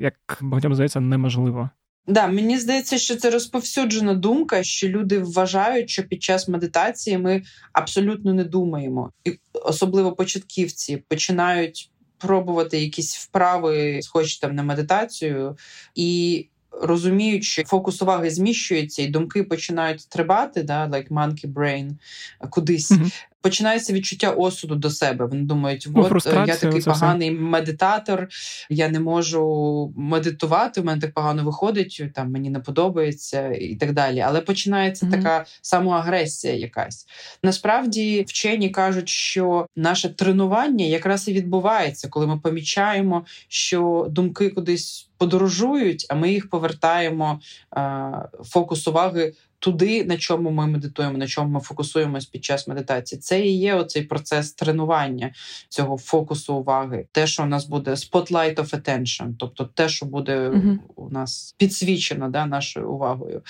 як 0.00 0.14
багатьом 0.40 0.74
здається, 0.74 1.00
неможливо. 1.00 1.70
Да, 2.08 2.26
мені 2.26 2.58
здається, 2.58 2.98
що 2.98 3.16
це 3.16 3.30
розповсюджена 3.30 4.14
думка, 4.14 4.62
що 4.62 4.88
люди 4.88 5.18
вважають, 5.18 5.90
що 5.90 6.02
під 6.02 6.22
час 6.22 6.48
медитації 6.48 7.18
ми 7.18 7.42
абсолютно 7.72 8.34
не 8.34 8.44
думаємо, 8.44 9.12
і 9.24 9.38
особливо 9.52 10.12
початківці 10.12 10.96
починають 11.08 11.90
пробувати 12.18 12.78
якісь 12.80 13.16
вправи, 13.16 14.02
схожі 14.02 14.38
там 14.40 14.54
на 14.54 14.62
медитацію, 14.62 15.56
і 15.94 16.46
розуміють, 16.70 17.44
що 17.44 17.64
фокус 17.64 18.02
уваги 18.02 18.30
зміщується, 18.30 19.02
і 19.02 19.06
думки 19.06 19.44
починають 19.44 20.00
стрибати, 20.00 20.62
да, 20.62 20.86
like 20.86 21.08
monkey 21.08 21.52
brain, 21.52 21.90
кудись. 22.50 22.92
Mm-hmm 22.92 23.27
починається 23.42 23.92
відчуття 23.92 24.30
осуду 24.30 24.74
до 24.74 24.90
себе. 24.90 25.26
Вони 25.26 25.42
думають, 25.42 25.88
ну, 25.94 26.08
от 26.10 26.26
я 26.26 26.56
такий 26.56 26.82
поганий 26.82 27.30
все. 27.30 27.40
медитатор, 27.40 28.28
я 28.70 28.88
не 28.88 29.00
можу 29.00 29.92
медитувати. 29.96 30.80
У 30.80 30.84
мене 30.84 31.00
так 31.00 31.14
погано 31.14 31.44
виходить, 31.44 32.02
там 32.14 32.30
мені 32.30 32.50
не 32.50 32.60
подобається 32.60 33.48
і 33.48 33.76
так 33.76 33.92
далі. 33.92 34.20
Але 34.20 34.40
починається 34.40 35.06
mm-hmm. 35.06 35.10
така 35.10 35.44
самоагресія, 35.62 36.54
якась 36.54 37.06
насправді 37.42 38.24
вчені 38.28 38.70
кажуть, 38.70 39.08
що 39.08 39.66
наше 39.76 40.08
тренування 40.08 40.84
якраз 40.84 41.28
і 41.28 41.32
відбувається, 41.32 42.08
коли 42.08 42.26
ми 42.26 42.38
помічаємо, 42.38 43.24
що 43.48 44.06
думки 44.10 44.50
кудись 44.50 45.08
подорожують, 45.18 46.06
а 46.08 46.14
ми 46.14 46.32
їх 46.32 46.50
повертаємо 46.50 47.40
фокус 48.44 48.88
уваги 48.88 49.32
туди, 49.58 50.04
на 50.04 50.16
чому 50.16 50.50
ми 50.50 50.66
медитуємо, 50.66 51.18
на 51.18 51.26
чому 51.26 51.48
ми 51.48 51.60
фокусуємось 51.60 52.26
під 52.26 52.44
час 52.44 52.68
медитації. 52.68 53.20
Це 53.20 53.40
і 53.40 53.58
є 53.58 53.74
оцей 53.74 54.02
процес 54.02 54.52
тренування 54.52 55.32
цього 55.68 55.98
фокусу 55.98 56.54
уваги. 56.54 57.06
Те, 57.12 57.26
що 57.26 57.42
у 57.42 57.46
нас 57.46 57.66
буде 57.66 57.90
spotlight 57.90 58.54
of 58.54 58.74
attention, 58.74 59.34
тобто 59.38 59.64
те, 59.64 59.88
що 59.88 60.06
буде 60.06 60.48
uh 60.48 60.78
у 60.96 61.10
нас 61.10 61.54
підсвічено 61.58 62.28
да, 62.28 62.46
нашою 62.46 62.90
увагою. 62.90 63.42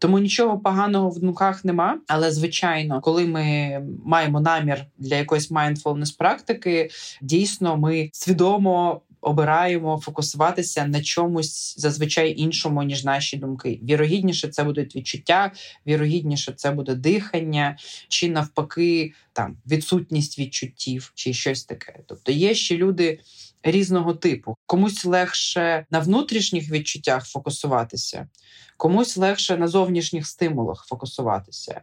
Тому 0.00 0.18
нічого 0.18 0.58
поганого 0.58 1.10
в 1.10 1.18
думках 1.18 1.64
нема. 1.64 1.98
Але 2.08 2.30
звичайно, 2.30 3.00
коли 3.00 3.26
ми 3.26 3.78
маємо 4.04 4.40
намір 4.40 4.84
для 4.98 5.16
якоїсь 5.16 5.52
mindfulness 5.52 6.18
практики, 6.18 6.90
дійсно 7.22 7.76
ми 7.76 8.10
свідомо 8.12 9.00
обираємо 9.26 10.00
фокусуватися 10.04 10.86
на 10.86 11.02
чомусь 11.02 11.74
зазвичай 11.78 12.40
іншому, 12.40 12.82
ніж 12.82 13.04
наші 13.04 13.36
думки. 13.36 13.80
Вірогідніше, 13.82 14.48
це 14.48 14.64
будуть 14.64 14.96
відчуття, 14.96 15.52
вірогідніше, 15.86 16.52
це 16.52 16.70
буде 16.70 16.94
дихання, 16.94 17.76
чи 18.08 18.28
навпаки, 18.28 19.12
там 19.32 19.56
відсутність 19.70 20.38
відчуттів, 20.38 21.12
чи 21.14 21.32
щось 21.32 21.64
таке. 21.64 21.98
Тобто 22.06 22.32
є 22.32 22.54
ще 22.54 22.76
люди. 22.76 23.18
Різного 23.68 24.14
типу 24.14 24.56
комусь 24.66 25.04
легше 25.04 25.86
на 25.90 25.98
внутрішніх 25.98 26.70
відчуттях 26.70 27.26
фокусуватися, 27.26 28.28
комусь 28.76 29.16
легше 29.16 29.56
на 29.56 29.68
зовнішніх 29.68 30.26
стимулах 30.26 30.86
фокусуватися. 30.88 31.80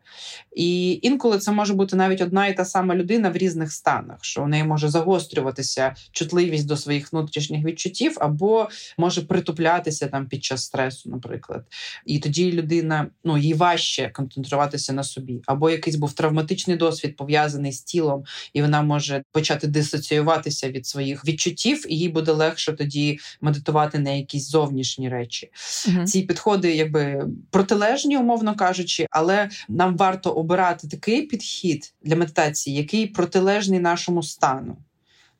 І 0.56 1.00
інколи 1.02 1.40
це 1.40 1.52
може 1.52 1.74
бути 1.74 1.96
навіть 1.96 2.22
одна 2.22 2.48
і 2.48 2.58
та 2.58 2.66
сама 2.66 2.96
людина 2.96 3.30
в 3.30 3.38
різних 3.38 3.72
станах, 3.72 4.18
що 4.22 4.44
у 4.44 4.48
неї 4.48 4.64
може 4.64 4.90
загострюватися 4.90 5.96
чутливість 6.12 6.68
до 6.68 6.78
своїх 6.78 7.14
внутрішніх 7.14 7.66
відчуттів, 7.66 8.18
або 8.20 8.70
може 8.98 9.22
притуплятися 9.22 10.08
там 10.08 10.28
під 10.28 10.44
час 10.44 10.64
стресу, 10.64 11.10
наприклад. 11.10 11.66
І 12.06 12.20
тоді 12.20 12.52
людина 12.52 13.08
ну 13.24 13.38
їй 13.38 13.54
важче 13.54 14.10
концентруватися 14.10 14.94
на 14.94 15.04
собі, 15.04 15.42
або 15.46 15.70
якийсь 15.70 15.96
був 15.96 16.14
травматичний 16.14 16.78
досвід 16.78 17.16
пов'язаний 17.16 17.72
з 17.72 17.82
тілом, 17.82 18.24
і 18.54 18.62
вона 18.62 18.82
може 18.82 19.24
почати 19.32 19.68
дисоціюватися 19.68 20.70
від 20.70 20.88
своїх 20.88 21.26
відчуттів, 21.26 21.73
і 21.90 21.98
їй 21.98 22.10
буде 22.10 22.32
легше 22.32 22.74
тоді 22.74 23.20
медитувати 23.42 24.00
на 24.00 24.10
якісь 24.10 24.50
зовнішні 24.50 25.10
речі. 25.10 25.52
Угу. 25.88 26.06
Ці 26.06 26.22
підходи 26.22 26.76
якби 26.76 27.28
протилежні, 27.50 28.18
умовно 28.18 28.56
кажучи, 28.56 29.08
але 29.12 29.50
нам 29.70 29.98
варто 29.98 30.30
обирати 30.30 30.88
такий 30.88 31.22
підхід 31.22 31.94
для 32.04 32.16
медитації, 32.16 32.76
який 32.76 33.08
протилежний 33.08 33.80
нашому 33.80 34.24
стану. 34.24 34.78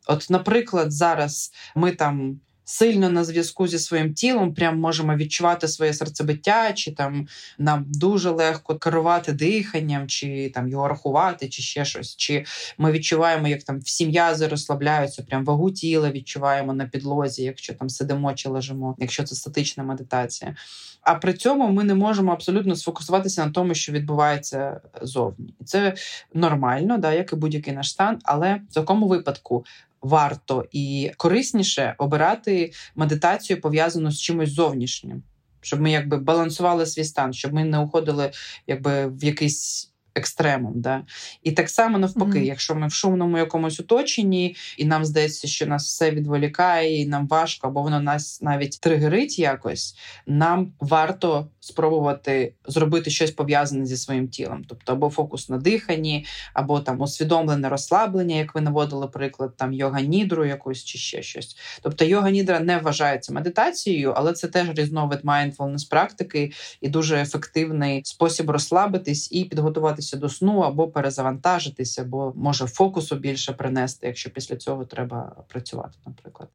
От, 0.08 0.30
наприклад, 0.30 0.92
зараз 0.92 1.52
ми 1.76 1.92
там 1.92 2.40
сильно 2.66 3.10
на 3.10 3.24
зв'язку 3.24 3.68
зі 3.68 3.80
своїм 3.80 4.14
тілом, 4.14 4.54
прям 4.54 4.80
можемо 4.80 5.16
відчувати 5.16 5.68
своє 5.68 5.94
серцебиття, 5.94 6.74
чи 6.74 6.92
там 6.92 7.28
нам 7.58 7.86
дуже 7.88 8.30
легко 8.30 8.76
керувати 8.76 9.32
диханням, 9.32 10.08
чи 10.08 10.52
там 10.54 10.68
його 10.68 10.88
рахувати, 10.88 11.50
чи 11.50 11.62
ще 11.62 11.86
щось. 11.86 12.16
Чи 12.16 12.46
ми 12.78 12.92
відчуваємо, 12.92 13.48
як 13.48 13.64
там 13.64 13.80
всі 13.80 14.08
м'язи 14.08 14.48
розслабляються, 14.48 15.24
прям 15.24 15.46
вагу 15.46 15.72
тіла 15.72 16.12
відчуваємо 16.12 16.74
на 16.74 16.86
підлозі, 16.86 17.44
якщо 17.44 17.74
там 17.74 17.90
сидимо 17.90 18.34
чи 18.34 18.50
лежимо, 18.50 18.96
якщо 19.00 19.24
це 19.24 19.36
статична 19.36 19.84
медитація. 19.84 20.56
А 21.02 21.16
при 21.16 21.34
цьому 21.34 21.68
ми 21.70 21.84
не 21.84 21.96
можемо 21.96 22.32
абсолютно 22.32 22.76
сфокусуватися 22.76 23.46
на 23.46 23.52
тому, 23.52 23.76
що 23.76 23.92
відбувається 23.92 24.82
зовні, 25.02 25.54
і 25.62 25.64
це 25.64 25.94
нормально, 26.34 26.98
да, 26.98 27.14
як 27.14 27.34
і 27.34 27.36
будь-який 27.36 27.74
наш 27.74 27.90
стан. 27.90 28.20
Але 28.24 28.62
в 28.70 28.74
такому 28.74 29.08
випадку 29.08 29.66
варто 30.04 30.66
і 30.72 31.12
корисніше 31.18 31.96
обирати 31.98 32.72
медитацію 32.96 33.62
пов'язану 33.62 34.12
з 34.12 34.22
чимось 34.22 34.50
зовнішнім, 34.50 35.24
щоб 35.62 35.82
ми 35.82 35.92
якби 35.92 36.18
балансували 36.18 36.86
свій 36.86 37.04
стан, 37.04 37.34
щоб 37.34 37.54
ми 37.54 37.64
не 37.64 37.80
уходили 37.80 38.32
якби 38.68 39.08
в 39.08 39.24
якийсь 39.24 39.93
екстремум. 40.16 40.74
Да? 40.76 41.04
І 41.44 41.52
так 41.52 41.70
само 41.70 41.98
навпаки, 41.98 42.40
mm-hmm. 42.40 42.44
якщо 42.44 42.76
ми 42.76 42.88
в 42.88 42.94
шумному 42.94 43.38
якомусь 43.38 43.80
оточенні, 43.80 44.56
і 44.78 44.86
нам 44.86 45.06
здається, 45.06 45.48
що 45.48 45.66
нас 45.66 45.86
все 45.86 46.12
відволікає, 46.12 47.02
і 47.02 47.06
нам 47.06 47.28
важко, 47.28 47.68
або 47.68 47.82
воно 47.82 48.00
нас 48.00 48.42
навіть 48.42 48.80
тригерить 48.80 49.40
якось, 49.40 49.96
нам 50.28 50.74
варто 50.80 51.48
спробувати 51.60 52.54
зробити 52.68 53.12
щось 53.12 53.32
пов'язане 53.32 53.86
зі 53.86 53.98
своїм 53.98 54.28
тілом, 54.28 54.64
тобто 54.68 54.92
або 54.92 55.10
фокус 55.10 55.50
на 55.50 55.58
диханні, 55.58 56.26
або 56.54 56.80
там 56.80 57.02
усвідомлене 57.02 57.70
розслаблення, 57.70 58.36
як 58.36 58.56
ви 58.56 58.62
наводили 58.62 59.08
приклад, 59.08 59.58
там 59.58 59.74
йога 59.74 60.02
нідру 60.02 60.46
якусь 60.46 60.84
чи 60.84 60.98
ще 60.98 61.22
щось. 61.22 61.58
Тобто 61.82 62.06
йога 62.06 62.32
нідра 62.32 62.60
не 62.60 62.78
вважається 62.78 63.34
медитацією, 63.34 64.14
але 64.16 64.34
це 64.34 64.48
теж 64.48 64.70
різновид 64.76 65.20
mindfulness 65.24 65.90
практики 65.90 66.52
і 66.82 66.90
дуже 66.90 67.22
ефективний 67.22 68.02
спосіб 68.06 68.50
розслабитись 68.50 69.32
і 69.32 69.46
підготуватися 69.46 70.03
до 70.12 70.30
сну, 70.30 70.60
або 70.60 70.88
перезавантажитися, 70.88 72.02
або 72.02 72.34
може 72.36 72.66
фокусу 72.66 73.16
більше 73.16 73.54
принести, 73.54 74.08
якщо 74.08 74.30
після 74.30 74.56
цього 74.56 74.86
треба 74.86 75.36
працювати, 75.48 75.98
наприклад. 76.06 76.50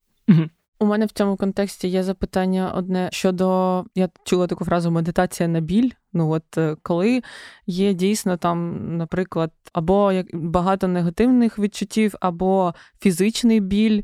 У 0.80 0.86
мене 0.86 1.06
в 1.06 1.10
цьому 1.10 1.36
контексті 1.36 1.88
є 1.88 2.02
запитання 2.02 2.72
одне 2.76 3.08
щодо 3.12 3.84
я 3.94 4.08
чула 4.24 4.46
таку 4.46 4.64
фразу 4.64 4.90
медитація 4.90 5.48
на 5.48 5.60
біль. 5.60 5.90
Ну 6.12 6.30
от 6.30 6.58
е, 6.58 6.76
коли 6.82 7.22
є 7.66 7.94
дійсно 7.94 8.36
там, 8.36 8.86
наприклад, 8.96 9.52
або 9.72 10.12
багато 10.32 10.88
негативних 10.88 11.58
відчуттів, 11.58 12.14
або 12.20 12.74
фізичний 13.00 13.60
біль, 13.60 14.02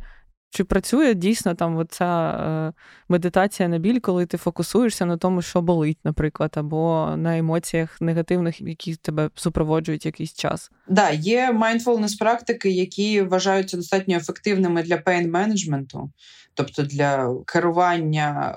чи 0.55 0.65
працює 0.65 1.15
дійсно 1.15 1.55
там 1.55 1.87
ця 1.91 2.31
е, 2.31 2.73
медитація 3.09 3.69
на 3.69 3.79
біль, 3.79 4.01
коли 4.01 4.27
ти 4.27 4.37
фокусуєшся 4.37 5.07
на 5.07 5.17
тому, 5.17 5.43
що 5.43 5.63
болить, 5.63 5.99
наприклад, 6.05 6.53
або 6.55 7.15
на 7.17 7.39
емоціях 7.39 8.01
негативних, 8.01 8.61
які 8.61 8.97
тебе 8.97 9.31
супроводжують 9.35 10.07
якийсь 10.07 10.35
час? 10.35 10.71
Да, 10.89 11.11
є 11.11 11.53
mindfulness 11.53 12.19
практики, 12.19 12.71
які 12.71 13.23
вважаються 13.23 13.77
достатньо 13.77 14.17
ефективними 14.17 14.83
для 14.83 14.97
pain 14.97 15.31
менеджменту, 15.31 16.11
тобто 16.55 16.83
для 16.83 17.37
керування 17.47 18.55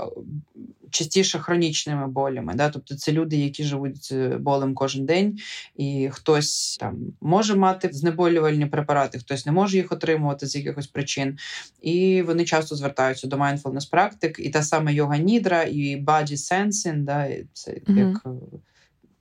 частіше 0.90 1.40
хронічними 1.40 2.08
болями. 2.08 2.54
Да? 2.56 2.70
Тобто 2.70 2.96
це 2.96 3.12
люди, 3.12 3.38
які 3.38 3.64
живуть 3.64 4.04
з 4.04 4.38
болем 4.38 4.74
кожен 4.74 5.06
день, 5.06 5.40
і 5.76 6.10
хтось 6.12 6.78
там 6.80 6.98
може 7.22 7.56
мати 7.56 7.90
знеболювальні 7.92 8.66
препарати, 8.66 9.20
хтось 9.20 9.46
не 9.46 9.52
може 9.52 9.78
їх 9.78 9.92
отримувати 9.92 10.48
з 10.48 10.56
якихось 10.56 10.88
причин. 10.88 11.38
І 11.82 12.22
вони 12.22 12.46
часто 12.46 12.76
звертаються 12.76 13.28
до 13.28 13.36
mindfulness 13.38 13.90
практик, 13.92 14.40
і 14.40 14.50
та 14.50 14.64
сама 14.64 14.92
йога 14.92 15.18
нідра, 15.18 15.64
і 15.64 16.04
body 16.06 16.32
sensing, 16.32 17.04
да? 17.04 17.30
це 17.54 17.72
mm-hmm. 17.72 18.08
як 18.08 18.28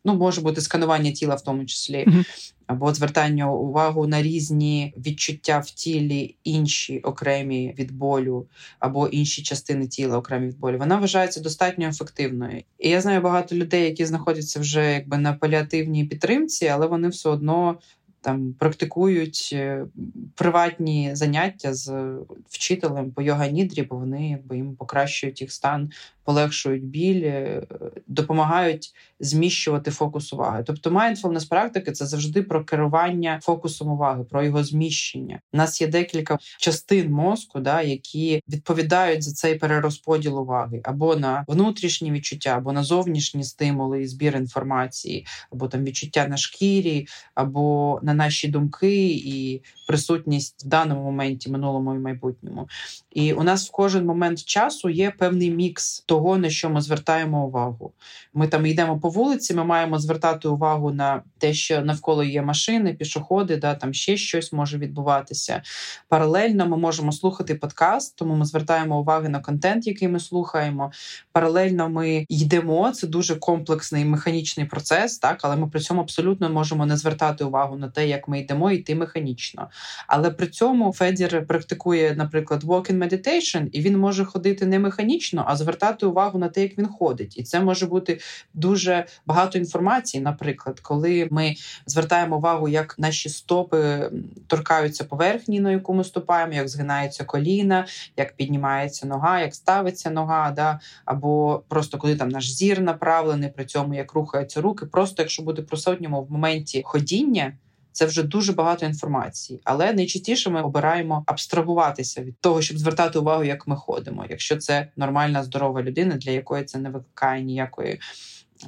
ну 0.06 0.14
може 0.14 0.40
бути 0.40 0.60
сканування 0.60 1.12
тіла 1.12 1.34
в 1.34 1.42
тому 1.42 1.64
числі. 1.64 2.04
Mm-hmm 2.06 2.52
або 2.66 2.94
звертання 2.94 3.52
увагу 3.52 4.06
на 4.06 4.22
різні 4.22 4.94
відчуття 4.96 5.58
в 5.58 5.70
тілі, 5.70 6.34
інші 6.44 6.98
окремі 6.98 7.74
від 7.78 7.92
болю, 7.92 8.46
або 8.78 9.08
інші 9.08 9.42
частини 9.42 9.86
тіла 9.86 10.18
окремі 10.18 10.46
від 10.46 10.58
болю, 10.58 10.78
вона 10.78 10.96
вважається 10.96 11.40
достатньо 11.40 11.88
ефективною. 11.88 12.62
І 12.78 12.88
я 12.88 13.00
знаю 13.00 13.20
багато 13.20 13.56
людей, 13.56 13.84
які 13.84 14.06
знаходяться 14.06 14.60
вже 14.60 14.92
якби 14.92 15.18
на 15.18 15.32
паліативній 15.32 16.04
підтримці, 16.04 16.66
але 16.66 16.86
вони 16.86 17.08
все 17.08 17.28
одно 17.28 17.78
там 18.20 18.54
практикують 18.58 19.50
е, 19.52 19.86
приватні 20.34 21.10
заняття 21.12 21.74
з 21.74 22.16
вчителем 22.48 23.10
по 23.10 23.22
йога 23.22 23.48
нідрі, 23.48 23.82
бо 23.82 23.96
вони 23.96 24.30
якби 24.30 24.56
їм 24.56 24.76
покращують 24.76 25.40
їх 25.40 25.52
стан, 25.52 25.90
полегшують 26.26 26.84
біль, 26.84 27.22
е, 27.24 27.62
допомагають 28.06 28.92
зміщувати 29.20 29.90
фокус 29.90 30.32
уваги. 30.32 30.62
Тобто, 30.66 30.90
mindfulness 30.90 31.48
практики 31.48 31.92
це 31.92 32.06
завжди 32.06 32.42
про 32.42 32.64
керування 32.64 33.40
фокусом 33.42 33.88
уваги, 33.88 34.24
про 34.24 34.42
його 34.42 34.64
зміщення. 34.64 35.40
У 35.52 35.56
нас 35.56 35.80
є 35.80 35.86
декілька 35.86 36.38
частин 36.58 37.12
мозку, 37.12 37.60
да, 37.60 37.82
які 37.82 38.42
відповідають 38.48 39.22
за 39.22 39.32
цей 39.32 39.54
перерозподіл 39.54 40.38
уваги 40.38 40.80
або 40.84 41.16
на 41.16 41.44
внутрішні 41.48 42.12
відчуття, 42.12 42.50
або 42.50 42.72
на 42.72 42.82
зовнішні 42.82 43.44
стимули 43.44 44.02
і 44.02 44.06
збір 44.06 44.36
інформації, 44.36 45.26
або 45.52 45.68
там 45.68 45.84
відчуття 45.84 46.26
на 46.28 46.36
шкірі, 46.36 47.06
або 47.34 48.00
на 48.02 48.14
наші 48.14 48.48
думки 48.48 49.06
і 49.08 49.62
присутність 49.88 50.64
в 50.64 50.68
даному 50.68 51.02
моменті, 51.02 51.50
минулому 51.50 51.94
і 51.94 51.98
майбутньому. 51.98 52.68
І 53.12 53.32
у 53.32 53.42
нас 53.42 53.68
в 53.68 53.70
кожен 53.70 54.06
момент 54.06 54.44
часу 54.44 54.88
є 54.88 55.10
певний 55.10 55.50
мікс 55.50 56.00
того, 56.00 56.15
на 56.20 56.50
що 56.50 56.70
ми 56.70 56.80
звертаємо 56.80 57.46
увагу. 57.46 57.92
Ми 58.34 58.48
там 58.48 58.66
йдемо 58.66 58.98
по 58.98 59.08
вулиці, 59.08 59.54
ми 59.54 59.64
маємо 59.64 59.98
звертати 59.98 60.48
увагу 60.48 60.90
на 60.92 61.22
те, 61.38 61.54
що 61.54 61.80
навколо 61.80 62.24
є 62.24 62.42
машини, 62.42 62.94
пішоходи, 62.94 63.56
да, 63.56 63.74
там 63.74 63.94
ще 63.94 64.16
щось 64.16 64.52
може 64.52 64.78
відбуватися. 64.78 65.62
Паралельно 66.08 66.66
ми 66.66 66.76
можемо 66.76 67.12
слухати 67.12 67.54
подкаст, 67.54 68.16
тому 68.16 68.34
ми 68.34 68.44
звертаємо 68.44 69.00
увагу 69.00 69.28
на 69.28 69.40
контент, 69.40 69.86
який 69.86 70.08
ми 70.08 70.20
слухаємо. 70.20 70.92
Паралельно 71.32 71.88
ми 71.88 72.26
йдемо. 72.28 72.90
Це 72.90 73.06
дуже 73.06 73.36
комплексний 73.36 74.04
механічний 74.04 74.66
процес, 74.66 75.18
так 75.18 75.40
але 75.42 75.56
ми 75.56 75.68
при 75.68 75.80
цьому 75.80 76.00
абсолютно 76.00 76.50
можемо 76.50 76.86
не 76.86 76.96
звертати 76.96 77.44
увагу 77.44 77.76
на 77.76 77.88
те, 77.88 78.08
як 78.08 78.28
ми 78.28 78.40
йдемо, 78.40 78.70
йти 78.70 78.94
механічно. 78.94 79.68
Але 80.06 80.30
при 80.30 80.46
цьому 80.46 80.92
Федір 80.92 81.46
практикує, 81.46 82.14
наприклад, 82.16 82.64
walking 82.64 82.98
meditation, 82.98 83.68
і 83.72 83.80
він 83.80 83.98
може 83.98 84.24
ходити 84.24 84.66
не 84.66 84.78
механічно, 84.78 85.44
а 85.48 85.56
звертати 85.56 86.05
увагу 86.06 86.38
на 86.38 86.48
те, 86.48 86.62
як 86.62 86.78
він 86.78 86.88
ходить. 86.88 87.38
І 87.38 87.42
це 87.42 87.60
може 87.60 87.86
бути 87.86 88.20
дуже 88.54 89.06
багато 89.26 89.58
інформації. 89.58 90.22
Наприклад, 90.22 90.80
коли 90.80 91.28
ми 91.30 91.54
звертаємо 91.86 92.36
увагу, 92.36 92.68
як 92.68 92.98
наші 92.98 93.28
стопи 93.28 94.10
торкаються 94.46 95.04
поверхні, 95.04 95.60
на 95.60 95.70
яку 95.70 95.94
ми 95.94 96.04
ступаємо, 96.04 96.52
як 96.52 96.68
згинаються 96.68 97.24
коліна, 97.24 97.86
як 98.16 98.36
піднімається 98.36 99.06
нога, 99.06 99.40
як 99.40 99.54
ставиться 99.54 100.10
нога, 100.10 100.50
да 100.50 100.80
або 101.04 101.62
просто 101.68 101.98
коли 101.98 102.16
там 102.16 102.28
наш 102.28 102.50
зір 102.50 102.80
направлений, 102.80 103.50
при 103.50 103.64
цьому 103.64 103.94
як 103.94 104.12
рухаються 104.12 104.60
руки. 104.60 104.86
Просто 104.86 105.22
якщо 105.22 105.42
бути 105.42 105.62
присутньому 105.62 106.22
в 106.22 106.32
моменті 106.32 106.82
ходіння 106.84 107.52
це 107.96 108.06
вже 108.06 108.22
дуже 108.22 108.52
багато 108.52 108.86
інформації. 108.86 109.60
Але 109.64 109.92
найчастіше 109.92 110.50
ми 110.50 110.62
обираємо 110.62 111.24
абстрагуватися 111.26 112.22
від 112.22 112.40
того, 112.40 112.62
щоб 112.62 112.78
звертати 112.78 113.18
увагу, 113.18 113.44
як 113.44 113.66
ми 113.66 113.76
ходимо, 113.76 114.26
якщо 114.30 114.56
це 114.56 114.88
нормальна 114.96 115.44
здорова 115.44 115.82
людина, 115.82 116.16
для 116.16 116.30
якої 116.30 116.64
це 116.64 116.78
не 116.78 116.90
викликає 116.90 117.42
ніякої 117.42 118.00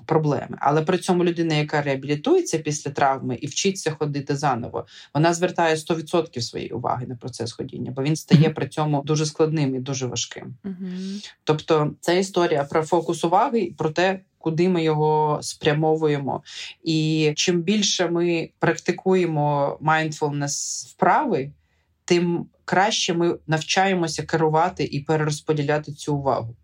проблеми. 0.07 0.59
Але 0.61 0.83
при 0.83 0.99
цьому 0.99 1.24
людина, 1.24 1.55
яка 1.55 1.83
реабілітується 1.83 2.59
після 2.59 2.91
травми 2.91 3.35
і 3.41 3.47
вчиться 3.47 3.91
ходити 3.91 4.37
заново, 4.37 4.87
вона 5.14 5.35
звертає 5.35 5.74
100% 5.74 6.41
своєї 6.41 6.70
уваги 6.70 7.07
на 7.07 7.16
процес 7.16 7.53
ходіння, 7.53 7.93
бо 7.97 8.03
він 8.03 8.16
стає 8.16 8.51
при 8.51 8.68
цьому 8.68 9.03
дуже 9.03 9.26
складним 9.26 9.74
і 9.74 9.81
дуже 9.81 10.07
важким. 10.07 10.55
Тобто, 11.45 11.95
це 12.01 12.18
історія 12.18 12.64
про 12.64 12.83
фокус 12.83 13.24
уваги 13.24 13.61
і 13.61 13.72
про 13.72 13.91
те. 13.91 14.20
Куди 14.49 14.68
ми 14.68 14.82
його 14.82 15.38
спрямовуємо, 15.42 16.42
і 16.84 17.32
чим 17.36 17.62
більше 17.62 18.09
ми 18.11 18.51
практикуємо 18.59 19.78
mindfulness 19.82 20.86
вправи, 20.90 21.51
тим 22.05 22.46
краще 22.64 23.14
ми 23.14 23.38
навчаємося 23.46 24.22
керувати 24.22 24.84
і 24.84 25.01
перерозподіляти 25.01 25.92
цю 25.92 26.16
увагу. 26.16 26.57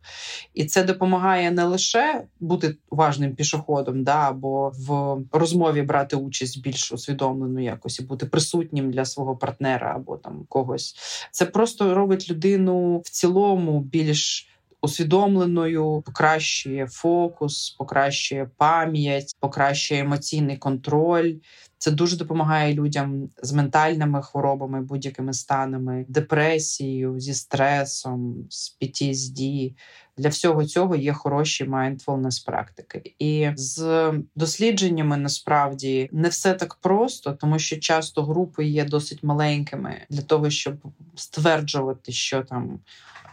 І 0.55 0.65
це 0.65 0.85
допомагає 0.85 1.51
не 1.51 1.65
лише 1.65 2.25
бути 2.41 2.77
уважним 2.91 3.35
пішоходом, 3.35 4.05
да, 4.05 4.29
або 4.29 4.73
в 4.79 5.19
розмові 5.33 5.83
брати 5.83 6.17
участь 6.17 6.63
більш 6.63 6.93
усвідомлено 6.93 7.61
якось 7.61 8.01
і 8.01 8.03
бути 8.03 8.27
присутнім 8.27 8.91
для 8.91 9.05
свого 9.05 9.37
партнера 9.37 9.93
або 9.97 10.17
там 10.17 10.47
когось. 10.49 10.97
Це 11.31 11.47
просто 11.47 11.95
робить 11.95 12.31
людину 12.31 12.99
в 13.05 13.11
цілому 13.11 13.81
більш. 13.81 14.51
Усвідомленою 14.85 16.03
покращує 16.07 16.87
фокус, 16.87 17.71
покращує 17.71 18.51
пам'ять, 18.57 19.37
покращує 19.41 20.01
емоційний 20.01 20.57
контроль. 20.57 21.35
Це 21.79 21.91
дуже 21.91 22.17
допомагає 22.17 22.75
людям 22.75 23.29
з 23.43 23.53
ментальними 23.53 24.23
хворобами, 24.23 24.83
будь-якими 24.83 25.33
станами, 25.33 26.05
депресією, 26.09 27.21
зі 27.21 27.35
стресом, 27.35 28.47
з 28.51 28.79
PTSD. 28.81 29.73
Для 30.17 30.29
всього 30.29 30.65
цього 30.65 30.97
є 30.97 31.13
хороші 31.13 31.65
mindfulness 31.65 32.47
практики. 32.47 33.15
І 33.19 33.51
з 33.57 34.13
дослідженнями 34.37 35.17
насправді 35.17 36.09
не 36.13 36.29
все 36.29 36.55
так 36.55 36.75
просто, 36.75 37.33
тому 37.33 37.59
що 37.59 37.77
часто 37.79 38.23
групи 38.23 38.65
є 38.65 38.85
досить 38.85 39.23
маленькими 39.23 39.97
для 40.11 40.23
того, 40.23 40.51
щоб 40.51 40.75
стверджувати, 41.15 42.13
що 42.13 42.43
там 42.43 42.81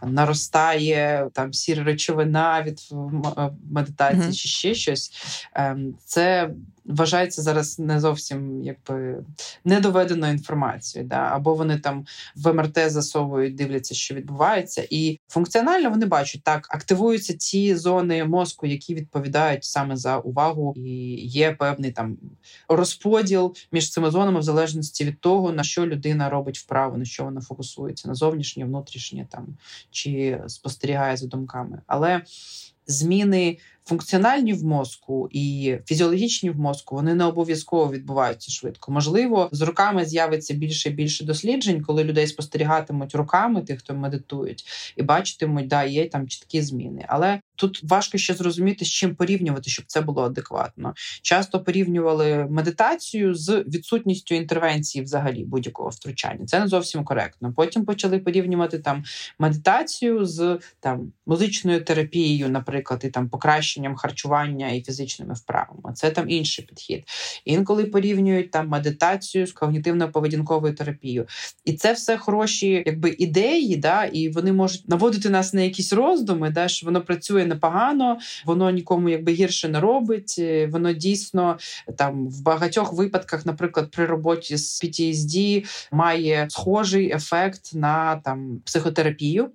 наростає 0.03 1.29
там 1.33 1.53
сіра 1.53 1.83
речовина 1.83 2.63
від 2.63 2.79
медитації 3.71 4.23
mm-hmm. 4.23 4.35
чи 4.35 4.49
ще 4.49 4.73
щось. 4.73 5.13
Ем, 5.53 5.95
це 6.05 6.49
вважається 6.91 7.41
зараз 7.41 7.79
не 7.79 7.99
зовсім 7.99 8.63
якби 8.63 9.23
недоведеною 9.65 10.33
інформацією. 10.33 11.09
Да? 11.09 11.15
Або 11.15 11.55
вони 11.55 11.79
там 11.79 12.05
в 12.35 12.53
МРТ 12.53 12.91
засовують, 12.91 13.55
дивляться, 13.55 13.95
що 13.95 14.15
відбувається, 14.15 14.87
і 14.89 15.19
функціонально 15.27 15.89
вони 15.89 16.05
бачать 16.05 16.43
так, 16.43 16.67
активуються 16.71 17.33
ті 17.33 17.75
зони 17.75 18.25
мозку, 18.25 18.67
які 18.67 18.95
відповідають 18.95 19.63
саме 19.63 19.95
за 19.95 20.17
увагу, 20.17 20.73
і 20.77 21.15
є 21.15 21.51
певний 21.51 21.91
там 21.91 22.17
розподіл 22.69 23.55
між 23.71 23.91
цими 23.91 24.11
зонами 24.11 24.39
в 24.39 24.43
залежності 24.43 25.05
від 25.05 25.19
того, 25.19 25.51
на 25.51 25.63
що 25.63 25.87
людина 25.87 26.29
робить 26.29 26.57
вправо, 26.57 26.97
на 26.97 27.05
що 27.05 27.23
вона 27.23 27.41
фокусується, 27.41 28.07
на 28.07 28.15
зовнішнє, 28.15 28.65
внутрішнє 28.65 29.27
там 29.31 29.47
чи 29.91 30.41
спостерігає 30.47 31.17
за 31.17 31.27
думками. 31.27 31.81
Але 31.87 32.21
зміни 32.87 33.57
функціональні 33.91 34.53
в 34.53 34.63
мозку 34.63 35.29
і 35.31 35.75
фізіологічні 35.85 36.49
в 36.49 36.59
мозку 36.59 36.95
вони 36.95 37.15
не 37.15 37.25
обов'язково 37.25 37.91
відбуваються 37.91 38.51
швидко. 38.51 38.91
Можливо, 38.91 39.49
з 39.51 39.61
роками 39.61 40.05
з'явиться 40.05 40.53
більше 40.53 40.89
і 40.89 40.91
більше 40.91 41.25
досліджень, 41.25 41.83
коли 41.83 42.03
людей 42.03 42.27
спостерігатимуть 42.27 43.15
руками, 43.15 43.61
тих, 43.61 43.79
хто 43.79 43.93
медитують, 43.93 44.65
і 44.97 45.03
бачитимуть, 45.03 45.67
да, 45.67 45.83
є 45.83 46.09
там 46.09 46.27
чіткі 46.27 46.61
зміни. 46.61 47.05
Але 47.07 47.41
тут 47.61 47.83
важко 47.83 48.17
ще 48.17 48.33
зрозуміти, 48.33 48.85
з 48.85 48.87
чим 48.87 49.15
порівнювати, 49.15 49.69
щоб 49.69 49.85
це 49.87 50.01
було 50.01 50.23
адекватно. 50.23 50.93
Часто 51.21 51.63
порівнювали 51.63 52.47
медитацію 52.49 53.35
з 53.35 53.63
відсутністю 53.67 54.35
інтервенції, 54.35 55.03
взагалі 55.03 55.43
будь-якого 55.43 55.89
втручання. 55.89 56.45
Це 56.45 56.59
не 56.59 56.67
зовсім 56.67 57.03
коректно. 57.03 57.53
Потім 57.55 57.85
почали 57.85 58.19
порівнювати 58.19 58.79
там 58.79 59.03
медитацію 59.39 60.25
з 60.25 60.59
там 60.79 61.11
музичною 61.25 61.83
терапією, 61.83 62.49
наприклад, 62.49 63.01
і 63.03 63.09
там 63.09 63.29
покращенням 63.29 63.95
харчування 63.95 64.69
і 64.69 64.83
фізичними 64.83 65.33
вправами. 65.33 65.93
Це 65.93 66.11
там 66.11 66.29
інший 66.29 66.65
підхід. 66.65 67.03
Інколи 67.45 67.85
порівнюють 67.85 68.51
там 68.51 68.67
медитацію 68.67 69.47
з 69.47 69.55
когнітивно-поведінковою 69.55 70.73
терапією. 70.73 71.27
І 71.65 71.73
це 71.73 71.93
все 71.93 72.17
хороші, 72.17 72.83
якби 72.85 73.15
ідеї, 73.17 73.75
да, 73.75 74.03
і 74.03 74.29
вони 74.29 74.53
можуть 74.53 74.89
наводити 74.89 75.29
нас 75.29 75.53
на 75.53 75.61
якісь 75.61 75.93
роздуми, 75.93 76.49
да, 76.49 76.67
що 76.67 76.85
воно 76.85 77.01
працює 77.01 77.45
непогано, 77.53 78.19
воно 78.45 78.69
нікому 78.69 79.09
якби 79.09 79.31
гірше 79.31 79.69
не 79.69 79.79
робить. 79.79 80.41
Воно 80.69 80.93
дійсно 80.93 81.57
там 81.97 82.27
в 82.27 82.41
багатьох 82.41 82.93
випадках, 82.93 83.45
наприклад, 83.45 83.91
при 83.91 84.05
роботі 84.05 84.57
з 84.57 84.83
PTSD 84.83 85.65
має 85.91 86.47
схожий 86.49 87.11
ефект 87.11 87.73
на 87.73 88.15
там 88.15 88.61
психотерапію 88.65 89.51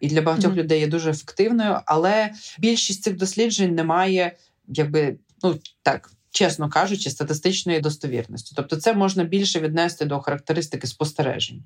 і 0.00 0.08
для 0.08 0.22
багатьох 0.22 0.52
mm-hmm. 0.52 0.56
людей 0.56 0.80
є 0.80 0.86
дуже 0.86 1.10
ефективною, 1.10 1.78
але 1.86 2.30
більшість 2.58 3.02
цих 3.02 3.16
досліджень 3.16 3.74
не 3.74 3.84
має, 3.84 4.36
якби 4.68 5.16
ну 5.42 5.58
так. 5.82 6.10
Чесно 6.34 6.68
кажучи, 6.68 7.10
статистичної 7.10 7.80
достовірності. 7.80 8.52
Тобто, 8.56 8.76
це 8.76 8.94
можна 8.94 9.24
більше 9.24 9.60
віднести 9.60 10.04
до 10.04 10.20
характеристики 10.20 10.86
спостережень, 10.86 11.62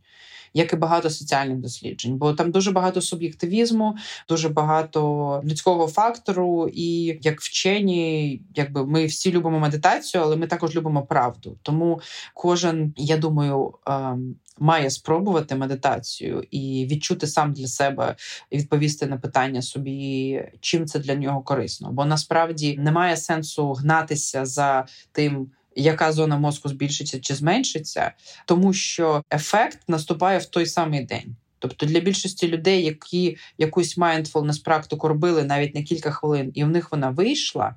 як 0.54 0.72
і 0.72 0.76
багато 0.76 1.10
соціальних 1.10 1.58
досліджень, 1.58 2.16
бо 2.16 2.32
там 2.32 2.50
дуже 2.50 2.70
багато 2.70 3.00
суб'єктивізму, 3.00 3.96
дуже 4.28 4.48
багато 4.48 5.42
людського 5.44 5.86
фактору, 5.86 6.70
і 6.74 7.18
як 7.22 7.40
вчені, 7.40 8.42
якби 8.54 8.86
ми 8.86 9.06
всі 9.06 9.32
любимо 9.32 9.58
медитацію, 9.58 10.22
але 10.22 10.36
ми 10.36 10.46
також 10.46 10.76
любимо 10.76 11.02
правду. 11.02 11.58
Тому 11.62 12.00
кожен, 12.34 12.94
я 12.96 13.16
думаю, 13.16 13.74
ем, 13.86 14.36
має 14.60 14.90
спробувати 14.90 15.54
медитацію 15.54 16.44
і 16.50 16.86
відчути 16.90 17.26
сам 17.26 17.52
для 17.52 17.66
себе 17.66 18.16
і 18.50 18.58
відповісти 18.58 19.06
на 19.06 19.16
питання 19.16 19.62
собі, 19.62 20.42
чим 20.60 20.86
це 20.86 20.98
для 20.98 21.14
нього 21.14 21.42
корисно. 21.42 21.92
Бо 21.92 22.04
насправді 22.04 22.76
немає 22.78 23.16
сенсу 23.16 23.72
гнатися 23.72 24.46
за 24.46 24.86
тим. 25.12 25.50
Яка 25.76 26.12
зона 26.12 26.38
мозку 26.38 26.68
збільшиться 26.68 27.20
чи 27.20 27.34
зменшиться, 27.34 28.12
тому 28.46 28.72
що 28.72 29.22
ефект 29.32 29.78
наступає 29.88 30.38
в 30.38 30.44
той 30.44 30.66
самий 30.66 31.04
день. 31.04 31.36
Тобто 31.58 31.86
для 31.86 32.00
більшості 32.00 32.48
людей, 32.48 32.84
які 32.84 33.36
якусь 33.58 33.98
mindfulness 33.98 34.64
практику 34.64 35.08
робили 35.08 35.44
навіть 35.44 35.74
на 35.74 35.82
кілька 35.82 36.10
хвилин, 36.10 36.50
і 36.54 36.64
в 36.64 36.68
них 36.68 36.92
вона 36.92 37.10
вийшла, 37.10 37.76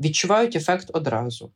відчувають 0.00 0.56
ефект 0.56 0.90
одразу 0.92 1.50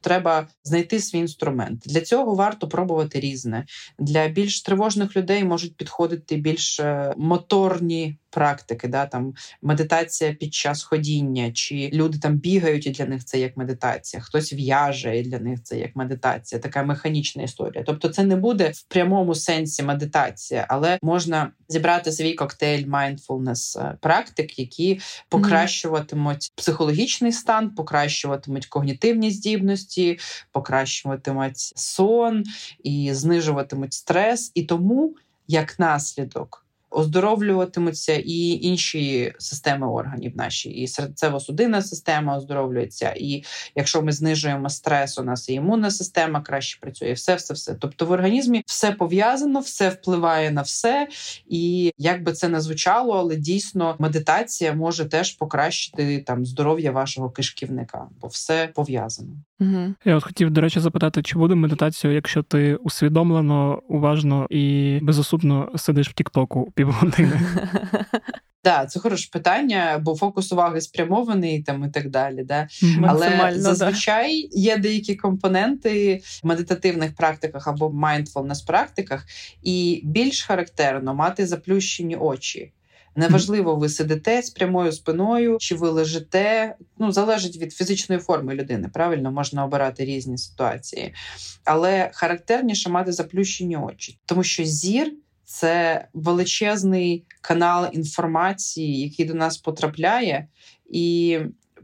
треба 0.00 0.48
знайти 0.64 1.00
свій 1.00 1.18
інструмент. 1.18 1.82
Для 1.86 2.00
цього 2.00 2.34
варто 2.34 2.68
пробувати 2.68 3.20
різне. 3.20 3.66
Для 3.98 4.28
більш 4.28 4.62
тривожних 4.62 5.16
людей 5.16 5.44
можуть 5.44 5.76
підходити 5.76 6.36
більш 6.36 6.80
е, 6.80 7.14
моторні 7.16 8.18
практики, 8.30 8.88
да, 8.88 9.06
там 9.06 9.34
медитація 9.62 10.32
під 10.32 10.54
час 10.54 10.82
ходіння, 10.82 11.52
чи 11.52 11.90
люди 11.92 12.18
там 12.18 12.36
бігають, 12.36 12.86
і 12.86 12.90
для 12.90 13.06
них 13.06 13.24
це 13.24 13.38
як 13.40 13.56
медитація, 13.56 14.22
хтось 14.22 14.52
в'яже, 14.52 15.18
і 15.18 15.22
для 15.22 15.38
них 15.38 15.62
це 15.62 15.78
як 15.78 15.96
медитація, 15.96 16.60
така 16.60 16.82
механічна 16.82 17.42
історія. 17.42 17.84
Тобто, 17.86 18.08
це 18.08 18.24
не 18.24 18.36
буде 18.36 18.68
в 18.74 18.82
прямому 18.82 19.34
сенсі 19.34 19.82
медитація, 19.82 20.66
але 20.68 20.98
можна 21.02 21.52
зібрати 21.68 22.12
свій 22.12 22.34
коктейль 22.34 22.86
mindfulness 22.86 23.80
е, 23.80 23.96
практик, 24.00 24.58
які 24.58 25.00
покращуватимуть 25.28 26.52
психологічний 26.54 27.32
стан, 27.32 27.70
покращуватимуть 27.70 28.66
когнітивні 28.66 29.30
здібності, 29.30 30.18
покращуватимуть 30.52 31.58
сон 31.76 32.44
і 32.82 33.10
знижуватимуть 33.12 33.92
стрес, 33.92 34.52
і 34.54 34.62
тому 34.62 35.14
як 35.48 35.78
наслідок 35.78 36.66
оздоровлюватимуться 36.90 38.12
і 38.12 38.48
інші 38.48 39.32
системи 39.38 39.86
органів 39.86 40.36
наші, 40.36 40.70
і 40.70 40.86
серцево-судинна 40.86 41.82
система 41.82 42.36
оздоровлюється. 42.36 43.14
І 43.16 43.44
якщо 43.74 44.02
ми 44.02 44.12
знижуємо 44.12 44.68
стрес, 44.68 45.18
у 45.18 45.22
нас 45.22 45.48
і 45.48 45.52
імунна 45.52 45.90
система 45.90 46.40
краще 46.40 46.80
працює. 46.80 47.12
Все, 47.12 47.34
все, 47.34 47.54
все. 47.54 47.74
Тобто 47.74 48.06
в 48.06 48.10
організмі 48.10 48.62
все 48.66 48.92
пов'язано, 48.92 49.60
все 49.60 49.88
впливає 49.88 50.50
на 50.50 50.62
все. 50.62 51.08
І 51.46 51.92
як 51.98 52.22
би 52.22 52.32
це 52.32 52.48
не 52.48 52.60
звучало, 52.60 53.18
але 53.18 53.36
дійсно 53.36 53.96
медитація 53.98 54.74
може 54.74 55.04
теж 55.04 55.32
покращити 55.32 56.18
там 56.26 56.46
здоров'я 56.46 56.92
вашого 56.92 57.30
кишківника, 57.30 58.08
бо 58.20 58.28
все 58.28 58.66
пов'язано. 58.74 59.36
Угу. 59.60 59.94
Я 60.04 60.16
от 60.16 60.24
хотів, 60.24 60.50
до 60.50 60.60
речі, 60.60 60.80
запитати, 60.80 61.22
чи 61.22 61.38
буде 61.38 61.54
медитація, 61.54 62.12
якщо 62.12 62.42
ти 62.42 62.76
усвідомлено, 62.76 63.82
уважно 63.88 64.46
і 64.50 64.98
безосудно 65.02 65.72
сидиш 65.76 66.08
в 66.08 66.12
Тіктоку 66.12 66.72
півгодини? 66.74 67.40
Да, 68.64 68.86
це 68.86 69.00
хороше 69.00 69.28
питання, 69.32 70.00
бо 70.04 70.16
фокус 70.16 70.52
уваги 70.52 70.80
спрямований 70.80 71.62
там 71.62 71.84
і 71.84 71.88
так 71.88 72.10
далі. 72.10 72.44
Да? 72.44 72.68
Але 73.06 73.52
зазвичай 73.56 74.48
да. 74.52 74.60
є 74.60 74.76
деякі 74.76 75.14
компоненти 75.14 76.22
в 76.42 76.46
медитативних 76.46 77.14
практиках 77.14 77.68
або 77.68 77.86
mindfulness 77.86 78.66
практиках, 78.66 79.26
і 79.62 80.00
більш 80.04 80.42
характерно 80.42 81.14
мати 81.14 81.46
заплющені 81.46 82.16
очі. 82.16 82.72
Неважливо, 83.16 83.76
ви 83.76 83.88
сидите 83.88 84.42
з 84.42 84.50
прямою 84.50 84.92
спиною, 84.92 85.56
чи 85.60 85.74
ви 85.74 85.90
лежите. 85.90 86.74
Ну, 86.98 87.12
залежить 87.12 87.56
від 87.56 87.72
фізичної 87.72 88.20
форми 88.20 88.54
людини. 88.54 88.90
Правильно 88.92 89.32
можна 89.32 89.64
обирати 89.64 90.04
різні 90.04 90.38
ситуації, 90.38 91.14
але 91.64 92.10
характерніше 92.14 92.90
мати 92.90 93.12
заплющені 93.12 93.76
очі, 93.76 94.18
тому 94.26 94.42
що 94.42 94.64
зір 94.64 95.12
це 95.44 96.08
величезний 96.14 97.24
канал 97.40 97.88
інформації, 97.92 99.00
який 99.00 99.26
до 99.26 99.34
нас 99.34 99.58
потрапляє, 99.58 100.48
і 100.90 101.38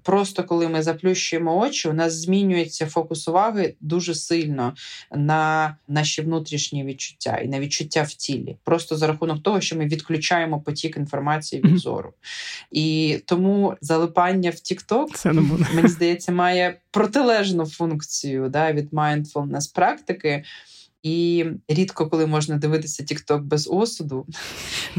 просто 0.07 0.45
коли 0.45 0.69
ми 0.69 0.83
заплющуємо 0.83 1.59
очі, 1.59 1.89
у 1.89 1.93
нас 1.93 2.15
змінюється 2.15 2.87
фокус 2.87 3.29
уваги 3.29 3.75
дуже 3.81 4.15
сильно 4.15 4.75
на 5.15 5.77
наші 5.89 6.23
внутрішні 6.23 6.85
відчуття 6.85 7.41
і 7.45 7.49
на 7.49 7.61
відчуття 7.61 8.03
в 8.03 8.13
тілі, 8.13 8.57
просто 8.65 8.97
за 8.97 9.07
рахунок 9.07 9.43
того, 9.43 9.61
що 9.61 9.77
ми 9.77 9.87
відключаємо 9.87 10.61
потік 10.61 10.97
інформації 10.97 11.63
від 11.63 11.79
зору. 11.79 12.13
І 12.71 13.19
тому 13.25 13.75
залипання 13.81 14.51
в 14.51 14.55
TikTok, 14.55 15.33
мені 15.75 15.89
здається, 15.89 16.33
має 16.33 16.81
протилежну 16.91 17.67
функцію 17.67 18.49
да, 18.49 18.73
від 18.73 18.93
mindfulness 18.93 19.75
практики. 19.75 20.45
І 21.07 21.45
рідко 21.69 22.09
коли 22.09 22.27
можна 22.27 22.57
дивитися 22.57 23.03
TikTok 23.03 23.41
без 23.41 23.69
осуду, 23.73 24.27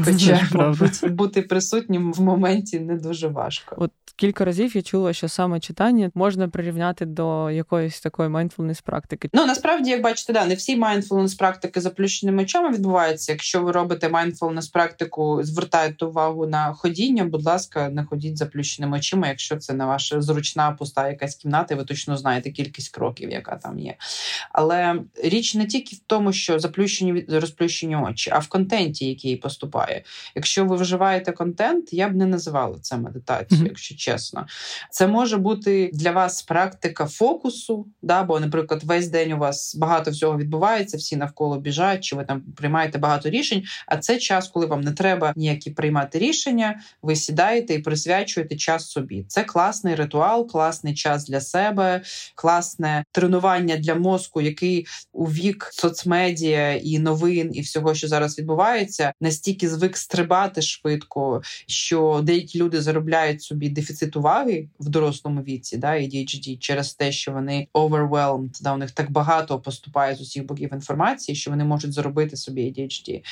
хоча 0.04 0.48
мабуть, 0.52 1.10
бути 1.10 1.42
присутнім 1.42 2.12
в 2.12 2.20
моменті 2.20 2.80
не 2.80 2.96
дуже 2.96 3.28
важко. 3.28 3.76
От 3.78 3.90
кілька 4.16 4.44
разів 4.44 4.76
я 4.76 4.82
чула, 4.82 5.12
що 5.12 5.28
саме 5.28 5.60
читання 5.60 6.10
можна 6.14 6.48
прирівняти 6.48 7.06
до 7.06 7.50
якоїсь 7.50 8.00
такої 8.00 8.28
mindfulness 8.28 8.82
практики. 8.84 9.28
Ну 9.32 9.46
насправді, 9.46 9.90
як 9.90 10.02
бачите, 10.02 10.32
да, 10.32 10.46
не 10.46 10.54
всі 10.54 10.80
mindfulness 10.80 11.38
практики 11.38 11.80
заплющеними 11.80 12.42
очами 12.42 12.72
відбуваються. 12.72 13.32
Якщо 13.32 13.62
ви 13.62 13.72
робите 13.72 14.08
mindfulness 14.08 14.72
практику, 14.72 15.40
звертаєте 15.42 16.04
увагу 16.04 16.46
на 16.46 16.72
ходіння, 16.72 17.24
будь 17.24 17.44
ласка, 17.44 17.88
не 17.88 18.04
ходіть 18.04 18.38
заплющеними 18.38 18.98
очима, 18.98 19.28
якщо 19.28 19.56
це 19.56 19.74
не 19.74 19.84
ваша 19.84 20.20
зручна 20.20 20.72
пуста 20.72 21.08
якась 21.08 21.34
кімната, 21.34 21.74
і 21.74 21.76
ви 21.76 21.84
точно 21.84 22.16
знаєте 22.16 22.50
кількість 22.50 22.94
кроків, 22.94 23.30
яка 23.30 23.56
там 23.56 23.78
є. 23.78 23.96
Але 24.52 25.02
річ 25.24 25.54
не 25.54 25.66
тільки 25.66 25.97
в 25.98 26.06
тому, 26.06 26.32
що 26.32 26.58
заплющені 26.58 27.24
розплющені 27.28 27.96
очі, 27.96 28.30
а 28.34 28.38
в 28.38 28.48
контенті, 28.48 29.06
який 29.06 29.36
поступає. 29.36 30.02
Якщо 30.34 30.64
ви 30.64 30.76
вживаєте 30.76 31.32
контент, 31.32 31.92
я 31.92 32.08
б 32.08 32.16
не 32.16 32.26
називала 32.26 32.78
це 32.82 32.96
медитацією, 32.96 33.64
mm-hmm. 33.64 33.68
якщо 33.68 33.96
чесно. 33.96 34.46
Це 34.90 35.06
може 35.06 35.36
бути 35.36 35.90
для 35.92 36.10
вас 36.10 36.42
практика 36.42 37.06
фокусу, 37.06 37.86
да, 38.02 38.22
бо, 38.22 38.40
наприклад, 38.40 38.84
весь 38.84 39.08
день 39.08 39.32
у 39.32 39.38
вас 39.38 39.76
багато 39.76 40.10
всього 40.10 40.38
відбувається, 40.38 40.96
всі 40.96 41.16
навколо 41.16 41.60
біжать, 41.60 42.04
чи 42.04 42.16
ви 42.16 42.24
там 42.24 42.42
приймаєте 42.56 42.98
багато 42.98 43.30
рішень. 43.30 43.62
А 43.86 43.96
це 43.96 44.18
час, 44.18 44.48
коли 44.48 44.66
вам 44.66 44.80
не 44.80 44.92
треба 44.92 45.32
ніякі 45.36 45.70
приймати 45.70 46.18
рішення, 46.18 46.80
ви 47.02 47.16
сідаєте 47.16 47.74
і 47.74 47.78
присвячуєте 47.78 48.56
час 48.56 48.90
собі. 48.90 49.24
Це 49.28 49.44
класний 49.44 49.94
ритуал, 49.94 50.48
класний 50.48 50.94
час 50.94 51.26
для 51.26 51.40
себе, 51.40 52.02
класне 52.34 53.04
тренування 53.12 53.76
для 53.76 53.94
мозку, 53.94 54.40
який 54.40 54.86
у 55.12 55.24
вік 55.24 55.70
соцмедіа 55.80 56.74
і 56.74 56.98
новин, 56.98 57.50
і 57.54 57.60
всього, 57.60 57.94
що 57.94 58.08
зараз 58.08 58.38
відбувається, 58.38 59.12
настільки 59.20 59.68
звик 59.68 59.96
стрибати 59.96 60.62
швидко, 60.62 61.42
що 61.66 62.20
деякі 62.24 62.58
люди 62.58 62.80
заробляють 62.82 63.42
собі 63.42 63.68
дефіцит 63.68 64.16
уваги 64.16 64.68
в 64.80 64.88
дорослому 64.88 65.42
віці, 65.42 65.76
да, 65.76 65.92
ADHD, 65.92 66.58
через 66.58 66.94
те, 66.94 67.12
що 67.12 67.32
вони 67.32 67.68
overwhelmed, 67.74 68.62
да, 68.62 68.74
у 68.74 68.76
них 68.76 68.90
так 68.90 69.10
багато 69.10 69.60
поступає 69.60 70.14
з 70.14 70.20
усіх 70.20 70.46
боків 70.46 70.74
інформації, 70.74 71.36
що 71.36 71.50
вони 71.50 71.64
можуть 71.64 71.92
заробити 71.92 72.36
собі 72.36 72.62
ADHD. 72.62 73.22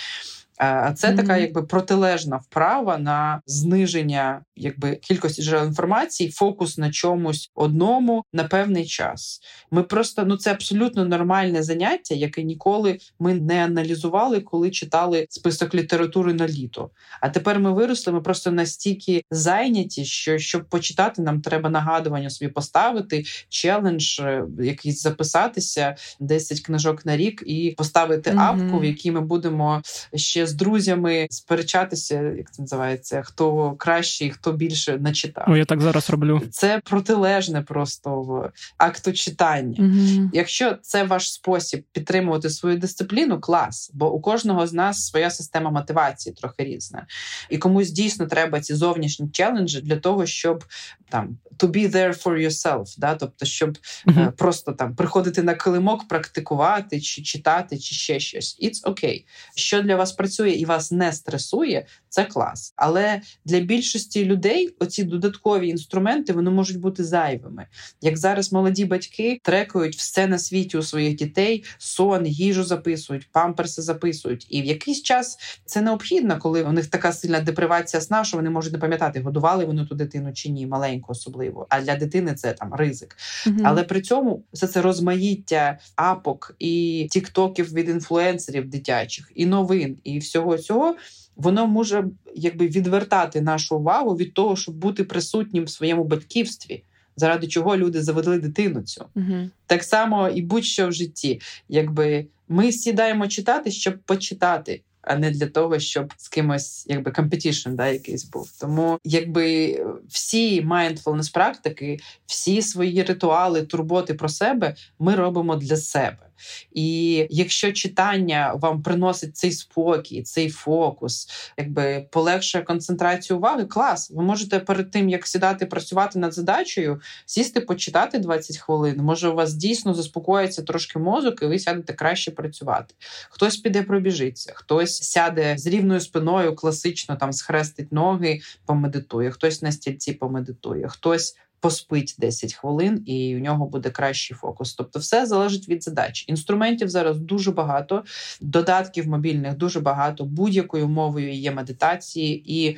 А 0.59 0.93
це 0.93 1.09
mm-hmm. 1.09 1.17
така, 1.17 1.37
якби 1.37 1.63
протилежна 1.63 2.37
вправа 2.37 2.99
на 2.99 3.41
зниження 3.47 4.43
якби 4.57 4.97
кількості 4.97 5.43
джерел 5.43 5.67
інформації, 5.67 6.31
фокус 6.31 6.79
на 6.79 6.91
чомусь 6.91 7.51
одному 7.55 8.25
на 8.33 8.45
певний 8.45 8.87
час. 8.87 9.41
Ми 9.71 9.83
просто 9.83 10.25
ну 10.25 10.37
це 10.37 10.51
абсолютно 10.51 11.05
нормальне 11.05 11.63
заняття, 11.63 12.15
яке 12.15 12.43
ніколи 12.43 12.99
ми 13.19 13.35
не 13.35 13.65
аналізували, 13.65 14.41
коли 14.41 14.71
читали 14.71 15.27
список 15.31 15.75
літератури 15.75 16.35
на 16.35 16.49
літо. 16.49 16.91
А 17.21 17.29
тепер 17.29 17.59
ми 17.59 17.73
виросли. 17.73 18.13
Ми 18.13 18.21
просто 18.21 18.51
настільки 18.51 19.23
зайняті, 19.31 20.05
що 20.05 20.39
щоб 20.39 20.69
почитати, 20.69 21.23
нам 21.23 21.41
треба 21.41 21.71
нагадування 21.71 22.31
собі 22.31 22.51
поставити, 22.51 23.25
челендж, 23.49 24.21
е, 24.21 24.45
якийсь 24.61 25.03
записатися, 25.03 25.97
10 26.21 26.61
книжок 26.61 27.07
на 27.07 27.17
рік 27.17 27.43
і 27.47 27.75
поставити 27.79 28.31
mm-hmm. 28.31 28.65
апку, 28.65 28.79
в 28.79 28.85
якій 28.85 29.11
ми 29.11 29.21
будемо 29.21 29.83
ще 30.15 30.46
з 30.47 30.53
друзями 30.53 31.27
сперечатися, 31.31 32.23
як 32.23 32.53
це 32.53 32.63
називається, 32.63 33.23
хто 33.23 33.73
кращий, 33.73 34.31
хто 34.31 34.53
більше 34.53 34.99
начитав. 34.99 35.45
О, 35.49 35.57
я 35.57 35.65
так 35.65 35.81
зараз 35.81 36.11
роблю. 36.11 36.43
Це 36.51 36.81
протилежне 36.85 37.63
просто 37.63 38.51
акту 38.79 39.13
читання. 39.13 39.77
Угу. 39.79 40.31
Якщо 40.33 40.79
це 40.83 41.05
ваш 41.05 41.33
спосіб 41.33 41.85
підтримувати 41.93 42.51
свою 42.51 42.79
дисципліну, 42.79 43.41
клас, 43.41 43.91
бо 43.95 44.13
у 44.13 44.21
кожного 44.21 44.67
з 44.67 44.73
нас 44.73 45.07
своя 45.07 45.31
система 45.31 45.71
мотивації 45.71 46.35
трохи 46.35 46.65
різна, 46.65 47.07
і 47.51 47.59
комусь 47.59 47.91
дійсно 47.91 48.27
треба 48.27 48.61
ці 48.61 48.75
зовнішні 48.75 49.29
челенджі 49.29 49.81
для 49.81 49.97
того, 49.97 50.27
щоб 50.27 50.65
там 51.09 51.39
to 51.59 51.69
be 51.69 51.95
there 51.95 52.23
for 52.23 52.39
yourself, 52.47 52.95
да, 52.99 53.15
тобто, 53.15 53.47
щоб 53.47 53.79
uh-huh. 54.07 54.33
просто 54.33 54.73
там 54.73 54.95
приходити 54.95 55.43
на 55.43 55.55
килимок, 55.55 56.09
практикувати 56.09 57.01
чи 57.01 57.23
читати, 57.23 57.79
чи 57.79 57.95
ще 57.95 58.21
щось. 58.21 58.59
It's 58.63 58.83
okay. 58.93 59.25
Що 59.55 59.83
для 59.83 59.97
вас 59.97 60.13
працює 60.13 60.36
і 60.45 60.65
вас 60.65 60.93
не 60.93 61.13
стресує, 61.13 61.87
це 62.09 62.25
клас. 62.25 62.73
Але 62.77 63.21
для 63.45 63.61
більшості 63.61 64.25
людей 64.25 64.77
оці 64.79 65.05
додаткові 65.05 65.69
інструменти 65.69 66.33
вони 66.33 66.51
можуть 66.51 66.81
бути 66.81 67.05
зайвими. 67.05 67.67
Як 68.01 68.17
зараз 68.17 68.53
молоді 68.53 68.85
батьки 68.85 69.41
трекують 69.43 69.97
все 69.97 70.27
на 70.27 70.39
світі 70.39 70.79
у 70.79 70.83
своїх 70.83 71.17
дітей, 71.17 71.65
сон, 71.79 72.27
їжу 72.27 72.65
записують, 72.65 73.29
памперси 73.33 73.83
записують. 73.83 74.47
І 74.51 74.63
в 74.63 74.65
якийсь 74.65 75.03
час 75.03 75.39
це 75.65 75.81
необхідно, 75.81 76.39
коли 76.39 76.63
у 76.63 76.73
них 76.73 76.87
така 76.87 77.13
сильна 77.13 77.41
депривація 77.41 78.01
сна, 78.01 78.25
що 78.25 78.37
вони 78.37 78.51
можуть 78.51 78.73
не 78.73 78.79
пам'ятати, 78.79 79.21
годували 79.21 79.65
вони 79.65 79.87
ту 79.87 79.95
дитину 79.95 80.33
чи 80.33 80.49
ні, 80.49 80.67
маленьку 80.67 81.13
особливо. 81.13 81.67
А 81.69 81.81
для 81.81 81.97
дитини 81.97 82.35
це 82.35 82.53
там 82.53 82.75
ризик. 82.75 83.17
Угу. 83.47 83.57
Але 83.65 83.85
при 83.85 84.01
цьому 84.01 84.45
все 84.53 84.67
це 84.67 84.83
розмаїття 84.83 85.79
апок 85.97 86.57
і 86.59 87.07
тіктоків 87.11 87.75
від 87.75 87.89
інфлюенсерів 87.89 88.69
дитячих, 88.69 89.33
і 89.35 89.47
новин, 89.47 89.99
і 90.05 90.19
всього 90.27 90.59
цього 90.59 90.97
воно 91.37 91.67
може 91.67 92.05
якби 92.35 92.67
відвертати 92.67 93.41
нашу 93.41 93.77
увагу 93.77 94.17
від 94.17 94.35
того, 94.35 94.57
щоб 94.57 94.75
бути 94.75 95.05
присутнім 95.05 95.65
в 95.65 95.71
своєму 95.71 96.05
батьківстві. 96.05 96.83
Заради 97.17 97.47
чого 97.47 97.77
люди 97.77 98.03
заводили 98.03 98.39
дитину 98.39 98.83
цю. 98.83 99.05
uh 99.17 99.51
Так 99.67 99.85
само 99.85 100.29
і 100.29 100.43
будь-що 100.43 100.89
в 100.89 100.93
житті. 100.93 101.41
Якби 101.69 102.27
Ми 102.49 102.73
сідаємо 102.73 103.29
читати, 103.29 103.71
щоб 103.71 103.99
почитати, 103.99 104.83
а 105.03 105.17
не 105.17 105.31
для 105.31 105.47
того, 105.47 105.79
щоб 105.79 106.13
з 106.17 106.29
кимось 106.29 106.87
якби 106.89 107.11
competition, 107.11 107.75
да, 107.75 107.89
якийсь 107.89 108.25
був. 108.25 108.51
Тому 108.61 108.99
якби 109.05 109.79
всі 110.09 110.63
mindfulness 110.63 111.33
практики, 111.33 111.99
всі 112.27 112.63
свої 112.63 113.03
ритуали, 113.03 113.63
турботи 113.63 114.15
про 114.15 114.29
себе 114.29 114.75
ми 114.99 115.15
робимо 115.15 115.57
для 115.57 115.77
себе. 115.77 116.26
І 116.73 117.27
якщо 117.31 117.73
читання 117.73 118.53
вам 118.55 118.83
приносить 118.83 119.37
цей 119.37 119.53
спокій, 119.53 120.23
цей 120.23 120.51
фокус, 120.51 121.29
якби 121.59 122.07
полегшує 122.11 122.65
концентрацію 122.65 123.37
уваги, 123.37 123.65
клас. 123.65 124.11
Ви 124.11 124.23
можете 124.23 124.61
перед 124.61 124.91
тим, 124.91 125.09
як 125.09 125.27
сідати 125.27 125.67
працювати 125.67 126.19
над 126.19 126.35
задачею, 126.35 127.01
сісти, 127.27 127.61
почитати 127.61 128.19
20 128.19 128.59
хвилин. 128.59 128.97
Може, 129.01 129.29
у 129.29 129.35
вас 129.35 129.55
дійсно 129.55 129.95
заспокоїться 129.95 130.63
трошки 130.63 130.99
мозок, 130.99 131.43
і 131.43 131.47
ви 131.47 131.59
сядете 131.59 131.93
краще 131.93 132.31
працювати. 132.31 132.95
Хтось 133.31 133.57
піде 133.57 133.83
пробіжиться, 133.83 134.53
хтось 134.55 135.03
сяде 135.03 135.59
з 135.59 135.67
рівною 135.67 136.01
спиною, 136.01 136.55
класично 136.55 137.17
там 137.17 137.33
схрестить 137.33 137.93
ноги, 137.93 138.41
помедитує, 138.67 139.31
хтось 139.31 139.63
на 139.63 139.73
стільці 139.73 140.13
помедитує, 140.13 140.89
хтось 140.89 141.37
поспить 141.61 142.15
10 142.19 142.55
хвилин, 142.55 143.03
і 143.07 143.37
у 143.37 143.39
нього 143.39 143.67
буде 143.67 143.91
кращий 143.91 144.37
фокус. 144.37 144.75
Тобто, 144.75 144.99
все 144.99 145.27
залежить 145.27 145.69
від 145.69 145.85
задач. 145.85 146.25
Інструментів 146.29 146.89
зараз 146.89 147.19
дуже 147.19 147.51
багато, 147.51 148.05
додатків 148.41 149.09
мобільних 149.09 149.57
дуже 149.57 149.81
багато. 149.81 150.25
Будь-якою 150.25 150.89
мовою 150.89 151.33
є 151.33 151.53
медитації 151.53 152.59
і. 152.61 152.77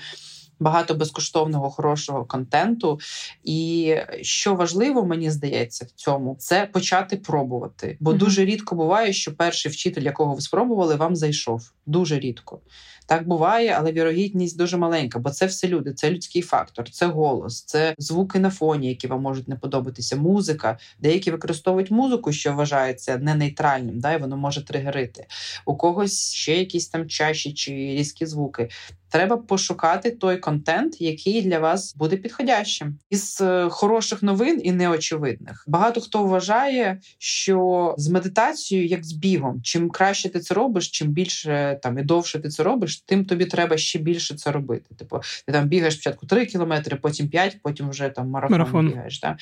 Багато 0.60 0.94
безкоштовного 0.94 1.70
хорошого 1.70 2.24
контенту, 2.24 3.00
і 3.44 3.94
що 4.22 4.54
важливо, 4.54 5.06
мені 5.06 5.30
здається, 5.30 5.84
в 5.84 5.90
цьому 5.90 6.36
це 6.38 6.66
почати 6.66 7.16
пробувати. 7.16 7.96
Бо 8.00 8.12
mm-hmm. 8.12 8.18
дуже 8.18 8.44
рідко 8.44 8.74
буває, 8.74 9.12
що 9.12 9.36
перший 9.36 9.72
вчитель, 9.72 10.02
якого 10.02 10.34
ви 10.34 10.40
спробували, 10.40 10.94
вам 10.96 11.16
зайшов. 11.16 11.72
Дуже 11.86 12.18
рідко. 12.18 12.60
Так 13.09 13.28
буває, 13.28 13.74
але 13.78 13.92
вірогідність 13.92 14.59
дуже 14.59 14.76
маленька, 14.76 15.18
бо 15.18 15.30
це 15.30 15.46
все 15.46 15.68
люди, 15.68 15.92
це 15.92 16.11
людський 16.11 16.42
фактор, 16.42 16.90
це 16.90 17.06
голос, 17.06 17.62
це 17.62 17.94
звуки 17.98 18.38
на 18.38 18.50
фоні, 18.50 18.88
які 18.88 19.06
вам 19.06 19.22
можуть 19.22 19.48
не 19.48 19.56
подобатися. 19.56 20.16
Музика. 20.16 20.78
Деякі 20.98 21.30
використовують 21.30 21.90
музику, 21.90 22.32
що 22.32 22.52
вважається 22.52 23.18
не 23.18 23.34
нейтральним, 23.34 24.00
да, 24.00 24.12
і 24.12 24.20
воно 24.20 24.36
може 24.36 24.64
тригерити. 24.64 25.26
У 25.66 25.76
когось 25.76 26.32
ще 26.32 26.56
якісь 26.56 26.88
там 26.88 27.09
чаші 27.09 27.52
чи 27.52 27.72
різкі 27.72 28.26
звуки. 28.26 28.68
Треба 29.11 29.36
пошукати 29.36 30.11
той 30.11 30.36
контент, 30.36 31.00
який 31.00 31.42
для 31.42 31.59
вас 31.59 31.96
буде 31.96 32.16
підходящим, 32.16 32.98
із 33.11 33.40
е, 33.40 33.68
хороших 33.70 34.22
новин 34.22 34.61
і 34.64 34.72
неочевидних. 34.72 35.64
Багато 35.66 36.00
хто 36.00 36.24
вважає, 36.24 37.00
що 37.18 37.94
з 37.98 38.09
медитацією, 38.09 38.88
як 38.88 39.04
з 39.04 39.12
бігом, 39.12 39.62
чим 39.62 39.90
краще 39.90 40.28
ти 40.28 40.40
це 40.40 40.54
робиш, 40.54 40.88
чим 40.90 41.09
більше 41.09 41.78
там 41.82 41.98
і 41.98 42.02
довше 42.02 42.38
ти 42.38 42.48
це 42.48 42.62
робиш, 42.62 42.97
тим 43.07 43.24
тобі 43.24 43.44
треба 43.44 43.76
ще 43.76 43.99
більше 43.99 44.34
це 44.34 44.53
робити. 44.53 44.94
Типу, 44.94 45.20
ти 45.46 45.53
там 45.53 45.68
бігаєш 45.68 45.94
спочатку 45.94 46.26
3 46.26 46.46
кілометри, 46.46 46.96
потім 46.96 47.28
5, 47.28 47.57
потім 47.62 47.90
вже 47.90 48.09
там 48.09 48.28
марафон, 48.28 48.59
марафон. 48.59 48.88
бігаєш. 48.88 49.18
Так? 49.18 49.36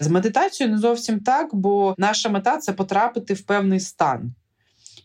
З 0.00 0.08
медитацією 0.08 0.74
не 0.74 0.80
зовсім 0.80 1.20
так, 1.20 1.54
бо 1.54 1.94
наша 1.98 2.28
мета 2.28 2.56
це 2.56 2.72
потрапити 2.72 3.34
в 3.34 3.42
певний 3.42 3.80
стан. 3.80 4.34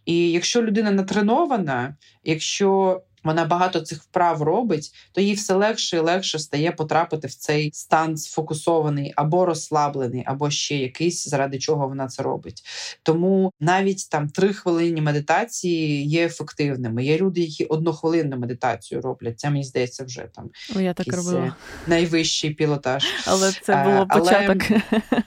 І 0.05 0.31
якщо 0.31 0.63
людина 0.63 0.91
натренована, 0.91 1.95
якщо 2.23 3.01
вона 3.25 3.45
багато 3.45 3.81
цих 3.81 4.03
вправ 4.03 4.41
робить, 4.41 4.91
то 5.11 5.21
їй 5.21 5.33
все 5.33 5.53
легше 5.53 5.97
і 5.97 5.99
легше 5.99 6.39
стає 6.39 6.71
потрапити 6.71 7.27
в 7.27 7.33
цей 7.33 7.71
стан 7.73 8.17
сфокусований 8.17 9.13
або 9.15 9.45
розслаблений, 9.45 10.23
або 10.25 10.49
ще 10.49 10.77
якийсь, 10.77 11.27
заради 11.27 11.59
чого 11.59 11.87
вона 11.87 12.07
це 12.07 12.23
робить. 12.23 12.63
Тому 13.03 13.51
навіть 13.59 14.09
там 14.09 14.29
три 14.29 14.53
хвилинні 14.53 15.01
медитації 15.01 16.07
є 16.07 16.25
ефективними. 16.25 17.05
Є 17.05 17.17
люди, 17.17 17.41
які 17.41 17.65
однохвилинну 17.65 18.37
медитацію 18.37 19.01
роблять. 19.01 19.39
Це 19.39 19.49
мені 19.49 19.63
здається, 19.63 20.03
вже 20.03 20.27
там 20.35 20.49
О, 20.75 20.79
я 20.79 20.93
так 20.93 21.07
робила. 21.07 21.39
Е, 21.39 21.53
найвищий 21.87 22.49
пілотаж. 22.49 23.05
Але 23.27 23.51
це 23.51 23.83
було 23.83 24.07
початок. 24.07 24.63
Але... 24.69 25.23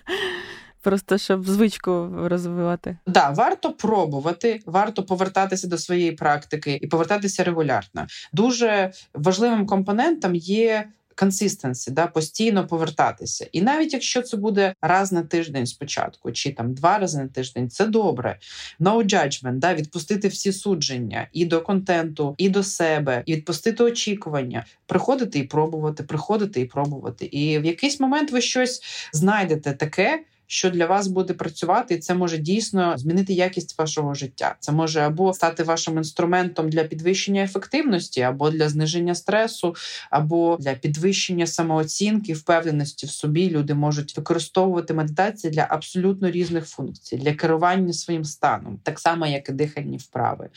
Просто 0.89 1.19
щоб 1.19 1.49
звичку 1.49 2.09
розвивати. 2.25 2.97
Так, 3.05 3.15
да, 3.15 3.31
варто 3.31 3.73
пробувати, 3.73 4.61
варто 4.67 5.03
повертатися 5.03 5.69
до 5.69 5.79
своєї 5.79 6.13
практики 6.13 6.79
і 6.83 6.87
повертатися 6.87 7.45
регулярно. 7.45 8.07
Дуже 8.33 8.93
важливим 9.15 9.67
компонентом 9.67 10.35
є. 10.35 10.89
Консистенсі, 11.15 11.91
да, 11.91 12.07
постійно 12.07 12.67
повертатися. 12.67 13.47
І 13.53 13.63
навіть 13.63 13.93
якщо 13.93 14.23
це 14.23 14.37
буде 14.37 14.75
раз 14.83 15.13
на 15.13 15.23
тиждень 15.23 15.67
спочатку, 15.67 16.33
чи 16.33 16.53
там 16.53 16.75
два 16.75 16.99
рази 16.99 17.19
на 17.19 17.29
тиждень, 17.29 17.71
це 17.71 17.87
добре. 17.87 18.39
No 18.81 19.05
judgment, 19.05 19.59
да, 19.59 19.75
відпустити 19.75 20.29
всі 20.29 20.53
судження 20.53 21.29
і 21.33 21.45
до 21.45 21.61
контенту, 21.61 22.35
і 22.39 22.49
до 22.49 22.63
себе, 22.63 23.23
і 23.27 23.35
відпустити 23.35 23.85
очікування, 23.85 24.67
приходити 24.87 25.39
і 25.39 25.43
пробувати, 25.43 26.03
приходити 26.03 26.61
і 26.61 26.65
пробувати. 26.65 27.25
І 27.25 27.59
в 27.59 27.65
якийсь 27.65 28.01
момент 28.01 28.31
ви 28.31 28.41
щось 28.41 28.83
знайдете 29.13 29.73
таке 29.73 30.25
що 30.51 30.71
для 30.71 30.87
вас 30.87 31.07
буде 31.07 31.35
працювати, 31.35 31.95
і 31.95 31.99
це 31.99 32.15
може 32.15 32.39
дійсно 32.39 32.99
змінити 32.99 33.33
якість 33.33 33.79
вашого 33.79 34.15
життя. 34.15 34.57
Це 34.61 34.73
може 34.73 35.01
або 35.01 35.35
стати 35.35 35.63
вашим 35.63 35.97
інструментом 35.97 36.71
для 36.71 36.85
підвищення 36.85 37.43
ефективності, 37.43 38.23
або 38.23 38.51
для 38.51 38.69
зниження 38.69 39.15
стресу, 39.15 39.75
або 40.11 40.57
для 40.61 40.75
підвищення 40.75 41.47
самооцінки, 41.47 42.33
впевненості 42.33 43.07
в 43.07 43.11
собі. 43.11 43.51
Люди 43.51 43.75
можуть 43.75 44.17
використовувати 44.17 44.95
медитацію 44.95 45.51
для 45.51 45.67
абсолютно 45.71 46.31
різних 46.31 46.67
функцій, 46.67 47.17
для 47.17 47.35
керування 47.35 47.93
своїм 47.93 48.25
станом, 48.25 48.81
так 48.83 49.01
само 49.01 49.27
як 49.27 49.49
і 49.49 49.53
дихальні 49.53 49.97
вправи. 49.97 50.49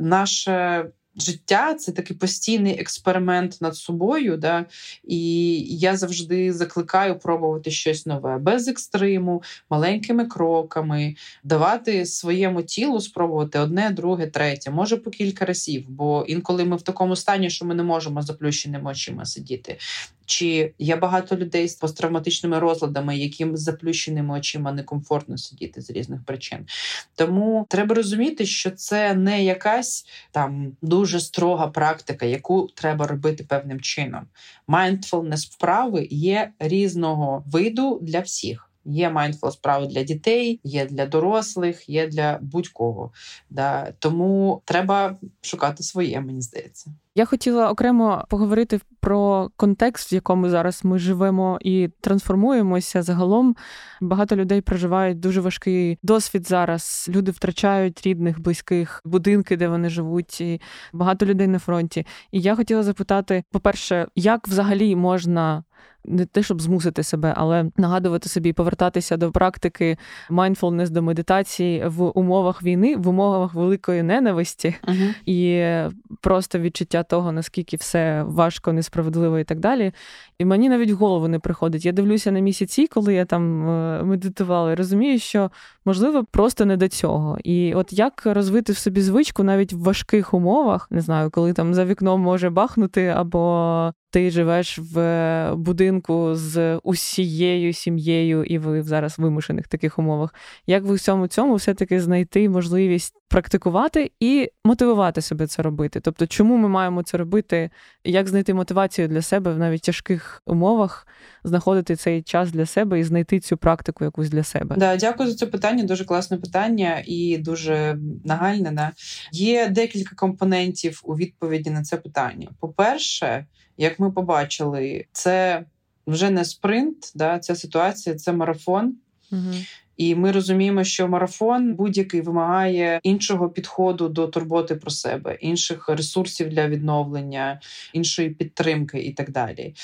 Наше 0.00 0.84
життя 1.16 1.74
це 1.74 1.92
такий 1.92 2.16
постійний 2.16 2.78
експеримент 2.80 3.58
над 3.60 3.76
собою. 3.76 4.36
Да? 4.36 4.66
І 5.04 5.56
я 5.78 5.96
завжди 5.96 6.52
закликаю 6.52 7.18
пробувати 7.18 7.70
щось 7.70 8.06
нове 8.06 8.38
без 8.38 8.68
екстриму, 8.68 9.42
маленькими 9.70 10.26
кроками, 10.26 11.14
давати 11.44 12.06
своєму 12.06 12.62
тілу 12.62 13.00
спробувати 13.00 13.58
одне, 13.58 13.90
друге, 13.90 14.26
третє, 14.26 14.70
може 14.70 14.96
по 14.96 15.10
кілька 15.10 15.44
разів. 15.44 15.84
Бо 15.88 16.24
інколи 16.28 16.64
ми 16.64 16.76
в 16.76 16.82
такому 16.82 17.16
стані, 17.16 17.50
що 17.50 17.64
ми 17.64 17.74
не 17.74 17.82
можемо 17.82 18.22
заплющеними 18.22 18.90
очима 18.90 19.24
сидіти. 19.24 19.78
Чи 20.26 20.72
є 20.78 20.96
багато 20.96 21.36
людей 21.36 21.68
з 21.68 21.74
посттравматичними 21.74 22.58
розладами, 22.58 23.16
яким 23.16 23.56
з 23.56 23.60
заплющеними 23.60 24.38
очима 24.38 24.72
некомфортно 24.72 25.38
сидіти 25.38 25.80
з 25.80 25.90
різних 25.90 26.24
причин. 26.24 26.66
Тому 27.14 27.66
треба 27.68 27.94
розуміти, 27.94 28.46
що 28.46 28.70
це 28.70 29.14
не 29.14 29.44
якась 29.44 30.06
там 30.30 30.76
дуже 30.82 31.03
строга 31.06 31.66
практика, 31.66 32.26
яку 32.26 32.68
треба 32.74 33.06
робити 33.06 33.44
певним 33.44 33.80
чином. 33.80 34.26
Mindfulness 34.68 35.52
вправи 35.52 36.08
є 36.10 36.52
різного 36.58 37.44
виду 37.46 37.98
для 38.02 38.20
всіх. 38.20 38.70
Є 38.84 39.10
mindful 39.10 39.52
справи 39.52 39.86
для 39.86 40.02
дітей, 40.02 40.60
є 40.64 40.86
для 40.86 41.06
дорослих, 41.06 41.88
є 41.88 42.06
для 42.06 42.38
будь-кого. 42.42 43.12
Да. 43.50 43.92
Тому 43.98 44.62
треба 44.64 45.16
шукати 45.42 45.82
своє, 45.82 46.20
мені 46.20 46.42
здається. 46.42 46.90
Я 47.16 47.24
хотіла 47.24 47.70
окремо 47.70 48.24
поговорити 48.28 48.80
про 49.00 49.50
контекст, 49.56 50.12
в 50.12 50.14
якому 50.14 50.48
зараз 50.48 50.84
ми 50.84 50.98
живемо 50.98 51.58
і 51.60 51.88
трансформуємося. 52.00 53.02
Загалом 53.02 53.56
багато 54.00 54.36
людей 54.36 54.60
проживають 54.60 55.20
дуже 55.20 55.40
важкий 55.40 55.98
досвід 56.02 56.48
зараз. 56.48 57.10
Люди 57.14 57.30
втрачають 57.30 58.06
рідних, 58.06 58.40
близьких, 58.40 59.00
будинки, 59.04 59.56
де 59.56 59.68
вони 59.68 59.88
живуть, 59.88 60.40
і 60.40 60.60
багато 60.92 61.26
людей 61.26 61.46
на 61.46 61.58
фронті. 61.58 62.06
І 62.32 62.40
я 62.40 62.56
хотіла 62.56 62.82
запитати: 62.82 63.44
по-перше, 63.50 64.06
як 64.14 64.48
взагалі 64.48 64.96
можна 64.96 65.64
не 66.04 66.26
те, 66.26 66.42
щоб 66.42 66.60
змусити 66.60 67.02
себе, 67.02 67.34
але 67.36 67.70
нагадувати 67.76 68.28
собі, 68.28 68.52
повертатися 68.52 69.16
до 69.16 69.32
практики 69.32 69.96
mindfulness, 70.30 70.88
до 70.88 71.02
медитації 71.02 71.84
в 71.86 72.18
умовах 72.18 72.62
війни, 72.62 72.96
в 72.96 73.08
умовах 73.08 73.54
великої 73.54 74.02
ненависті 74.02 74.74
uh-huh. 74.88 75.14
і 75.26 75.72
просто 76.20 76.58
відчуття 76.58 77.02
того, 77.04 77.32
наскільки 77.32 77.76
все 77.76 78.22
важко, 78.22 78.72
несправедливо 78.72 79.38
і 79.38 79.44
так 79.44 79.60
далі. 79.60 79.92
І 80.38 80.44
мені 80.44 80.68
навіть 80.68 80.90
в 80.90 80.96
голову 80.96 81.28
не 81.28 81.38
приходить. 81.38 81.84
Я 81.84 81.92
дивлюся 81.92 82.30
на 82.30 82.40
місяці, 82.40 82.86
коли 82.86 83.14
я 83.14 83.24
там 83.24 83.68
е, 83.68 84.02
медитувала, 84.02 84.72
і 84.72 84.74
розумію, 84.74 85.18
що 85.18 85.50
можливо 85.84 86.24
просто 86.24 86.64
не 86.64 86.76
до 86.76 86.88
цього. 86.88 87.38
І 87.44 87.74
от 87.74 87.92
як 87.92 88.22
розвити 88.26 88.72
в 88.72 88.76
собі 88.76 89.00
звичку 89.00 89.42
навіть 89.42 89.72
в 89.72 89.78
важких 89.78 90.34
умовах, 90.34 90.90
не 90.90 91.00
знаю, 91.00 91.30
коли 91.30 91.52
там 91.52 91.74
за 91.74 91.84
вікном 91.84 92.20
може 92.20 92.50
бахнути 92.50 93.06
або 93.06 93.92
ти 94.14 94.30
живеш 94.30 94.78
в 94.78 95.54
будинку 95.54 96.34
з 96.34 96.76
усією 96.76 97.72
сім'єю, 97.72 98.44
і 98.44 98.58
ви 98.58 98.82
зараз 98.82 99.18
в 99.18 99.22
вимушених 99.22 99.68
таких 99.68 99.98
умовах. 99.98 100.34
Як 100.66 100.84
в 100.84 100.98
цьому 100.98 101.26
цьому 101.26 101.54
все-таки 101.54 102.00
знайти 102.00 102.48
можливість 102.48 103.14
практикувати 103.28 104.12
і 104.20 104.50
мотивувати 104.64 105.20
себе 105.20 105.46
це 105.46 105.62
робити? 105.62 106.00
Тобто, 106.00 106.26
чому 106.26 106.56
ми 106.56 106.68
маємо 106.68 107.02
це 107.02 107.18
робити? 107.18 107.70
Як 108.04 108.28
знайти 108.28 108.54
мотивацію 108.54 109.08
для 109.08 109.22
себе 109.22 109.52
в 109.52 109.58
навіть 109.58 109.82
тяжких 109.82 110.42
умовах, 110.46 111.06
знаходити 111.44 111.96
цей 111.96 112.22
час 112.22 112.52
для 112.52 112.66
себе 112.66 113.00
і 113.00 113.04
знайти 113.04 113.40
цю 113.40 113.56
практику 113.56 114.04
якусь 114.04 114.28
для 114.28 114.42
себе? 114.42 114.76
Да, 114.78 114.96
дякую 114.96 115.28
за 115.30 115.34
це 115.36 115.46
питання. 115.46 115.84
Дуже 115.84 116.04
класне 116.04 116.36
питання 116.36 117.02
і 117.06 117.38
дуже 117.38 117.98
нагальне. 118.24 118.70
Да? 118.70 118.90
Є 119.32 119.68
декілька 119.68 120.14
компонентів 120.14 121.00
у 121.04 121.16
відповіді 121.16 121.70
на 121.70 121.82
це 121.82 121.96
питання. 121.96 122.48
По 122.60 122.68
перше 122.68 123.46
як 123.76 124.00
ми 124.00 124.10
побачили, 124.10 125.06
це 125.12 125.64
вже 126.06 126.30
не 126.30 126.44
спринт, 126.44 127.12
да, 127.14 127.38
ця 127.38 127.56
ситуація 127.56 128.16
це 128.16 128.32
марафон. 128.32 128.94
Угу. 129.32 129.54
І 129.96 130.14
ми 130.14 130.32
розуміємо, 130.32 130.84
що 130.84 131.08
марафон 131.08 131.74
будь-який 131.74 132.20
вимагає 132.20 133.00
іншого 133.02 133.48
підходу 133.48 134.08
до 134.08 134.26
турботи 134.26 134.74
про 134.74 134.90
себе, 134.90 135.38
інших 135.40 135.88
ресурсів 135.88 136.48
для 136.48 136.68
відновлення, 136.68 137.60
іншої 137.92 138.30
підтримки 138.30 138.98
і 138.98 139.12
так 139.12 139.30
далі. 139.30 139.74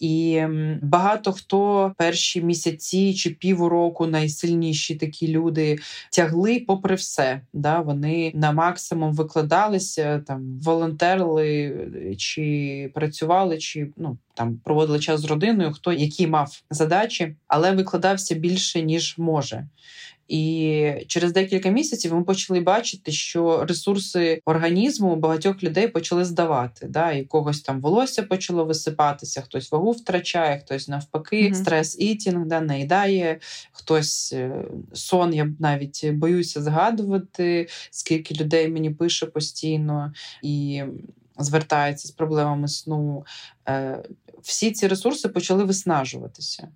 І 0.00 0.42
багато 0.82 1.32
хто 1.32 1.92
перші 1.98 2.42
місяці 2.42 3.14
чи 3.14 3.30
півроку 3.30 4.06
найсильніші 4.06 4.94
такі 4.94 5.28
люди 5.28 5.78
тягли, 6.12 6.64
попри 6.66 6.94
все. 6.94 7.40
Да? 7.52 7.80
Вони 7.80 8.32
на 8.34 8.52
максимум 8.52 9.14
викладалися, 9.14 10.18
там 10.26 10.60
волонтерили 10.62 11.76
чи 12.18 12.90
працювали, 12.94 13.58
чи 13.58 13.88
ну 13.96 14.18
там 14.40 14.60
проводили 14.64 14.98
час 14.98 15.20
з 15.20 15.24
родиною, 15.24 15.72
хто 15.72 15.92
які 15.92 16.26
мав 16.26 16.62
задачі, 16.70 17.36
але 17.46 17.72
викладався 17.72 18.34
більше 18.34 18.82
ніж 18.82 19.14
може. 19.18 19.66
І 20.28 20.92
через 21.06 21.32
декілька 21.32 21.68
місяців 21.68 22.14
ми 22.14 22.24
почали 22.24 22.60
бачити, 22.60 23.12
що 23.12 23.64
ресурси 23.64 24.42
організму 24.44 25.16
багатьох 25.16 25.62
людей 25.62 25.88
почали 25.88 26.24
здавати. 26.24 26.86
Да? 26.86 27.12
І 27.12 27.24
когось 27.24 27.60
там 27.60 27.80
волосся 27.80 28.22
почало 28.22 28.64
висипатися, 28.64 29.40
хтось 29.40 29.72
вагу 29.72 29.90
втрачає, 29.90 30.58
хтось 30.58 30.88
навпаки, 30.88 31.42
mm-hmm. 31.42 31.54
стрес 31.54 31.98
ітінг 31.98 32.46
да, 32.46 32.60
наїдає, 32.60 33.38
хтось 33.72 34.32
е, 34.32 34.64
сон. 34.92 35.34
Я 35.34 35.48
навіть 35.58 36.10
боюся 36.10 36.62
згадувати, 36.62 37.68
скільки 37.90 38.34
людей 38.34 38.68
мені 38.68 38.90
пише 38.90 39.26
постійно 39.26 40.12
і 40.42 40.82
звертається 41.42 42.08
з 42.08 42.10
проблемами 42.10 42.68
сну. 42.68 43.24
Всі 44.42 44.72
ці 44.72 44.88
ресурси 44.88 45.28
почали 45.28 45.64
виснажуватися. 45.64 46.68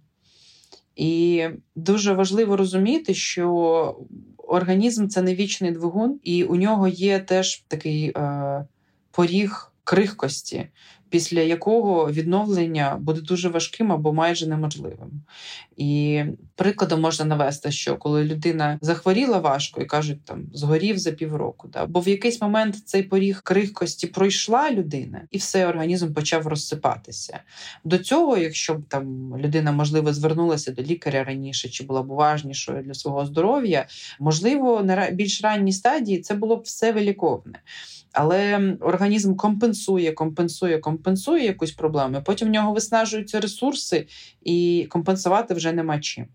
І 0.97 1.45
дуже 1.77 2.13
важливо 2.13 2.57
розуміти, 2.57 3.15
що 3.15 3.97
організм 4.39 5.09
це 5.09 5.23
не 5.23 5.35
вічний 5.35 5.71
двигун, 5.71 6.21
і 6.23 6.45
у 6.45 6.57
нього 6.57 6.89
є 6.89 7.19
теж 7.19 7.65
такий 7.69 8.13
е, 8.17 8.67
поріг 9.11 9.73
крихкості 9.85 10.69
після 11.15 11.41
якого 11.41 12.11
відновлення 12.11 12.97
буде 13.01 13.21
дуже 13.21 13.49
важким 13.49 13.93
або 13.93 14.13
майже 14.13 14.47
неможливим. 14.47 15.23
І 15.77 16.23
прикладом 16.55 17.01
можна 17.01 17.25
навести, 17.25 17.71
що 17.71 17.97
коли 17.97 18.25
людина 18.25 18.79
захворіла 18.81 19.39
важко 19.39 19.81
і 19.81 19.85
кажуть, 19.85 20.25
там 20.25 20.47
згорів 20.53 20.99
за 20.99 21.13
півроку, 21.13 21.69
да? 21.69 21.87
бо 21.87 22.01
в 22.01 22.09
якийсь 22.09 22.43
момент 22.43 22.77
цей 22.85 23.03
поріг 23.03 23.43
крихкості 23.43 24.07
пройшла 24.07 24.71
людина, 24.71 25.23
і 25.31 25.39
все 25.39 25.67
організм 25.67 26.13
почав 26.13 26.47
розсипатися. 26.47 27.41
До 27.85 27.99
цього, 27.99 28.37
якщо 28.37 28.75
б 28.75 28.83
там 28.89 29.37
людина 29.39 29.73
можливо 29.73 30.13
звернулася 30.13 30.73
до 30.73 30.83
лікаря 30.83 31.25
раніше, 31.25 31.69
чи 31.69 31.85
була 31.85 32.03
б 32.03 32.11
уважнішою 32.11 32.83
для 32.83 32.95
свого 32.95 33.27
здоров'я, 33.27 33.87
можливо, 34.21 34.83
на 34.83 35.11
більш 35.11 35.43
ранній 35.43 35.73
стадії 35.73 36.21
це 36.21 36.35
було 36.35 36.57
б 36.57 36.63
все 36.63 36.93
виліковне. 36.93 37.59
Але 38.15 38.77
організм 38.81 39.35
компенсує, 39.35 40.13
компенсує, 40.13 40.79
компенсує 40.79 41.04
якусь 41.45 41.73
проблему. 41.73 42.23
Потім 42.25 42.49
в 42.49 42.51
нього 42.51 42.73
виснажуються 42.73 43.41
ресурси, 43.41 44.07
і 44.43 44.87
компенсувати 44.91 45.55
вже 45.55 45.73
нема 45.73 46.01
чим. 46.01 46.27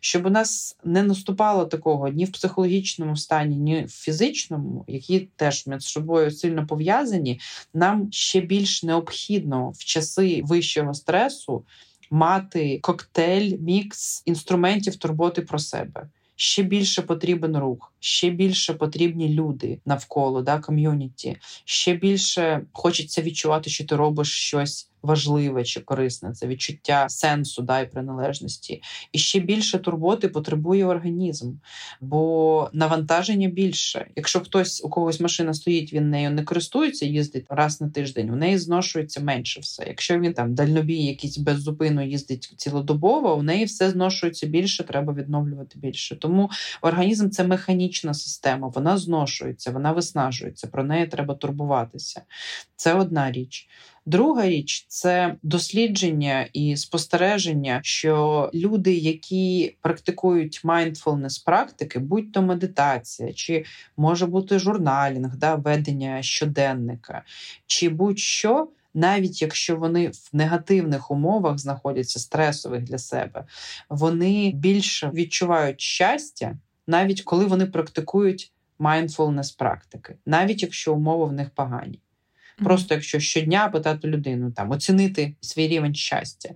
Щоб 0.00 0.26
у 0.26 0.30
нас 0.30 0.76
не 0.84 1.02
наступало 1.02 1.64
такого 1.64 2.08
ні 2.08 2.24
в 2.24 2.32
психологічному 2.32 3.16
стані, 3.16 3.56
ні 3.56 3.84
в 3.84 3.90
фізичному, 3.90 4.84
які 4.88 5.28
теж 5.36 5.66
між 5.66 5.82
собою 5.82 6.30
сильно 6.30 6.66
пов'язані, 6.66 7.40
нам 7.74 8.12
ще 8.12 8.40
більш 8.40 8.82
необхідно 8.82 9.70
в 9.70 9.84
часи 9.84 10.40
вищого 10.44 10.94
стресу 10.94 11.64
мати 12.10 12.78
коктейль, 12.82 13.58
мікс 13.58 14.22
інструментів 14.26 14.96
турботи 14.96 15.42
про 15.42 15.58
себе 15.58 16.08
ще 16.36 16.62
більше 16.62 17.02
потрібен 17.02 17.56
рух, 17.56 17.92
ще 18.00 18.30
більше 18.30 18.74
потрібні 18.74 19.28
люди 19.28 19.80
навколо 19.86 20.42
да, 20.42 20.58
ком'юніті, 20.58 21.36
ще 21.64 21.94
більше 21.94 22.66
хочеться 22.72 23.22
відчувати, 23.22 23.70
що 23.70 23.86
ти 23.86 23.96
робиш 23.96 24.32
щось 24.32 24.91
важливе 25.02 25.64
чи 25.64 25.80
корисне, 25.80 26.32
це 26.32 26.46
відчуття 26.46 27.08
сенсу 27.08 27.62
да, 27.62 27.80
і 27.80 27.90
приналежності. 27.90 28.82
І 29.12 29.18
ще 29.18 29.40
більше 29.40 29.78
турботи 29.78 30.28
потребує 30.28 30.86
організм, 30.86 31.52
бо 32.00 32.70
навантаження 32.72 33.48
більше. 33.48 34.06
Якщо 34.16 34.40
хтось 34.40 34.84
у 34.84 34.88
когось 34.88 35.20
машина 35.20 35.54
стоїть, 35.54 35.92
він 35.92 36.10
нею 36.10 36.30
не 36.30 36.44
користується, 36.44 37.06
їздить 37.06 37.46
раз 37.48 37.80
на 37.80 37.90
тиждень, 37.90 38.30
у 38.30 38.36
неї 38.36 38.58
зношується 38.58 39.20
менше 39.20 39.60
все. 39.60 39.84
Якщо 39.86 40.18
він 40.18 40.32
там 40.32 40.54
дальнобій 40.54 41.04
якийсь 41.04 41.38
без 41.38 41.60
зупину 41.60 42.06
їздить 42.06 42.54
цілодобово, 42.56 43.34
у 43.34 43.42
неї 43.42 43.64
все 43.64 43.90
зношується 43.90 44.46
більше, 44.46 44.84
треба 44.84 45.12
відновлювати 45.12 45.78
більше. 45.78 46.16
Тому 46.16 46.50
організм 46.82 47.30
це 47.30 47.44
механічна 47.44 48.14
система, 48.14 48.68
вона 48.68 48.98
зношується, 48.98 49.70
вона 49.70 49.92
виснажується. 49.92 50.66
Про 50.66 50.84
неї 50.84 51.06
треба 51.06 51.34
турбуватися. 51.34 52.22
Це 52.76 52.94
одна 52.94 53.32
річ. 53.32 53.68
Друга 54.06 54.48
річ 54.48 54.84
це 54.88 55.36
дослідження 55.42 56.48
і 56.52 56.76
спостереження, 56.76 57.80
що 57.82 58.50
люди, 58.54 58.94
які 58.94 59.76
практикують 59.80 60.60
mindfulness 60.64 61.44
практики, 61.44 61.98
будь-то 61.98 62.42
медитація, 62.42 63.32
чи 63.32 63.64
може 63.96 64.26
бути 64.26 64.58
журналінг, 64.58 65.36
да, 65.36 65.54
ведення 65.54 66.22
щоденника, 66.22 67.22
чи 67.66 67.88
будь-що. 67.88 68.68
Навіть 68.94 69.42
якщо 69.42 69.76
вони 69.76 70.08
в 70.08 70.28
негативних 70.32 71.10
умовах 71.10 71.58
знаходяться 71.58 72.18
стресових 72.18 72.82
для 72.82 72.98
себе, 72.98 73.44
вони 73.88 74.52
більше 74.54 75.10
відчувають 75.14 75.80
щастя, 75.80 76.56
навіть 76.86 77.22
коли 77.22 77.44
вони 77.44 77.66
практикують 77.66 78.52
mindfulness 78.78 79.58
практики, 79.58 80.14
навіть 80.26 80.62
якщо 80.62 80.94
умови 80.94 81.26
в 81.26 81.32
них 81.32 81.50
погані. 81.50 81.98
Просто 82.58 82.94
якщо 82.94 83.20
щодня 83.20 83.68
питати 83.68 84.08
людину, 84.08 84.50
там 84.50 84.70
оцінити 84.70 85.34
свій 85.40 85.68
рівень 85.68 85.94
щастя. 85.94 86.54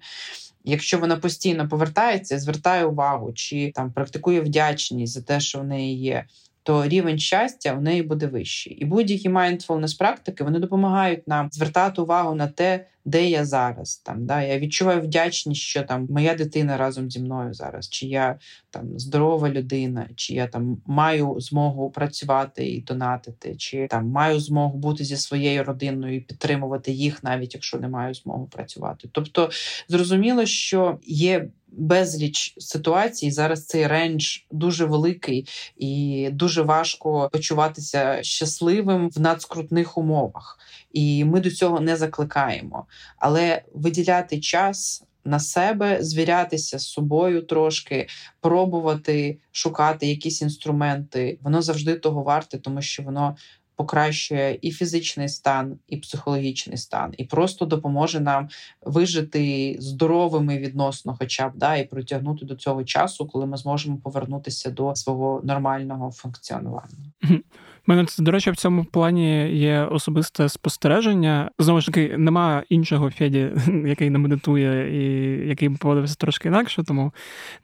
Якщо 0.65 0.99
вона 0.99 1.17
постійно 1.17 1.69
повертається, 1.69 2.39
звертає 2.39 2.85
увагу, 2.85 3.33
чи 3.33 3.73
там 3.75 3.93
практикує 3.93 4.41
вдячність 4.41 5.13
за 5.13 5.23
те, 5.23 5.41
що 5.41 5.59
в 5.59 5.65
неї 5.65 5.99
є, 5.99 6.25
то 6.67 6.89
рівень 6.89 7.19
щастя 7.19 7.75
у 7.75 7.81
неї 7.81 8.03
буде 8.03 8.27
вищий. 8.27 8.73
І 8.73 8.85
будь-які 8.85 9.29
mindfulness 9.29 9.99
практики 9.99 10.45
вони 10.45 10.59
допомагають 10.59 11.29
нам 11.29 11.49
звертати 11.53 12.03
увагу 12.03 12.35
на 12.35 12.47
те, 12.47 12.87
де 13.05 13.31
я 13.31 13.45
зараз. 13.45 13.97
Там 13.97 14.27
да 14.27 14.43
я 14.43 14.59
відчуваю 14.59 15.01
вдячність, 15.01 15.61
що 15.61 15.83
там 15.83 16.07
моя 16.11 16.35
дитина 16.35 16.77
разом 16.77 17.11
зі 17.11 17.21
мною 17.21 17.55
зараз, 17.55 17.89
чи 17.89 18.07
я 18.07 18.39
там 18.71 18.99
здорова 18.99 19.51
людина, 19.51 20.09
чи 20.17 20.35
я 20.35 20.47
там 20.47 20.83
маю 20.87 21.41
змогу 21.41 21.91
працювати 21.91 22.69
і 22.69 22.81
донатити, 22.81 23.57
чи 23.57 23.87
там 23.91 24.09
маю 24.09 24.41
змогу 24.41 24.79
бути 24.79 25.05
зі 25.05 25.17
своєю 25.17 25.65
родиною 25.65 26.17
і 26.17 26.21
підтримувати 26.21 26.93
їх, 26.93 27.25
навіть 27.25 27.55
якщо 27.55 27.79
не 27.79 27.89
маю 27.89 28.15
змогу 28.15 28.47
працювати. 28.47 29.09
Тобто 29.13 29.51
зрозуміло, 29.89 30.47
що 30.47 30.99
є. 31.07 31.49
Безліч 31.79 32.55
ситуацій 32.59 33.31
зараз 33.31 33.67
цей 33.67 33.87
рендж 33.87 34.39
дуже 34.51 34.85
великий 34.85 35.49
і 35.77 36.29
дуже 36.33 36.63
важко 36.63 37.29
почуватися 37.33 38.23
щасливим 38.23 39.11
в 39.11 39.21
надскрутних 39.21 39.99
умовах, 39.99 40.59
і 40.93 41.25
ми 41.25 41.41
до 41.41 41.51
цього 41.51 41.81
не 41.81 41.97
закликаємо 41.97 42.87
але 43.19 43.63
виділяти 43.75 44.41
час. 44.41 45.03
На 45.25 45.41
себе 45.41 45.99
звірятися 46.01 46.79
з 46.79 46.87
собою 46.87 47.43
трошки, 47.43 48.07
пробувати 48.41 49.39
шукати 49.53 50.07
якісь 50.07 50.43
інструменти. 50.43 51.39
Воно 51.43 51.63
завжди 51.63 51.95
того 51.95 52.23
варте, 52.23 52.59
тому 52.59 52.83
що 52.83 53.03
воно 53.03 53.37
покращує 53.77 54.59
і 54.63 54.71
фізичний 54.71 55.29
стан, 55.29 55.79
і 55.89 55.97
психологічний 55.97 56.77
стан, 56.77 57.15
і 57.19 57.25
просто 57.25 57.67
допоможе 57.67 58.21
нам 58.21 58.49
вижити 58.83 59.77
здоровими 59.81 60.59
відносно, 60.59 61.17
хоча 61.19 61.49
б 61.49 61.53
да, 61.55 61.77
і 61.77 61.89
протягнути 61.89 62.45
до 62.45 62.55
цього 62.55 62.85
часу, 62.85 63.27
коли 63.27 63.47
ми 63.47 63.57
зможемо 63.57 63.97
повернутися 63.97 64.71
до 64.71 64.95
свого 64.95 65.41
нормального 65.45 66.11
функціонування. 66.11 67.13
Мене 67.87 68.07
до 68.19 68.31
речі, 68.31 68.51
в 68.51 68.57
цьому 68.57 68.85
плані 68.85 69.51
є 69.51 69.81
особисте 69.81 70.49
спостереження. 70.49 71.51
Знову 71.59 71.81
ж 71.81 71.87
таки, 71.87 72.19
нема 72.19 72.63
іншого 72.69 73.11
Феді, 73.11 73.51
який 73.87 74.11
не 74.11 74.19
медитує 74.19 74.99
і 74.99 75.49
який 75.49 75.71
поводився 75.71 76.15
трошки 76.15 76.49
інакше, 76.49 76.83
тому 76.83 77.13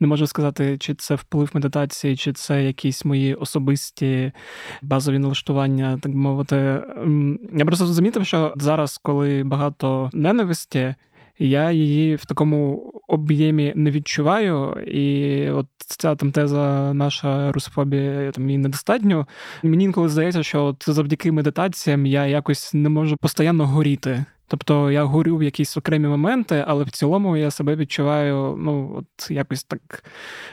не 0.00 0.06
можу 0.06 0.26
сказати, 0.26 0.78
чи 0.78 0.94
це 0.94 1.14
вплив 1.14 1.50
медитації, 1.54 2.16
чи 2.16 2.32
це 2.32 2.64
якісь 2.64 3.04
мої 3.04 3.34
особисті 3.34 4.32
базові 4.82 5.18
налаштування, 5.18 5.98
так 6.02 6.12
би 6.12 6.18
мовити. 6.18 6.56
Я 7.56 7.64
просто 7.64 7.86
замітив, 7.86 8.26
що 8.26 8.54
зараз, 8.56 8.98
коли 9.02 9.44
багато 9.44 10.10
ненависті 10.12 10.94
я 11.38 11.70
її 11.70 12.16
в 12.16 12.24
такому 12.24 12.91
об'ємі 13.12 13.72
не 13.76 13.90
відчуваю. 13.90 14.70
І 14.86 15.50
от 15.50 15.66
ця 15.78 16.14
там 16.14 16.32
теза, 16.32 16.92
наша 16.94 17.52
русофобія 17.52 18.30
там 18.32 18.50
її 18.50 18.58
недостатньо. 18.58 19.26
Мені 19.62 19.84
інколи 19.84 20.08
здається, 20.08 20.42
що 20.42 20.64
от 20.64 20.84
завдяки 20.86 21.32
медитаціям 21.32 22.06
я 22.06 22.26
якось 22.26 22.74
не 22.74 22.88
можу 22.88 23.16
постійно 23.16 23.66
горіти. 23.66 24.24
Тобто 24.52 24.90
я 24.90 25.04
горю 25.04 25.36
в 25.36 25.42
якісь 25.42 25.76
окремі 25.76 26.08
моменти, 26.08 26.64
але 26.66 26.84
в 26.84 26.90
цілому 26.90 27.36
я 27.36 27.50
себе 27.50 27.76
відчуваю, 27.76 28.56
ну, 28.58 28.94
от 28.98 29.30
якось 29.30 29.64
так 29.64 30.04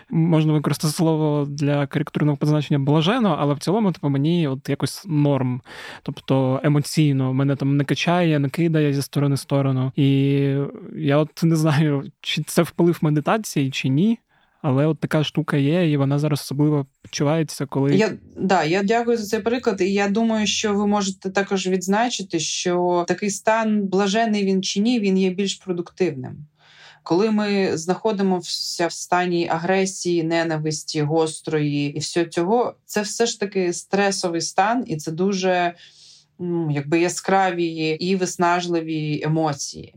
можна 0.10 0.54
використати 0.54 0.94
слово 0.94 1.46
для 1.50 1.88
коректурного 1.88 2.38
позначення 2.38 2.80
блажено, 2.80 3.38
але 3.40 3.54
в 3.54 3.60
цілому, 3.60 3.92
типу, 3.92 4.10
мені 4.10 4.48
от 4.48 4.70
якось 4.70 5.06
норм. 5.08 5.62
Тобто 6.04 6.62
емоційно 6.64 7.34
мене 7.34 7.56
там 7.56 7.78
не 7.78 7.84
качає, 7.84 8.40
не 8.40 8.50
кидає 8.50 8.94
зі 8.94 9.02
сторони 9.02 9.36
в 9.36 9.40
сторону. 9.40 9.92
І 9.96 10.10
я 10.96 11.18
от 11.18 11.44
не 11.44 11.56
знаю, 11.56 12.04
чи 12.22 12.44
це 12.44 12.62
вплив 12.62 12.98
медитації, 13.02 13.72
чи 13.72 13.90
ні. 13.90 14.20
Але 14.62 14.86
от 14.86 15.00
така 15.00 15.24
штука 15.24 15.58
є, 15.58 15.92
і 15.92 15.98
вона 15.98 16.20
зараз 16.20 16.40
особливо 16.40 16.86
відчувається, 17.06 17.66
коли 17.66 17.96
я 17.96 18.14
да, 18.38 18.64
я 18.64 18.84
дякую 18.84 19.18
за 19.18 19.26
цей 19.26 19.40
приклад. 19.40 19.82
І 19.82 19.94
я 19.94 20.10
думаю, 20.10 20.48
що 20.48 20.74
ви 20.74 20.88
можете 20.88 21.30
також 21.30 21.68
відзначити, 21.68 22.40
що 22.40 23.06
такий 23.08 23.30
стан 23.30 23.88
блажений 23.88 24.46
він 24.46 24.64
чи 24.64 24.80
ні, 24.80 25.00
він 25.00 25.18
є 25.18 25.30
більш 25.30 25.56
продуктивним. 25.56 26.38
Коли 27.04 27.32
ми 27.32 27.78
знаходимося 27.78 28.88
в 28.88 28.92
стані 28.92 29.48
агресії, 29.50 30.24
ненависті, 30.24 31.02
гострої 31.02 31.92
і 31.92 32.00
всього 32.00 32.26
цього, 32.26 32.76
це 32.86 33.02
все 33.02 33.26
ж 33.26 33.40
таки 33.40 33.74
стресовий 33.74 34.42
стан, 34.42 34.84
і 34.88 34.98
це 34.98 35.12
дуже 35.12 35.74
якби 36.70 37.00
яскраві 37.00 37.66
і 38.00 38.16
виснажливі 38.16 39.22
емоції. 39.24 39.96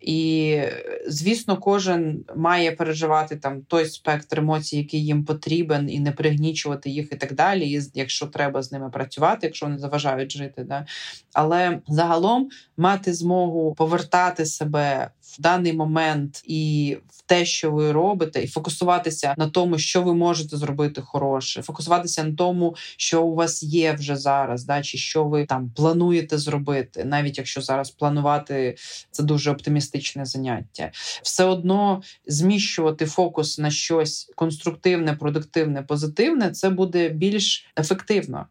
І, 0.00 0.58
звісно, 1.06 1.56
кожен 1.56 2.24
має 2.36 2.72
переживати 2.72 3.36
там 3.36 3.62
той 3.62 3.86
спектр 3.86 4.38
емоцій, 4.38 4.76
який 4.76 5.04
їм 5.04 5.24
потрібен, 5.24 5.90
і 5.90 6.00
не 6.00 6.12
пригнічувати 6.12 6.90
їх, 6.90 7.12
і 7.12 7.16
так 7.16 7.34
далі. 7.34 7.70
І 7.70 7.82
якщо 7.94 8.26
треба 8.26 8.62
з 8.62 8.72
ними 8.72 8.90
працювати, 8.90 9.46
якщо 9.46 9.66
вони 9.66 9.78
заважають 9.78 10.32
жити. 10.32 10.64
Да? 10.64 10.86
Але 11.32 11.80
загалом 11.88 12.48
мати 12.76 13.14
змогу 13.14 13.74
повертати 13.74 14.46
себе 14.46 15.10
в 15.28 15.40
даний 15.40 15.72
момент 15.72 16.42
і 16.44 16.96
в 17.10 17.22
те, 17.22 17.44
що 17.44 17.70
ви 17.70 17.92
робите, 17.92 18.42
і 18.42 18.46
фокусуватися 18.46 19.34
на 19.38 19.48
тому, 19.48 19.78
що 19.78 20.02
ви 20.02 20.14
можете 20.14 20.56
зробити 20.56 21.00
хороше, 21.00 21.62
фокусуватися 21.62 22.24
на 22.24 22.34
тому, 22.34 22.76
що 22.96 23.22
у 23.22 23.34
вас 23.34 23.62
є 23.62 23.92
вже 23.92 24.16
зараз, 24.16 24.64
да, 24.64 24.82
чи 24.82 24.98
що 24.98 25.24
ви 25.24 25.46
там 25.46 25.70
плануєте 25.76 26.38
зробити, 26.38 27.04
навіть 27.04 27.38
якщо 27.38 27.60
зараз 27.60 27.90
планувати 27.90 28.76
це 29.10 29.22
дуже 29.22 29.50
оптимістичне 29.50 30.24
заняття, 30.24 30.90
все 31.22 31.44
одно 31.44 32.02
зміщувати 32.26 33.06
фокус 33.06 33.58
на 33.58 33.70
щось 33.70 34.32
конструктивне, 34.34 35.12
продуктивне, 35.12 35.82
позитивне, 35.82 36.50
це 36.50 36.70
буде 36.70 37.08
більш 37.08 37.66
ефективно 37.78 38.46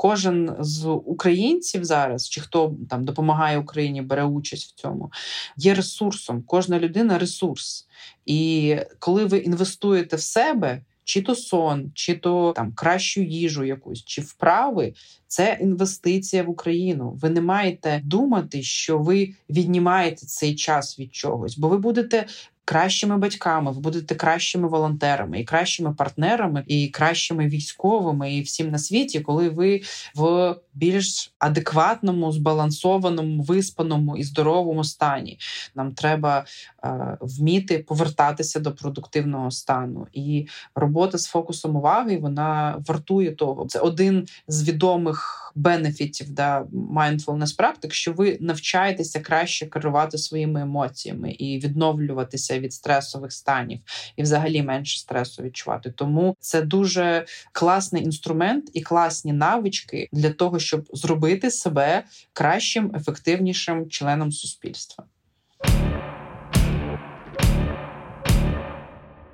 кожен 0.00 0.56
з 0.58 0.88
українців 0.88 1.84
зараз, 1.84 2.28
чи 2.28 2.40
хто 2.40 2.74
там 2.90 3.04
допомагає 3.04 3.58
Україні, 3.58 4.02
бере 4.02 4.24
участь 4.24 4.72
в 4.72 4.80
цьому, 4.80 5.12
є 5.56 5.74
ресурсом. 5.74 6.42
Кожна 6.46 6.78
людина 6.78 7.18
ресурс. 7.18 7.86
І 8.26 8.76
коли 8.98 9.24
ви 9.24 9.38
інвестуєте 9.38 10.16
в 10.16 10.20
себе. 10.20 10.82
Чи 11.04 11.22
то 11.22 11.34
сон, 11.34 11.90
чи 11.94 12.14
то 12.14 12.52
там 12.56 12.72
кращу 12.72 13.22
їжу 13.22 13.64
якусь, 13.64 14.04
чи 14.04 14.20
вправи 14.20 14.94
це 15.26 15.58
інвестиція 15.60 16.42
в 16.42 16.50
Україну. 16.50 17.18
Ви 17.22 17.30
не 17.30 17.40
маєте 17.40 18.00
думати, 18.04 18.62
що 18.62 18.98
ви 18.98 19.34
віднімаєте 19.50 20.26
цей 20.26 20.54
час 20.54 20.98
від 20.98 21.14
чогось, 21.14 21.58
бо 21.58 21.68
ви 21.68 21.78
будете 21.78 22.26
кращими 22.64 23.18
батьками, 23.18 23.72
ви 23.72 23.80
будете 23.80 24.14
кращими 24.14 24.68
волонтерами 24.68 25.40
і 25.40 25.44
кращими 25.44 25.94
партнерами, 25.94 26.64
і 26.66 26.88
кращими 26.88 27.46
військовими, 27.46 28.34
і 28.34 28.42
всім 28.42 28.70
на 28.70 28.78
світі, 28.78 29.20
коли 29.20 29.48
ви 29.48 29.80
в 30.14 30.56
більш 30.74 31.32
адекватному, 31.38 32.32
збалансованому, 32.32 33.42
виспаному 33.42 34.16
і 34.16 34.22
здоровому 34.22 34.84
стані. 34.84 35.38
Нам 35.74 35.92
треба 35.92 36.44
е, 36.84 37.16
вміти 37.20 37.78
повертатися 37.78 38.60
до 38.60 38.72
продуктивного 38.72 39.50
стану. 39.50 40.06
І 40.12 40.46
робота 40.74 41.18
з 41.18 41.26
фокусом 41.26 41.76
уваги 41.76 42.18
вона 42.18 42.76
вартує 42.86 43.32
того. 43.32 43.66
Це 43.66 43.78
один 43.78 44.26
з 44.48 44.68
відомих 44.68 45.40
бенефітів 45.54 46.30
да, 46.30 46.62
mindfulness 46.72 47.56
практик, 47.56 47.94
що 47.94 48.12
ви 48.12 48.38
навчаєтеся 48.40 49.20
краще 49.20 49.66
керувати 49.66 50.18
своїми 50.18 50.60
емоціями 50.60 51.30
і 51.30 51.58
відновлюватися 51.58 52.49
від 52.58 52.72
стресових 52.72 53.32
станів, 53.32 53.80
і 54.16 54.22
взагалі 54.22 54.62
менше 54.62 54.98
стресу 54.98 55.42
відчувати. 55.42 55.90
Тому 55.90 56.36
це 56.40 56.62
дуже 56.62 57.26
класний 57.52 58.04
інструмент 58.04 58.70
і 58.74 58.80
класні 58.80 59.32
навички 59.32 60.08
для 60.12 60.30
того, 60.30 60.58
щоб 60.58 60.84
зробити 60.92 61.50
себе 61.50 62.04
кращим, 62.32 62.92
ефективнішим 62.96 63.88
членом 63.88 64.32
суспільства. 64.32 65.04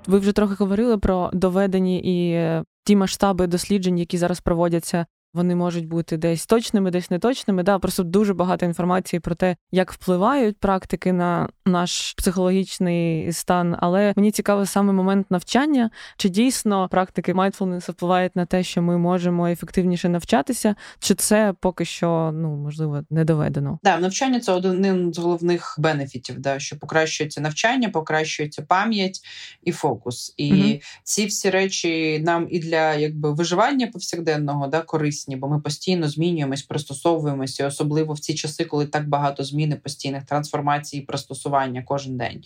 Ви 0.07 0.19
вже 0.19 0.33
трохи 0.33 0.55
говорили 0.55 0.99
про 0.99 1.31
доведені 1.33 2.01
і 2.05 2.39
ті 2.85 2.97
масштаби 2.97 3.47
досліджень, 3.47 3.99
які 3.99 4.19
зараз 4.19 4.41
проводяться 4.41 5.07
вони 5.37 5.55
можуть 5.55 5.89
бути 5.89 6.17
десь 6.17 6.47
точними, 6.47 6.91
десь 6.91 7.11
неточними. 7.11 7.63
Да, 7.63 7.79
Просто 7.79 8.03
дуже 8.03 8.35
багато 8.35 8.67
інформації 8.67 9.21
про 9.21 9.35
те, 9.35 9.57
як 9.73 9.93
впливають 9.93 10.59
практики 10.59 11.13
на 11.13 11.49
наш 11.67 12.13
психологічний 12.13 13.33
стан. 13.33 13.77
Але 13.79 14.13
мені 14.17 14.31
цікавий 14.31 14.67
саме 14.67 14.93
момент 14.93 15.31
навчання, 15.31 15.91
чи 16.17 16.29
дійсно 16.29 16.89
практики 16.89 17.35
mindfulness 17.35 17.91
впливають 17.91 18.37
на 18.37 18.47
те, 18.47 18.63
що 18.63 18.83
ми 18.83 18.99
можемо 18.99 19.49
ефективніше 19.49 20.09
навчатися, 20.09 20.75
чи 20.99 21.15
це 21.15 21.55
поки 21.61 21.85
що 21.85 22.31
ну 22.35 22.57
можливо 22.57 23.03
не 23.11 23.25
доведено? 23.25 23.79
Да, 23.83 23.99
навчання 23.99 24.41
це 24.41 24.53
один 24.53 25.15
з 25.15 25.19
головних 25.19 25.77
бенефітів, 25.79 26.39
да, 26.39 26.59
що 26.59 26.79
покращується 26.79 27.41
навчання, 27.41 27.89
покращується 27.89 28.63
пам'ять 28.63 29.21
і 29.63 29.73
фокус. 29.73 30.35
І 30.37 30.53
mm 30.53 30.83
ці 31.03 31.27
всі 31.27 31.51
речі 31.51 32.19
нам 32.19 32.47
і 32.51 32.59
для 32.59 32.95
якби 32.95 33.33
виживання 33.33 33.87
повсякденного 33.87 34.67
да 34.67 34.81
корисні 34.83 35.26
корисні, 35.27 35.37
бо 35.37 35.49
ми 35.49 35.61
постійно 35.61 36.09
змінюємось, 36.09 36.63
пристосовуємося, 36.63 37.67
особливо 37.67 38.15
в 38.15 38.19
ці 38.19 38.35
часи, 38.35 38.65
коли 38.65 38.87
так 38.87 39.09
багато 39.09 39.45
змін 39.45 39.73
і 39.73 39.77
постійних 39.77 40.25
трансформацій 40.25 40.99
і 40.99 41.01
пристосування 41.01 41.83
кожен 41.83 42.17
день. 42.17 42.43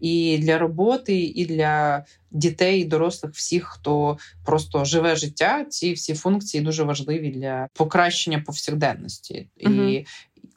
І 0.00 0.38
для 0.38 0.58
роботи, 0.58 1.20
і 1.20 1.46
для 1.46 2.04
дітей, 2.30 2.80
і 2.80 2.84
дорослих, 2.84 3.32
всіх, 3.32 3.64
хто 3.64 4.18
просто 4.44 4.84
живе 4.84 5.16
життя, 5.16 5.64
ці 5.64 5.92
всі 5.92 6.14
функції 6.14 6.64
дуже 6.64 6.84
важливі 6.84 7.30
для 7.30 7.68
покращення 7.74 8.38
повсякденності. 8.46 9.48
Угу. 9.64 9.74
І 9.74 10.06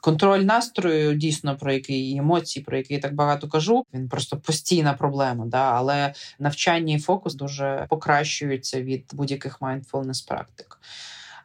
Контроль 0.02 0.40
настрою, 0.40 1.14
дійсно, 1.14 1.56
про 1.56 1.72
який 1.72 2.16
емоції, 2.16 2.64
про 2.64 2.76
які 2.76 2.94
я 2.94 3.00
так 3.00 3.14
багато 3.14 3.48
кажу, 3.48 3.84
він 3.94 4.08
просто 4.08 4.36
постійна 4.36 4.92
проблема. 4.92 5.46
Да? 5.46 5.72
Але 5.72 6.14
навчання 6.38 6.94
і 6.94 6.98
фокус 6.98 7.34
дуже 7.34 7.86
покращуються 7.90 8.82
від 8.82 9.04
будь-яких 9.12 9.60
mindfulness 9.60 10.28
практик. 10.28 10.78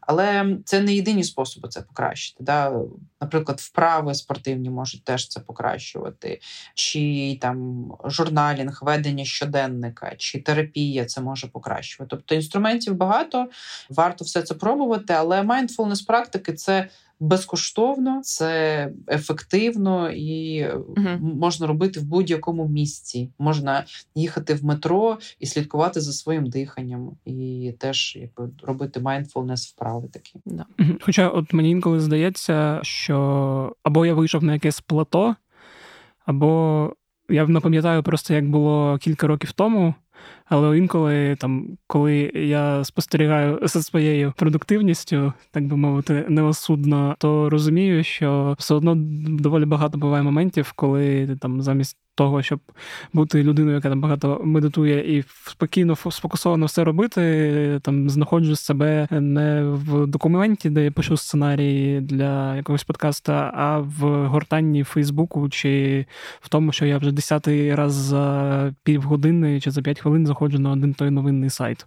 Але 0.07 0.57
це 0.65 0.81
не 0.81 0.93
єдині 0.93 1.23
способи 1.23 1.69
це 1.69 1.81
покращити. 1.81 2.43
Да? 2.43 2.81
Наприклад, 3.21 3.59
вправи 3.59 4.13
спортивні 4.13 4.69
можуть 4.69 5.03
теж 5.03 5.27
це 5.27 5.39
покращувати, 5.39 6.39
чи 6.73 7.37
там 7.41 7.91
журналінг, 8.05 8.79
ведення 8.81 9.25
щоденника, 9.25 10.15
чи 10.17 10.41
терапія 10.41 11.05
це 11.05 11.21
може 11.21 11.47
покращувати. 11.47 12.15
Тобто 12.15 12.35
інструментів 12.35 12.95
багато, 12.95 13.49
варто 13.89 14.25
все 14.25 14.41
це 14.41 14.55
пробувати, 14.55 15.13
але 15.13 15.41
mindfulness 15.41 16.05
практики 16.07 16.53
це 16.53 16.89
безкоштовно, 17.19 18.21
це 18.23 18.91
ефективно 19.07 20.09
і 20.09 20.63
uh 20.63 21.19
можна 21.21 21.67
робити 21.67 21.99
в 21.99 22.03
будь-якому 22.03 22.67
місці. 22.67 23.29
Можна 23.39 23.85
їхати 24.15 24.53
в 24.53 24.65
метро 24.65 25.17
і 25.39 25.45
слідкувати 25.45 26.01
за 26.01 26.13
своїм 26.13 26.45
диханням, 26.45 27.11
і 27.25 27.73
теж 27.79 28.17
якби 28.21 28.49
робити 28.63 28.99
mindfulness 28.99 29.73
вправи 29.73 30.07
такі. 30.13 30.39
Да. 30.45 30.65
Хоча, 31.01 31.29
от 31.29 31.53
мені 31.53 31.69
інколи 31.69 31.99
здається, 31.99 32.79
що 32.83 33.75
або 33.83 34.05
я 34.05 34.13
вийшов 34.13 34.43
на 34.43 34.53
якесь 34.53 34.81
плато, 34.81 35.35
або 36.25 36.93
я 37.29 37.47
не 37.47 37.59
пам'ятаю 37.59 38.03
просто, 38.03 38.33
як 38.33 38.49
було 38.49 38.97
кілька 38.97 39.27
років 39.27 39.51
тому. 39.51 39.93
Але 40.45 40.77
інколи, 40.77 41.35
там, 41.35 41.77
коли 41.87 42.31
я 42.35 42.83
спостерігаю 42.83 43.59
за 43.63 43.83
своєю 43.83 44.33
продуктивністю, 44.37 45.33
так 45.51 45.67
би 45.67 45.77
мовити, 45.77 46.25
неосудно, 46.29 47.15
то 47.19 47.49
розумію, 47.49 48.03
що 48.03 48.55
все 48.59 48.75
одно 48.75 48.93
доволі 49.39 49.65
багато 49.65 49.97
буває 49.97 50.23
моментів, 50.23 50.73
коли 50.75 51.37
там 51.41 51.61
замість 51.61 51.97
того, 52.17 52.43
щоб 52.43 52.59
бути 53.13 53.43
людиною, 53.43 53.75
яка 53.75 53.89
там 53.89 54.01
багато 54.01 54.41
медитує 54.43 55.17
і 55.17 55.23
спокійно 55.45 55.95
сфокусовано 55.95 56.65
все 56.65 56.83
робити, 56.83 57.79
там 57.83 58.09
знаходжу 58.09 58.55
себе 58.55 59.07
не 59.11 59.63
в 59.63 60.07
документі, 60.07 60.69
де 60.69 60.83
я 60.83 60.91
пишу 60.91 61.17
сценарії 61.17 62.01
для 62.01 62.55
якогось 62.55 62.83
подкаста, 62.83 63.51
а 63.55 63.79
в 63.79 64.27
гортанні 64.27 64.83
Фейсбуку 64.83 65.49
чи 65.49 66.05
в 66.41 66.49
тому, 66.49 66.71
що 66.71 66.85
я 66.85 66.97
вже 66.97 67.11
десятий 67.11 67.75
раз 67.75 67.93
за 67.93 68.73
півгодини 68.83 69.61
чи 69.61 69.71
за 69.71 69.81
п'ять 69.81 69.99
хвилин 69.99 70.27
заходжу 70.27 70.59
на 70.59 70.71
один 70.71 70.93
той 70.93 71.09
новинний 71.09 71.49
сайт. 71.49 71.85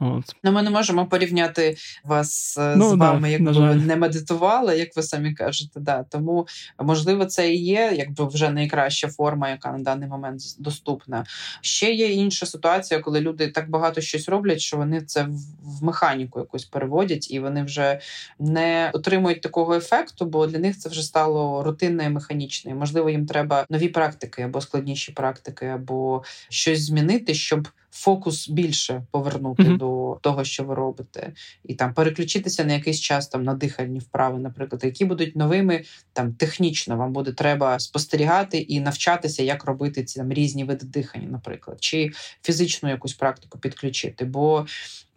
От. 0.00 0.36
Ну, 0.44 0.52
Ми 0.52 0.62
не 0.62 0.70
можемо 0.70 1.06
порівняти 1.06 1.76
вас 2.04 2.58
е, 2.58 2.74
ну, 2.76 2.90
з 2.90 2.94
вами, 2.94 3.20
да, 3.20 3.28
якби 3.28 3.52
ви 3.52 3.74
не 3.74 3.96
медитували, 3.96 4.78
як 4.78 4.96
ви 4.96 5.02
самі 5.02 5.34
кажете. 5.34 5.80
Да. 5.80 6.04
Тому, 6.10 6.46
можливо, 6.78 7.24
це 7.24 7.52
і 7.52 7.64
є 7.64 7.92
якби 7.96 8.28
вже 8.28 8.50
найкраща 8.50 9.08
форма, 9.08 9.49
яка 9.50 9.72
на 9.72 9.78
даний 9.78 10.08
момент 10.08 10.40
доступна. 10.58 11.24
Ще 11.60 11.92
є 11.92 12.12
інша 12.12 12.46
ситуація, 12.46 13.00
коли 13.00 13.20
люди 13.20 13.48
так 13.48 13.70
багато 13.70 14.00
щось 14.00 14.28
роблять, 14.28 14.60
що 14.60 14.76
вони 14.76 15.00
це 15.00 15.28
в 15.62 15.84
механіку 15.84 16.38
якусь 16.38 16.64
переводять, 16.64 17.30
і 17.30 17.40
вони 17.40 17.62
вже 17.62 18.00
не 18.38 18.90
отримують 18.94 19.40
такого 19.40 19.74
ефекту, 19.74 20.24
бо 20.24 20.46
для 20.46 20.58
них 20.58 20.78
це 20.78 20.88
вже 20.88 21.02
стало 21.02 21.62
рутинне 21.62 22.04
і 22.04 22.08
механічне. 22.08 22.74
Можливо, 22.74 23.10
їм 23.10 23.26
треба 23.26 23.66
нові 23.70 23.88
практики 23.88 24.42
або 24.42 24.60
складніші 24.60 25.12
практики, 25.12 25.66
або 25.66 26.22
щось 26.48 26.84
змінити, 26.84 27.34
щоб 27.34 27.68
фокус 27.90 28.48
більше 28.48 29.02
повернути 29.10 29.62
mm-hmm. 29.62 29.78
до 29.78 30.18
того, 30.22 30.44
що 30.44 30.64
ви 30.64 30.74
робите, 30.74 31.32
і 31.64 31.74
там 31.74 31.94
переключитися 31.94 32.64
на 32.64 32.72
якийсь 32.72 33.00
час 33.00 33.28
там 33.28 33.42
на 33.42 33.54
дихальні 33.54 33.98
вправи, 33.98 34.38
наприклад, 34.38 34.84
які 34.84 35.04
будуть 35.04 35.36
новими 35.36 35.84
там 36.12 36.34
технічно. 36.34 36.96
Вам 36.96 37.12
буде 37.12 37.32
треба 37.32 37.78
спостерігати 37.78 38.58
і 38.58 38.80
навчатися, 38.80 39.42
як 39.42 39.64
робити 39.64 40.04
ці 40.04 40.20
там 40.20 40.32
різні 40.32 40.64
види 40.64 40.86
дихання, 40.86 41.28
наприклад, 41.28 41.76
чи 41.80 42.10
фізичну 42.42 42.88
якусь 42.88 43.14
практику 43.14 43.58
підключити. 43.58 44.24
Бо 44.24 44.66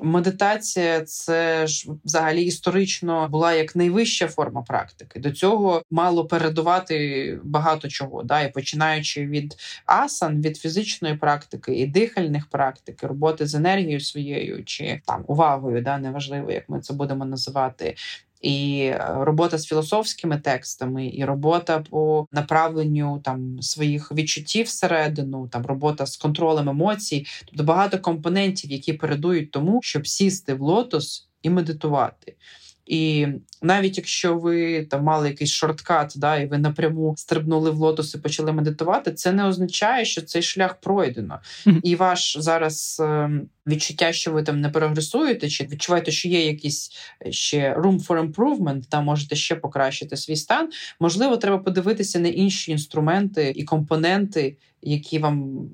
медитація 0.04 1.02
це 1.02 1.68
ж 1.68 1.92
взагалі 2.06 2.44
історично 2.44 3.28
була 3.30 3.54
як 3.54 3.76
найвища 3.76 4.28
форма 4.28 4.62
практики. 4.62 5.20
До 5.20 5.32
цього 5.32 5.84
мало 5.92 6.26
передувати 6.26 7.40
багато 7.44 7.88
чого. 7.88 8.24
Да? 8.24 8.42
І 8.42 8.52
починаючи 8.52 9.26
від 9.26 9.56
асан, 9.86 10.42
від 10.42 10.58
фізичної 10.58 11.16
практики 11.16 11.76
і 11.76 11.88
дихальних 11.88 12.48
практик, 12.48 13.04
і 13.04 13.06
роботи 13.06 13.46
з 13.46 13.56
енергією 13.56 14.00
своєю 14.00 14.64
чи 14.64 15.02
там 15.06 15.24
увагою, 15.28 15.82
да, 15.82 15.98
неважливо, 15.98 16.52
як 16.52 16.70
ми 16.70 16.80
це 16.80 16.94
будемо 16.94 17.26
називати 17.26 17.96
і 18.44 18.80
е, 18.84 19.08
робота 19.20 19.58
з 19.58 19.66
філософськими 19.66 20.38
текстами, 20.38 21.12
і 21.14 21.26
робота 21.26 21.84
по 21.90 22.28
направленню 22.32 23.22
там 23.24 23.62
своїх 23.62 24.12
відчуттів 24.12 24.66
всередину, 24.66 25.48
там 25.48 25.66
робота 25.66 26.06
з 26.06 26.18
контролем 26.18 26.70
емоцій, 26.70 27.26
тобто 27.46 27.64
багато 27.64 28.00
компонентів, 28.00 28.72
які 28.72 28.94
передують 28.94 29.52
тому, 29.52 29.80
щоб 29.84 30.08
сісти 30.08 30.54
в 30.54 30.62
лотос 30.62 31.30
і 31.42 31.50
медитувати. 31.50 32.36
І 32.86 33.28
навіть 33.62 33.98
якщо 33.98 34.38
ви 34.38 34.86
там 34.86 35.04
мали 35.04 35.28
якийсь 35.28 35.52
shortcut, 35.52 36.14
да, 36.16 36.38
і 36.38 36.46
ви 36.46 36.58
напряму 36.58 37.14
стрибнули 37.18 37.72
в 37.72 37.76
лотос 37.76 38.16
і 38.16 38.18
почали 38.18 38.54
медитувати, 38.54 39.14
це 39.14 39.32
не 39.32 39.46
означає, 39.46 40.06
що 40.06 40.22
цей 40.22 40.42
шлях 40.42 40.76
пройдено. 40.76 41.40
Mm-hmm. 41.66 41.80
І 41.84 41.96
ваш 41.96 42.38
зараз 42.40 43.02
ем, 43.04 43.48
відчуття, 43.68 44.14
що 44.14 44.32
ви 44.32 44.44
там 44.44 44.62
не 44.62 44.70
прогресуєте, 44.70 45.50
чи 45.50 45.64
відчуваєте, 45.64 46.12
що 46.12 46.30
є 46.30 46.46
якийсь 46.46 46.92
е, 47.26 47.32
ще 47.32 47.76
room 47.76 48.08
for 48.08 48.32
improvement, 48.32 48.82
там 48.90 49.06
можете 49.06 49.36
ще 49.36 49.56
покращити 49.56 50.18
свій 50.18 50.36
стан. 50.36 50.70
Можливо, 51.00 51.38
треба 51.38 51.58
подивитися 51.58 52.20
на 52.20 52.28
інші 52.28 52.72
інструменти 52.72 53.54
і 53.56 53.64
компоненти, 53.64 54.58
які 54.84 55.20
вам 55.20 55.68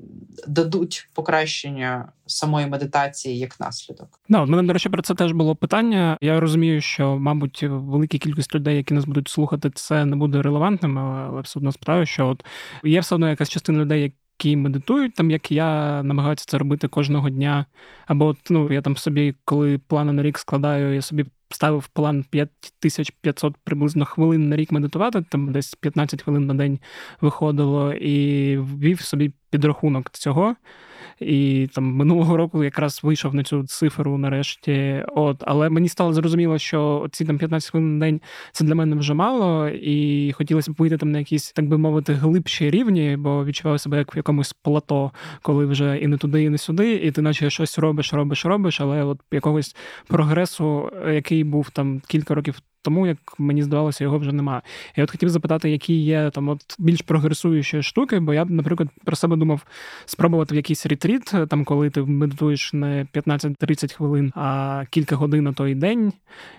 дадуть 0.47 1.09
покращення 1.13 2.11
самої 2.25 2.67
медитації 2.67 3.37
як 3.37 3.59
наслідок. 3.59 4.19
Да, 4.29 4.43
у 4.43 4.45
мене, 4.45 4.67
до 4.67 4.73
речі, 4.73 4.89
про 4.89 5.01
це 5.01 5.15
теж 5.15 5.31
було 5.31 5.55
питання. 5.55 6.17
Я 6.21 6.39
розумію, 6.39 6.81
що, 6.81 7.17
мабуть, 7.17 7.63
велика 7.63 8.17
кількість 8.17 8.55
людей, 8.55 8.77
які 8.77 8.93
нас 8.93 9.05
будуть 9.05 9.27
слухати, 9.27 9.71
це 9.75 10.05
не 10.05 10.15
буде 10.15 10.41
релевантним, 10.41 10.99
але 10.99 11.41
все 11.41 11.59
одно 11.59 11.71
справа, 11.71 12.05
що 12.05 12.27
от 12.27 12.45
є 12.83 12.99
все 12.99 13.15
одно 13.15 13.29
якась 13.29 13.49
частина 13.49 13.79
людей, 13.79 14.13
які 14.39 14.55
медитують, 14.55 15.13
там 15.13 15.31
як 15.31 15.51
я 15.51 16.03
намагаюся 16.03 16.45
це 16.47 16.57
робити 16.57 16.87
кожного 16.87 17.29
дня. 17.29 17.65
Або 18.07 18.25
от, 18.25 18.37
ну, 18.49 18.73
я 18.73 18.81
там 18.81 18.97
собі, 18.97 19.35
коли 19.45 19.77
плани 19.77 20.13
на 20.13 20.23
рік 20.23 20.37
складаю, 20.37 20.95
я 20.95 21.01
собі 21.01 21.25
ставив 21.49 21.87
план 21.87 22.25
5500 22.29 23.57
приблизно 23.63 24.05
хвилин 24.05 24.49
на 24.49 24.55
рік 24.55 24.71
медитувати, 24.71 25.25
там 25.29 25.51
десь 25.51 25.75
15 25.75 26.23
хвилин 26.23 26.47
на 26.47 26.53
день 26.53 26.79
виходило, 27.21 27.93
і 27.93 28.57
ввів 28.57 29.01
собі 29.01 29.31
підрахунок 29.49 30.09
цього. 30.09 30.55
І 31.21 31.69
там 31.73 31.83
минулого 31.83 32.37
року 32.37 32.63
якраз 32.63 32.99
вийшов 33.03 33.35
на 33.35 33.43
цю 33.43 33.63
цифру 33.63 34.17
нарешті. 34.17 35.05
От, 35.15 35.43
Але 35.45 35.69
мені 35.69 35.89
стало 35.89 36.13
зрозуміло, 36.13 36.57
що 36.57 37.07
ці 37.11 37.25
там 37.25 37.37
15 37.37 37.71
хвилин 37.71 37.97
на 37.97 38.05
день 38.05 38.21
це 38.51 38.65
для 38.65 38.75
мене 38.75 38.95
вже 38.95 39.13
мало, 39.13 39.69
і 39.69 40.31
хотілося 40.31 40.71
б 40.71 40.75
вийти 40.77 40.97
там 40.97 41.11
на 41.11 41.19
якісь, 41.19 41.51
так 41.51 41.67
би 41.67 41.77
мовити, 41.77 42.13
глибші 42.13 42.69
рівні, 42.69 43.17
бо 43.19 43.45
відчував 43.45 43.79
себе 43.79 43.97
як 43.97 44.15
в 44.15 44.17
якомусь 44.17 44.53
плато, 44.53 45.11
коли 45.41 45.65
вже 45.65 45.97
і 45.97 46.07
не 46.07 46.17
туди, 46.17 46.43
і 46.43 46.49
не 46.49 46.57
сюди, 46.57 46.93
і 46.93 47.11
ти 47.11 47.21
наче 47.21 47.49
щось 47.49 47.79
робиш, 47.79 48.13
робиш, 48.13 48.45
робиш, 48.45 48.81
але 48.81 49.03
от 49.03 49.19
якогось 49.31 49.75
прогресу, 50.07 50.91
який 51.07 51.43
був 51.43 51.69
там 51.69 52.01
кілька 52.07 52.35
років 52.35 52.61
тому 52.81 53.07
як 53.07 53.17
мені 53.37 53.63
здавалося, 53.63 54.03
його 54.03 54.17
вже 54.17 54.31
немає. 54.31 54.61
Я 54.95 55.03
от 55.03 55.11
хотів 55.11 55.29
запитати, 55.29 55.69
які 55.69 55.93
є 55.93 56.29
там 56.29 56.49
от 56.49 56.75
більш 56.79 57.01
прогресуючі 57.01 57.83
штуки, 57.83 58.19
бо 58.19 58.33
я 58.33 58.45
наприклад, 58.45 58.89
про 59.05 59.15
себе 59.15 59.35
думав 59.35 59.65
спробувати 60.05 60.53
в 60.53 60.57
якийсь 60.57 60.85
ретріт, 60.85 61.33
там 61.49 61.65
коли 61.65 61.89
ти 61.89 62.01
медитуєш 62.01 62.73
не 62.73 63.07
15-30 63.13 63.95
хвилин, 63.95 64.31
а 64.35 64.83
кілька 64.89 65.15
годин 65.15 65.43
на 65.43 65.53
той 65.53 65.75
день. 65.75 66.13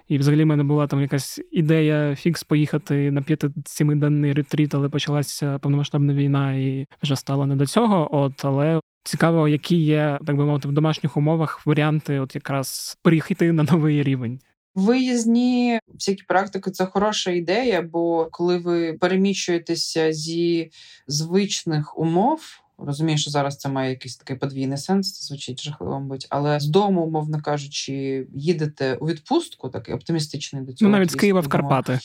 І 0.08 0.18
взагалі 0.18 0.44
в 0.44 0.46
мене 0.46 0.64
була 0.64 0.86
там 0.86 1.00
якась 1.00 1.40
ідея 1.52 2.14
фікс 2.14 2.44
поїхати 2.44 3.10
на 3.10 3.20
5-7 3.20 3.98
денний 3.98 4.32
ретріт, 4.32 4.74
але 4.74 4.88
почалася 4.88 5.58
повномасштабна 5.58 6.14
війна 6.14 6.54
і 6.54 6.86
вже 7.02 7.16
стало 7.16 7.46
не 7.46 7.56
до 7.56 7.66
цього. 7.66 8.16
От 8.16 8.44
але. 8.44 8.80
Цікаво, 9.02 9.48
які 9.48 9.76
є, 9.76 10.18
так 10.26 10.36
би 10.36 10.44
мовити, 10.44 10.68
в 10.68 10.72
домашніх 10.72 11.16
умовах 11.16 11.66
варіанти, 11.66 12.20
от 12.20 12.34
якраз 12.34 12.98
переїхати 13.02 13.52
на 13.52 13.62
новий 13.62 14.02
рівень. 14.02 14.40
Виїзні 14.74 15.80
всякі 15.94 16.22
практики 16.22 16.70
це 16.70 16.86
хороша 16.86 17.30
ідея, 17.30 17.82
бо 17.82 18.28
коли 18.30 18.58
ви 18.58 18.92
переміщуєтеся 18.92 20.12
зі 20.12 20.70
звичних 21.06 21.98
умов. 21.98 22.40
Розумію, 22.78 23.18
що 23.18 23.30
зараз 23.30 23.56
це 23.56 23.68
має 23.68 23.90
якийсь 23.90 24.16
такий 24.16 24.36
подвійний 24.36 24.78
сенс, 24.78 25.12
це 25.12 25.26
звучить 25.26 25.62
жахливо, 25.62 26.00
мабуть, 26.00 26.26
але 26.30 26.60
з 26.60 26.66
дому, 26.66 27.02
умовно 27.02 27.42
кажучи, 27.42 28.26
їдете 28.34 28.94
у 28.94 29.06
відпустку, 29.06 29.68
такий 29.68 29.94
оптимістичний 29.94 30.62
до 30.62 30.72
цього. 30.72 30.88
Ну, 30.88 30.96
навіть 30.96 31.10
з 31.10 31.14
Києва 31.14 31.40
в 31.40 31.48
Карпати 31.48 31.98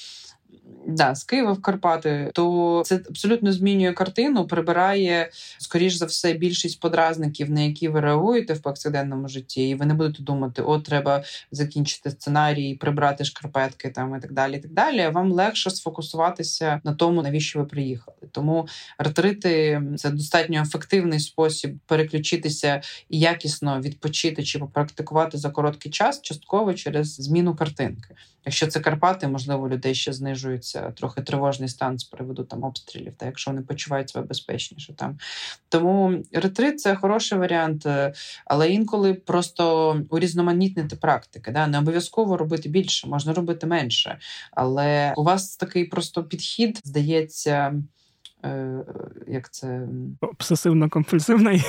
да, 0.88 1.16
з 1.16 1.24
Києва 1.24 1.52
в 1.52 1.62
Карпати, 1.62 2.32
то 2.34 2.82
це 2.86 3.00
абсолютно 3.10 3.52
змінює 3.52 3.94
картину, 3.94 4.48
прибирає, 4.48 5.30
скоріш 5.58 5.94
за 5.94 6.06
все, 6.06 6.34
більшість 6.34 6.80
подразників, 6.80 7.52
на 7.52 7.62
які 7.62 7.88
ви 7.88 8.00
реагуєте 8.00 8.54
в 8.54 8.62
повсякденному 8.62 9.28
житті, 9.28 9.70
і 9.70 9.76
ви 9.76 9.86
не 9.86 9.94
будете 9.94 10.24
думати, 10.24 10.62
о, 10.62 10.80
треба 10.80 11.24
закінчити 11.52 12.12
сценарій, 12.12 12.76
прибрати 12.76 13.26
шкарпетки 13.26 13.90
там 13.90 14.16
і 14.16 14.20
так 14.20 14.34
далі. 14.34 14.56
і 14.56 14.60
так 14.60 14.72
далі. 14.72 15.10
Вам 15.10 15.32
легше 15.32 15.70
сфокусуватися 15.70 16.82
на 16.84 16.94
тому, 16.94 17.22
навіщо 17.22 17.60
ви 17.60 17.66
приїхали. 17.66 18.18
Тому 18.32 18.68
ретрити 18.98 19.82
це 19.98 20.10
достатньо 20.10 20.62
ефективний 20.62 21.20
спосіб 21.20 21.78
переключитися 21.86 22.82
і 23.10 23.20
якісно 23.20 23.82
відпочити 23.82 24.44
чи 24.44 24.60
попрактикувати 24.60 25.38
за 25.38 25.50
короткий 25.50 25.92
час, 25.92 26.22
частково 26.22 26.74
через 26.74 27.16
зміну 27.16 27.56
картинки. 27.56 28.16
Якщо 28.46 28.68
це 28.68 28.80
Карпати, 28.80 29.28
можливо, 29.28 29.70
людей 29.70 29.96
ще 29.96 30.14
знижується 30.14 30.75
трохи 30.82 31.22
тривожний 31.22 31.70
стан 31.70 31.98
з 31.98 32.04
приводу 32.04 32.44
там 32.44 32.64
обстрілів, 32.64 33.14
та 33.18 33.26
якщо 33.26 33.52
вони 33.52 33.62
почувають 33.62 34.10
себе 34.10 34.26
безпечніше 34.26 34.94
там. 34.94 35.18
Тому 35.70 36.24
ретрит 36.32 36.80
це 36.80 36.96
хороший 36.96 37.38
варіант, 37.38 37.86
е, 37.86 38.14
але 38.46 38.70
інколи 38.70 39.14
просто 39.14 39.96
урізноманітнити 40.10 40.96
практики. 40.96 41.52
Да? 41.52 41.68
Не 41.68 41.80
обов'язково 41.80 42.38
робити 42.38 42.70
більше, 42.70 43.08
можна 43.08 43.34
робити 43.34 43.68
менше. 43.68 44.20
Але 44.52 45.14
у 45.18 45.24
вас 45.24 45.58
такий 45.58 45.86
просто 45.86 46.24
підхід 46.24 46.82
здається. 46.84 47.74
Е, 48.46 48.86
як 49.28 49.52
це 49.52 49.88
обсесивно-компульсивний. 50.22 51.64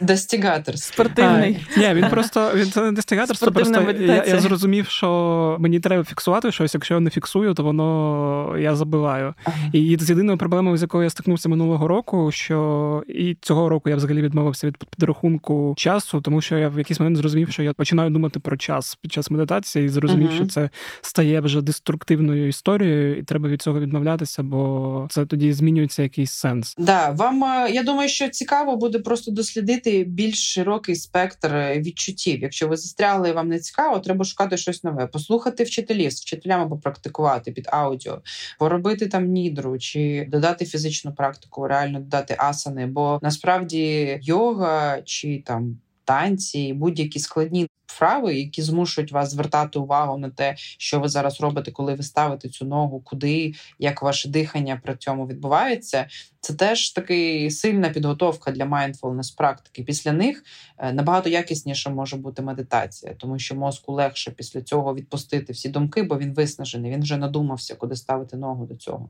Достігатор 0.00 0.78
спортивний. 0.78 1.66
А, 1.76 1.80
ні, 1.80 1.94
він 1.94 2.08
просто 2.10 2.52
він 2.54 2.70
це 2.70 2.82
не 2.82 2.92
достігаторство. 2.92 3.52
Просто 3.52 3.92
я, 4.00 4.24
я 4.24 4.40
зрозумів, 4.40 4.88
що 4.88 5.56
мені 5.60 5.80
треба 5.80 6.04
фіксувати 6.04 6.52
щось. 6.52 6.74
Якщо 6.74 6.94
я 6.94 7.00
не 7.00 7.10
фіксую, 7.10 7.54
то 7.54 7.62
воно 7.62 8.56
я 8.58 8.76
забиваю. 8.76 9.34
Ага. 9.44 9.56
І 9.72 9.96
з 10.00 10.10
єдиною 10.10 10.38
проблемою, 10.38 10.76
з 10.76 10.82
якою 10.82 11.04
я 11.04 11.10
стикнувся 11.10 11.48
минулого 11.48 11.88
року, 11.88 12.30
що 12.32 13.02
і 13.08 13.36
цього 13.40 13.68
року 13.68 13.90
я 13.90 13.96
взагалі 13.96 14.22
відмовився 14.22 14.66
від 14.66 14.76
підрахунку 14.76 15.74
часу, 15.76 16.20
тому 16.20 16.40
що 16.40 16.58
я 16.58 16.68
в 16.68 16.78
якийсь 16.78 17.00
момент 17.00 17.16
зрозумів, 17.16 17.50
що 17.50 17.62
я 17.62 17.72
починаю 17.72 18.10
думати 18.10 18.40
про 18.40 18.56
час 18.56 18.98
під 19.02 19.12
час 19.12 19.30
медитації, 19.30 19.84
і 19.84 19.88
зрозумів, 19.88 20.28
ага. 20.28 20.36
що 20.36 20.46
це 20.46 20.70
стає 21.00 21.40
вже 21.40 21.62
деструктивною 21.62 22.48
історією, 22.48 23.18
і 23.18 23.22
треба 23.22 23.48
від 23.48 23.62
цього 23.62 23.80
відмовлятися, 23.80 24.42
бо 24.42 25.06
це 25.10 25.26
тоді 25.26 25.52
змінюється 25.52 26.02
якийсь 26.02 26.32
сенс. 26.32 26.74
Да, 26.78 27.10
вам 27.10 27.44
е, 27.44 27.70
я 27.70 27.82
думаю, 27.82 28.08
що 28.08 28.28
цікаво 28.28 28.76
буде 28.76 28.98
просто 28.98 29.30
дослідити 29.30 29.83
охопити 29.84 30.04
більш 30.04 30.52
широкий 30.54 30.96
спектр 30.96 31.54
відчуттів. 31.76 32.42
Якщо 32.42 32.68
ви 32.68 32.76
застряли 32.76 33.28
і 33.28 33.32
вам 33.32 33.48
не 33.48 33.58
цікаво, 33.58 33.98
треба 33.98 34.24
шукати 34.24 34.56
щось 34.56 34.84
нове, 34.84 35.06
послухати 35.06 35.64
вчителів 35.64 36.12
з 36.12 36.20
вчителями 36.20 36.68
попрактикувати 36.68 37.52
під 37.52 37.68
аудіо, 37.72 38.22
поробити 38.58 39.06
там 39.06 39.24
нідру 39.24 39.78
чи 39.78 40.26
додати 40.30 40.64
фізичну 40.64 41.14
практику, 41.14 41.68
реально 41.68 42.00
додати 42.00 42.36
асани. 42.38 42.86
Бо 42.86 43.18
насправді 43.22 44.18
йога 44.22 45.02
чи 45.04 45.42
там 45.46 45.78
танці, 46.04 46.72
будь-які 46.72 47.18
складні 47.18 47.68
вправи, 47.86 48.34
які 48.34 48.62
змушують 48.62 49.12
вас 49.12 49.30
звертати 49.30 49.78
увагу 49.78 50.18
на 50.18 50.30
те, 50.30 50.54
що 50.58 51.00
ви 51.00 51.08
зараз 51.08 51.40
робите, 51.40 51.70
коли 51.70 51.94
ви 51.94 52.02
ставите 52.02 52.48
цю 52.48 52.64
ногу, 52.64 53.00
куди, 53.00 53.54
як 53.78 54.02
ваше 54.02 54.28
дихання 54.28 54.80
при 54.84 54.96
цьому 54.96 55.26
відбувається. 55.26 56.06
Це 56.40 56.54
теж 56.54 56.90
таки 56.90 57.50
сильна 57.50 57.88
підготовка 57.90 58.50
для 58.50 58.64
mindfulness 58.64 59.36
практики. 59.36 59.82
Після 59.82 60.12
них 60.12 60.44
е, 60.78 60.92
набагато 60.92 61.28
якісніше 61.28 61.90
може 61.90 62.16
бути 62.16 62.42
медитація, 62.42 63.14
тому 63.14 63.38
що 63.38 63.54
мозку 63.54 63.92
легше 63.92 64.30
після 64.30 64.62
цього 64.62 64.94
відпустити 64.94 65.52
всі 65.52 65.68
думки, 65.68 66.02
бо 66.02 66.18
він 66.18 66.34
виснажений. 66.34 66.92
Він 66.92 67.02
вже 67.02 67.16
надумався, 67.16 67.74
куди 67.74 67.96
ставити 67.96 68.36
ногу 68.36 68.66
до 68.66 68.76
цього. 68.76 69.08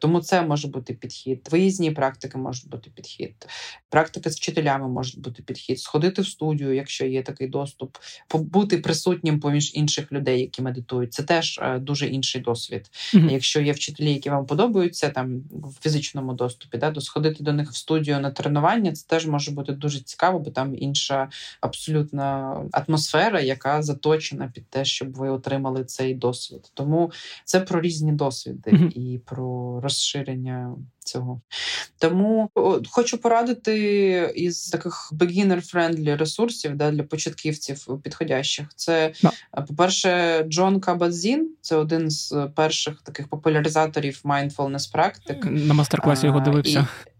Тому 0.00 0.20
це 0.20 0.42
може 0.42 0.68
бути 0.68 0.94
підхід. 0.94 1.48
Виїзні 1.50 1.90
практики 1.90 2.38
можуть 2.38 2.68
бути 2.68 2.90
підхід, 2.90 3.46
практики 3.88 4.30
з 4.30 4.36
вчителями 4.36 4.88
можуть 4.88 5.20
бути 5.20 5.42
підхід, 5.42 5.80
сходити 5.80 6.22
в 6.22 6.26
студію, 6.26 6.74
якщо 6.74 7.06
є 7.06 7.22
такий 7.22 7.48
доступ, 7.48 7.96
побути 8.28 8.78
присутнім 8.78 9.40
поміж 9.40 9.74
інших 9.74 10.12
людей, 10.12 10.40
які 10.40 10.62
медитують. 10.62 11.12
Це 11.12 11.22
теж 11.22 11.60
е, 11.62 11.78
дуже 11.78 12.06
інший 12.06 12.40
досвід. 12.40 12.90
Mm-hmm. 13.14 13.32
Якщо 13.32 13.60
є 13.60 13.72
вчителі, 13.72 14.12
які 14.12 14.30
вам 14.30 14.46
подобаються 14.46 15.08
там 15.08 15.42
в 15.50 15.82
фізичному 15.82 16.32
доступі, 16.32 16.78
да, 16.78 16.90
то 16.90 17.00
сходити 17.00 17.44
до 17.44 17.52
них 17.52 17.70
в 17.70 17.76
студію 17.76 18.20
на 18.20 18.30
тренування, 18.30 18.92
це 18.92 19.06
теж 19.06 19.26
може 19.26 19.50
бути 19.50 19.72
дуже 19.72 20.00
цікаво, 20.00 20.38
бо 20.38 20.50
там 20.50 20.74
інша 20.78 21.28
абсолютна 21.60 22.56
атмосфера, 22.72 23.40
яка 23.40 23.82
заточена 23.82 24.50
під 24.54 24.66
те, 24.66 24.84
щоб 24.84 25.12
ви 25.12 25.28
отримали 25.28 25.84
цей 25.84 26.14
досвід. 26.14 26.70
Тому 26.74 27.12
це 27.44 27.60
про 27.60 27.80
різні 27.80 28.12
досвіди 28.12 28.70
mm-hmm. 28.70 28.92
і 28.92 29.18
про 29.18 29.80
розширення 29.90 30.74
цього. 30.98 31.40
Тому 31.98 32.50
хочу 32.90 33.18
порадити 33.18 34.32
із 34.36 34.68
таких 34.68 35.12
beginner-friendly 35.12 36.16
ресурсів 36.16 36.76
да, 36.76 36.90
для 36.90 37.02
початківців 37.02 38.02
підходящих. 38.02 38.66
Це, 38.76 39.12
no. 39.22 39.30
по-перше, 39.66 40.42
Джон 40.48 40.80
Кабадзін, 40.80 41.50
це 41.60 41.76
один 41.76 42.10
з 42.10 42.48
перших 42.54 43.02
таких 43.02 43.28
популяризаторів 43.28 44.20
mindfulness 44.24 44.92
практик. 44.92 45.44
На 45.44 45.74
мастер-класі 45.74 46.26
його 46.26 46.40
дивився. 46.40 46.88
І... 47.06 47.10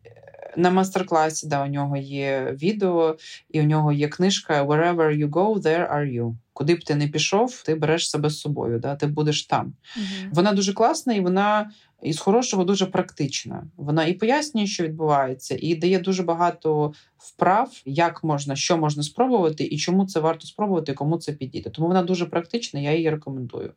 На 0.56 0.70
мастер-класі 0.70 1.46
да, 1.46 1.64
у 1.64 1.66
нього 1.66 1.96
є 1.96 2.56
відео, 2.62 3.16
і 3.50 3.60
у 3.60 3.64
нього 3.64 3.92
є 3.92 4.08
книжка 4.08 4.64
Wherever 4.64 5.18
you 5.18 5.28
go, 5.28 5.60
there 5.60 5.94
are 5.94 6.12
you. 6.12 6.34
Куди 6.52 6.74
б 6.74 6.84
ти 6.84 6.94
не 6.94 7.08
пішов, 7.08 7.62
ти 7.62 7.74
береш 7.74 8.10
себе 8.10 8.30
з 8.30 8.40
собою, 8.40 8.78
да, 8.78 8.96
ти 8.96 9.06
будеш 9.06 9.46
там. 9.46 9.72
uh 9.98 10.28
Вона 10.32 10.52
дуже 10.52 10.72
класна 10.72 11.14
і 11.14 11.20
вона 11.20 11.70
із 12.02 12.18
хорошого 12.18 12.64
дуже 12.64 12.86
практична. 12.86 13.66
Вона 13.76 14.04
і 14.04 14.12
пояснює, 14.12 14.66
що 14.66 14.84
відбувається, 14.84 15.56
і 15.60 15.74
дає 15.74 15.98
дуже 15.98 16.22
багато 16.22 16.92
вправ, 17.18 17.70
як 17.84 18.24
можна, 18.24 18.56
що 18.56 18.76
можна 18.76 19.02
спробувати, 19.02 19.64
і 19.64 19.78
чому 19.78 20.06
це 20.06 20.20
варто 20.20 20.46
спробувати, 20.46 20.92
і 20.92 20.94
кому 20.94 21.18
це 21.18 21.32
підійде. 21.32 21.70
Тому 21.70 21.88
вона 21.88 22.02
дуже 22.02 22.26
практична, 22.26 22.80
я 22.80 22.94
її 22.94 23.10
рекомендую. 23.10 23.72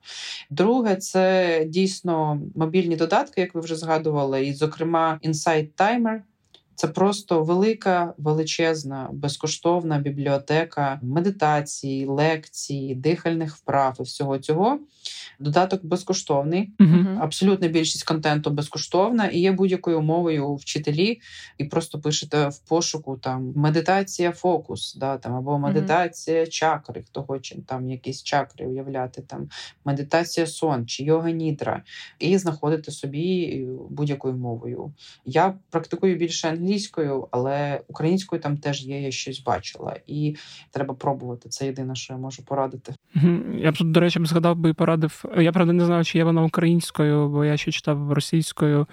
Друге, 0.50 0.96
це 0.96 1.66
дійсно 1.68 2.42
мобільні 2.56 2.96
додатки, 2.96 3.42
як 3.42 3.56
ви 3.56 3.62
вже 3.62 3.76
згадували, 3.76 4.46
і, 4.46 4.54
зокрема, 4.54 5.20
Insight 5.24 5.68
Timer. 5.78 6.20
Це 6.76 6.88
просто 6.88 7.44
велика, 7.44 8.14
величезна, 8.18 9.10
безкоштовна 9.14 10.00
бібліотека 10.00 11.00
медитацій, 11.04 12.06
лекцій, 12.06 12.96
дихальних 12.96 13.56
вправ 13.56 13.96
і 14.00 14.04
всього 14.04 14.40
цього. 14.40 14.80
Додаток 15.44 15.86
безкоштовний, 15.86 16.72
uh 16.80 17.20
абсолютна 17.20 17.68
більшість 17.68 18.04
контенту 18.04 18.52
безкоштовна 18.52 19.28
і 19.28 19.40
є 19.40 19.52
будь-якою 19.52 20.02
мовою 20.02 20.56
вчителі, 20.56 21.22
і 21.58 21.64
просто 21.66 22.00
пишете 22.00 22.48
в 22.48 22.60
пошуку 22.60 23.18
там 23.18 23.54
медитація, 23.56 24.32
фокус, 24.32 24.96
да, 24.96 25.18
там 25.18 25.36
або 25.36 25.60
медитація 25.60 26.44
uh 26.44 26.50
чакри, 26.50 27.04
хто 27.08 27.24
хоче 27.24 27.56
там 27.68 27.90
якісь 27.90 28.24
чакри 28.24 28.68
уявляти, 28.68 29.22
там 29.22 29.50
медитація 29.86 30.48
сон 30.48 30.88
чи 30.88 31.04
йога 31.04 31.32
нідра, 31.32 31.84
і 32.20 32.38
знаходите 32.38 32.92
собі 32.92 33.68
будь-якою 33.90 34.36
мовою. 34.36 34.94
Я 35.26 35.54
практикую 35.70 36.16
більше 36.16 36.50
англійською, 36.50 37.28
але 37.32 37.82
українською 37.88 38.42
там 38.42 38.58
теж 38.58 38.86
є, 38.86 39.02
я 39.02 39.12
щось 39.12 39.44
бачила, 39.44 39.96
і 40.08 40.36
треба 40.72 40.94
пробувати. 40.94 41.50
Це 41.50 41.66
єдине, 41.66 41.96
що 41.96 42.14
я 42.14 42.20
можу 42.20 42.46
порадити. 42.46 42.94
Я 43.58 43.72
б 43.72 43.78
тут, 43.78 43.92
до 43.92 44.00
речі, 44.00 44.20
згадав 44.24 44.58
би 44.58 44.70
і 44.70 44.74
порадив. 44.74 45.26
Я 45.38 45.52
правда 45.52 45.74
не 45.74 45.86
знаю, 45.86 46.04
чи 46.04 46.18
є 46.18 46.24
вона 46.24 46.44
українською, 46.44 47.30
бо 47.30 47.46
я 47.46 47.58
ще 47.58 47.72
читав 47.72 48.12
російською. 48.12 48.88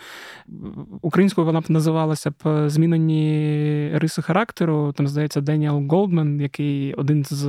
Українською 1.03 1.45
вона 1.45 1.61
б 1.61 1.65
називалася 1.69 2.31
б 2.31 2.69
змінені 2.69 3.91
риси 3.95 4.23
характеру. 4.23 4.93
Там, 4.97 5.09
здається, 5.09 5.41
Деніел 5.41 5.87
Голдман, 5.89 6.41
який 6.41 6.95
один 6.95 7.25
з 7.25 7.45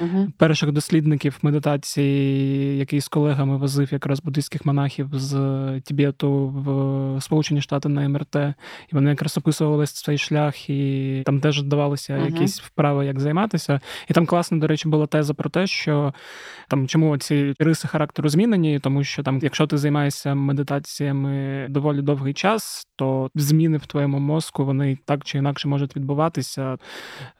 uh 0.00 0.28
перших 0.36 0.72
дослідників 0.72 1.38
медитації, 1.42 2.78
який 2.78 3.00
з 3.00 3.08
колегами 3.08 3.56
возив 3.56 3.92
якраз 3.92 4.20
буддийських 4.20 4.66
монахів 4.66 5.08
з 5.12 5.80
Тібету 5.84 6.48
в 6.48 7.20
Сполучені 7.20 7.60
Штати 7.60 7.88
на 7.88 8.08
МРТ. 8.08 8.36
І 8.36 8.92
вони 8.92 9.10
якраз 9.10 9.38
описували 9.38 9.86
цей 9.86 10.18
шлях, 10.18 10.70
і 10.70 11.22
там 11.26 11.40
теж 11.40 11.62
давалися 11.62 12.14
uh 12.14 12.24
якісь 12.26 12.60
вправи, 12.60 13.06
як 13.06 13.20
займатися. 13.20 13.80
І 14.08 14.14
там 14.14 14.26
класно, 14.26 14.58
до 14.58 14.66
речі, 14.66 14.88
була 14.88 15.06
теза 15.06 15.34
про 15.34 15.50
те, 15.50 15.66
що 15.66 16.14
там 16.68 16.88
чому 16.88 17.16
ці 17.16 17.54
риси 17.58 17.88
характеру 17.88 18.07
змінені, 18.16 18.78
тому 18.78 19.04
що 19.04 19.22
там, 19.22 19.38
якщо 19.42 19.66
ти 19.66 19.78
займаєшся 19.78 20.34
медитаціями 20.34 21.66
доволі 21.70 22.02
довгий 22.02 22.34
час, 22.34 22.86
то 22.96 23.30
зміни 23.34 23.78
в 23.78 23.86
твоєму 23.86 24.18
мозку 24.18 24.64
вони 24.64 24.98
так 25.04 25.24
чи 25.24 25.38
інакше 25.38 25.68
можуть 25.68 25.96
відбуватися. 25.96 26.76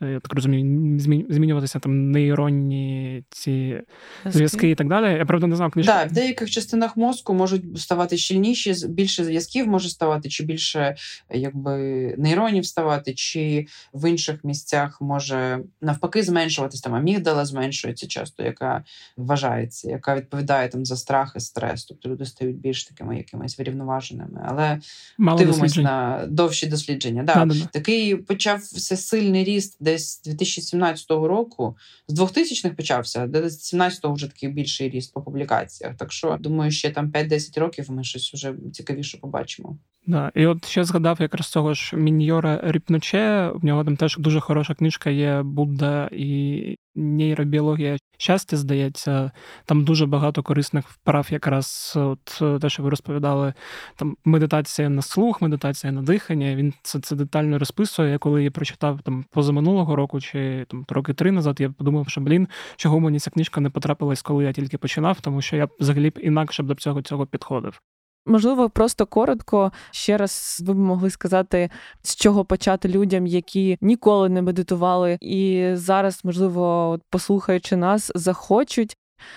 Е, 0.02 0.06
я 0.06 0.20
так 0.20 0.34
розумію, 0.34 1.00
змінюватися 1.28 1.78
там 1.78 2.10
нейронні 2.10 3.24
ці 3.30 3.80
зв'язки 4.24 4.70
і 4.70 4.74
так 4.74 4.88
далі. 4.88 5.18
Я 5.18 5.24
правда 5.24 5.46
не 5.46 5.56
знав 5.56 5.70
книжки. 5.70 5.92
Так, 5.92 6.10
в 6.10 6.12
деяких 6.12 6.50
частинах 6.50 6.96
мозку 6.96 7.34
можуть 7.34 7.80
ставати 7.80 8.16
щільніші, 8.16 8.74
більше 8.88 9.24
зв'язків 9.24 9.68
може 9.68 9.88
ставати, 9.88 10.28
чи 10.28 10.44
більше 10.44 10.96
якби 11.30 11.76
нейронів 12.18 12.66
ставати, 12.66 13.14
чи 13.14 13.66
в 13.92 14.10
інших 14.10 14.44
місцях 14.44 15.00
може 15.00 15.60
навпаки 15.80 16.22
зменшуватись 16.22 16.80
там 16.80 16.94
амігдала 16.94 17.44
зменшується 17.44 18.06
часто, 18.06 18.42
яка 18.42 18.84
вважається, 19.16 19.90
яка 19.90 20.16
відповідає 20.16 20.47
там 20.48 20.84
за 20.84 20.96
страх 20.96 21.32
і 21.36 21.40
стрес. 21.40 21.84
Тобто 21.84 22.08
люди 22.08 22.24
стають 22.24 22.56
більш 22.56 22.84
такими 22.84 23.16
якимись 23.16 23.58
врівноваженими. 23.58 24.44
Але 24.46 24.80
Мало 25.18 25.38
дивимось 25.38 25.76
на 25.76 26.26
довші 26.28 26.66
дослідження. 26.66 27.22
Да. 27.22 27.48
Такий 27.72 28.16
почався 28.16 28.96
сильний 28.96 29.44
ріст 29.44 29.76
десь 29.80 30.22
2017 30.22 31.10
року. 31.10 31.76
З 32.08 32.20
2000-х 32.20 32.74
почався, 32.74 33.26
де 33.26 33.42
2017-го 33.42 34.14
вже 34.14 34.26
такий 34.26 34.48
більший 34.48 34.90
ріст 34.90 35.14
по 35.14 35.22
публікаціях. 35.22 35.96
Так 35.96 36.12
що 36.12 36.36
думаю, 36.40 36.70
ще 36.70 36.90
там 36.90 37.10
5-10 37.10 37.60
років 37.60 37.90
ми 37.90 38.04
щось 38.04 38.34
вже 38.34 38.54
цікавіше 38.72 39.18
побачимо. 39.18 39.78
Да, 40.08 40.32
і 40.34 40.46
от 40.46 40.66
ще 40.66 40.84
згадав 40.84 41.16
якраз 41.20 41.46
цього 41.46 41.74
ж 41.74 41.96
Міньора 41.96 42.60
Ріпноче. 42.64 43.50
В 43.54 43.64
нього 43.64 43.84
там 43.84 43.96
теж 43.96 44.16
дуже 44.18 44.40
хороша 44.40 44.74
книжка 44.74 45.10
є 45.10 45.42
Будда 45.42 46.08
і 46.12 46.76
нейробіологія 46.98 47.96
щастя, 48.18 48.56
здається. 48.56 49.30
Там 49.64 49.84
дуже 49.84 50.06
багато 50.06 50.42
корисних 50.42 50.88
вправ, 50.88 51.26
якраз 51.30 51.92
от 51.96 52.42
те, 52.60 52.68
що 52.68 52.82
ви 52.82 52.90
розповідали, 52.90 53.54
там 53.96 54.16
медитація 54.24 54.88
на 54.88 55.02
слух, 55.02 55.42
медитація 55.42 55.92
на 55.92 56.02
дихання. 56.02 56.56
Він 56.56 56.74
це 56.82 57.00
це 57.00 57.16
детально 57.16 57.58
розписує. 57.58 58.10
Я 58.10 58.18
коли 58.18 58.40
її 58.40 58.50
прочитав 58.50 59.00
там 59.02 59.24
позаминулого 59.30 59.96
року 59.96 60.20
чи 60.20 60.66
там 60.68 60.84
роки 60.88 61.14
три 61.14 61.32
назад, 61.32 61.60
я 61.60 61.70
подумав, 61.70 62.08
що 62.08 62.20
блін, 62.20 62.48
чого 62.76 63.00
мені 63.00 63.18
ця 63.18 63.30
книжка 63.30 63.60
не 63.60 63.70
потрапилась, 63.70 64.22
коли 64.22 64.44
я 64.44 64.52
тільки 64.52 64.78
починав, 64.78 65.20
тому 65.20 65.42
що 65.42 65.56
я 65.56 65.68
взагалі 65.80 66.10
б 66.10 66.18
інакше 66.22 66.62
б 66.62 66.66
до 66.66 66.74
цього 66.74 67.02
цього 67.02 67.26
підходив. 67.26 67.80
Можливо, 68.28 68.70
просто 68.70 69.06
коротко 69.06 69.72
ще 69.90 70.16
раз 70.16 70.62
ви 70.64 70.74
б 70.74 70.76
могли 70.76 71.10
сказати, 71.10 71.70
з 72.02 72.16
чого 72.16 72.44
почати 72.44 72.88
людям, 72.88 73.26
які 73.26 73.78
ніколи 73.80 74.28
не 74.28 74.42
медитували, 74.42 75.18
і 75.20 75.70
зараз, 75.74 76.20
можливо, 76.24 76.98
послухаючи 77.10 77.76
нас, 77.76 78.12
захочуть 78.14 78.96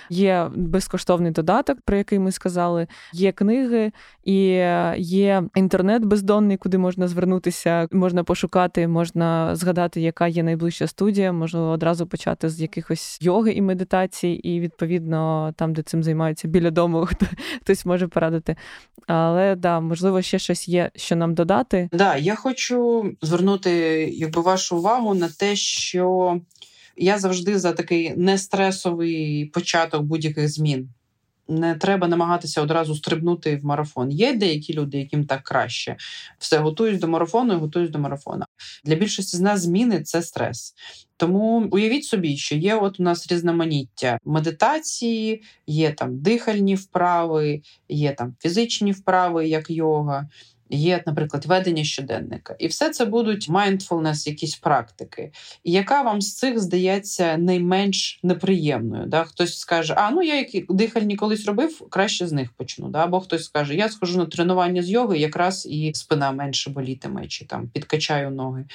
Є 0.09 0.49
безкоштовний 0.55 1.31
додаток, 1.31 1.77
про 1.85 1.97
який 1.97 2.19
ми 2.19 2.31
сказали, 2.31 2.87
є 3.13 3.31
книги 3.31 3.91
і 4.23 4.37
є 4.97 5.43
інтернет 5.55 6.05
бездонний, 6.05 6.57
куди 6.57 6.77
можна 6.77 7.07
звернутися, 7.07 7.87
можна 7.91 8.23
пошукати, 8.23 8.87
можна 8.87 9.55
згадати, 9.55 10.01
яка 10.01 10.27
є 10.27 10.43
найближча 10.43 10.87
студія, 10.87 11.31
можливо, 11.31 11.67
одразу 11.67 12.07
почати 12.07 12.49
з 12.49 12.61
якихось 12.61 13.17
йоги 13.21 13.51
і 13.51 13.61
медитацій, 13.61 14.27
і 14.27 14.59
відповідно 14.59 15.53
там, 15.57 15.73
де 15.73 15.81
цим 15.81 16.03
займаються 16.03 16.47
біля 16.47 16.71
дому, 16.71 17.07
хтось 17.61 17.85
може 17.85 18.07
порадити. 18.07 18.55
Але 19.07 19.55
да, 19.55 19.79
можливо, 19.79 20.21
ще 20.21 20.39
щось 20.39 20.67
є, 20.67 20.91
що 20.95 21.15
нам 21.15 21.33
додати. 21.33 21.89
Да, 21.91 22.15
я 22.15 22.35
хочу 22.35 23.05
звернути 23.21 23.71
якби 24.13 24.41
вашу 24.41 24.77
увагу 24.77 25.13
на 25.13 25.29
те, 25.29 25.55
що. 25.55 26.39
Я 26.97 27.19
завжди 27.19 27.59
за 27.59 27.73
такий 27.73 28.13
нестресовий 28.17 29.45
початок 29.45 30.03
будь-яких 30.03 30.49
змін. 30.49 30.89
Не 31.47 31.75
треба 31.75 32.07
намагатися 32.07 32.61
одразу 32.61 32.95
стрибнути 32.95 33.57
в 33.57 33.65
марафон. 33.65 34.11
Є 34.11 34.33
деякі 34.33 34.73
люди, 34.73 34.97
яким 34.97 35.25
так 35.25 35.43
краще. 35.43 35.95
Все 36.39 36.57
готуюсь 36.57 36.99
до 36.99 37.07
марафону 37.07 37.53
і 37.53 37.57
готуюсь 37.57 37.89
до 37.89 37.99
марафону. 37.99 38.45
Для 38.83 38.95
більшості 38.95 39.37
з 39.37 39.41
нас 39.41 39.61
зміни 39.61 40.01
це 40.01 40.21
стрес. 40.21 40.73
Тому 41.17 41.67
уявіть 41.71 42.05
собі, 42.05 42.37
що 42.37 42.55
є 42.55 42.75
от 42.75 42.99
у 42.99 43.03
нас 43.03 43.31
різноманіття 43.31 44.17
медитації, 44.25 45.43
є 45.67 45.91
там 45.91 46.19
дихальні 46.19 46.75
вправи, 46.75 47.61
є 47.89 48.11
там 48.11 48.35
фізичні 48.39 48.91
вправи, 48.91 49.47
як 49.47 49.69
йога. 49.69 50.29
Є, 50.71 51.03
наприклад, 51.05 51.45
ведення 51.45 51.83
щоденника. 51.83 52.55
І 52.59 52.67
все 52.67 52.89
це 52.89 53.05
будуть 53.05 53.49
mindfulness, 53.49 54.27
якісь 54.27 54.55
практики. 54.55 55.31
І 55.63 55.71
яка 55.71 56.01
вам 56.01 56.21
з 56.21 56.35
цих 56.35 56.59
здається 56.59 57.37
найменш 57.37 58.19
неприємною? 58.23 59.05
Да? 59.05 59.23
Хтось 59.23 59.57
скаже, 59.57 59.93
а 59.97 60.11
ну 60.11 60.21
я 60.21 60.35
які 60.35 60.65
дихальні 60.69 61.15
колись 61.15 61.45
робив, 61.45 61.87
краще 61.89 62.27
з 62.27 62.31
них 62.31 62.51
почну. 62.51 62.87
Да? 62.87 63.03
Або 63.03 63.19
хтось 63.19 63.43
скаже, 63.43 63.75
я 63.75 63.89
схожу 63.89 64.17
на 64.17 64.25
тренування 64.25 64.83
з 64.83 64.89
йоги, 64.89 65.17
якраз 65.17 65.67
і 65.69 65.91
спина 65.93 66.31
менше 66.31 66.69
болітиме, 66.69 67.27
чи 67.27 67.45
там 67.45 67.67
підкачаю 67.67 68.31
ноги. 68.31 68.65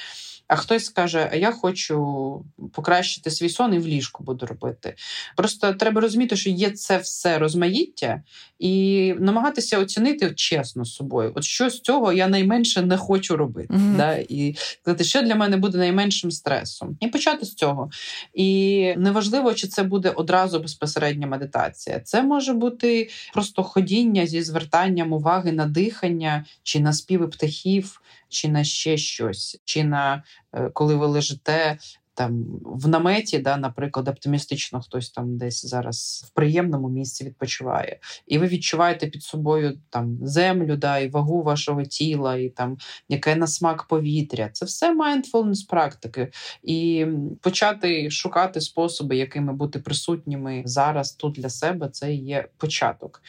А 0.48 0.56
хтось 0.56 0.84
скаже, 0.84 1.28
а 1.32 1.36
я 1.36 1.52
хочу 1.52 2.44
покращити 2.72 3.30
свій 3.30 3.48
сон 3.48 3.74
і 3.74 3.78
в 3.78 3.86
ліжку 3.86 4.24
буду 4.24 4.46
робити. 4.46 4.94
Просто 5.36 5.74
треба 5.74 6.00
розуміти, 6.00 6.36
що 6.36 6.50
є 6.50 6.70
це 6.70 6.98
все 6.98 7.38
розмаїття, 7.38 8.22
і 8.58 9.14
намагатися 9.18 9.78
оцінити 9.78 10.34
чесно 10.34 10.84
з 10.84 10.94
собою. 10.94 11.32
От 11.34 11.44
що 11.44 11.70
з 11.70 11.80
цього 11.86 12.12
я 12.12 12.28
найменше 12.28 12.82
не 12.82 12.96
хочу 12.96 13.36
робити. 13.36 13.74
Mm-hmm. 13.74 13.96
Да? 13.96 14.16
І 14.16 14.54
сказати, 14.82 15.04
що 15.04 15.22
для 15.22 15.34
мене 15.34 15.56
буде 15.56 15.78
найменшим 15.78 16.30
стресом. 16.30 16.96
І 17.00 17.08
почати 17.08 17.46
з 17.46 17.54
цього. 17.54 17.90
І 18.34 18.94
неважливо, 18.96 19.54
чи 19.54 19.66
це 19.66 19.82
буде 19.82 20.10
одразу 20.10 20.60
безпосередня 20.60 21.26
медитація. 21.26 22.00
Це 22.00 22.22
може 22.22 22.52
бути 22.52 23.08
просто 23.32 23.62
ходіння 23.62 24.26
зі 24.26 24.42
звертанням 24.42 25.12
уваги 25.12 25.52
на 25.52 25.66
дихання 25.66 26.44
чи 26.62 26.80
на 26.80 26.92
співи 26.92 27.28
птахів 27.28 28.00
чи 28.28 28.48
на 28.48 28.64
ще 28.64 28.96
щось, 28.96 29.60
чи 29.64 29.84
на 29.84 30.22
е, 30.52 30.70
коли 30.72 30.94
ви 30.94 31.06
лежите. 31.06 31.78
Там 32.16 32.44
в 32.64 32.88
наметі, 32.88 33.38
да, 33.38 33.56
наприклад, 33.56 34.08
оптимістично 34.08 34.80
хтось 34.80 35.10
там 35.10 35.36
десь 35.36 35.66
зараз 35.66 36.24
в 36.26 36.30
приємному 36.30 36.88
місці 36.88 37.24
відпочиває, 37.24 37.98
і 38.26 38.38
ви 38.38 38.46
відчуваєте 38.46 39.06
під 39.06 39.22
собою 39.22 39.78
там 39.90 40.18
землю, 40.22 40.76
да, 40.76 40.98
і 40.98 41.08
вагу 41.08 41.42
вашого 41.42 41.82
тіла, 41.82 42.36
і 42.36 42.48
там 42.48 42.78
яке 43.08 43.36
на 43.36 43.46
смак 43.46 43.84
повітря. 43.84 44.50
Це 44.52 44.66
все 44.66 44.94
mindfulness 44.94 45.68
практики. 45.68 46.32
І 46.62 47.06
почати 47.40 48.10
шукати 48.10 48.60
способи, 48.60 49.16
якими 49.16 49.52
бути 49.52 49.78
присутніми 49.78 50.62
зараз 50.66 51.12
тут 51.12 51.32
для 51.34 51.48
себе, 51.48 51.88
це 51.88 52.14
є 52.14 52.48
початок 52.56 53.22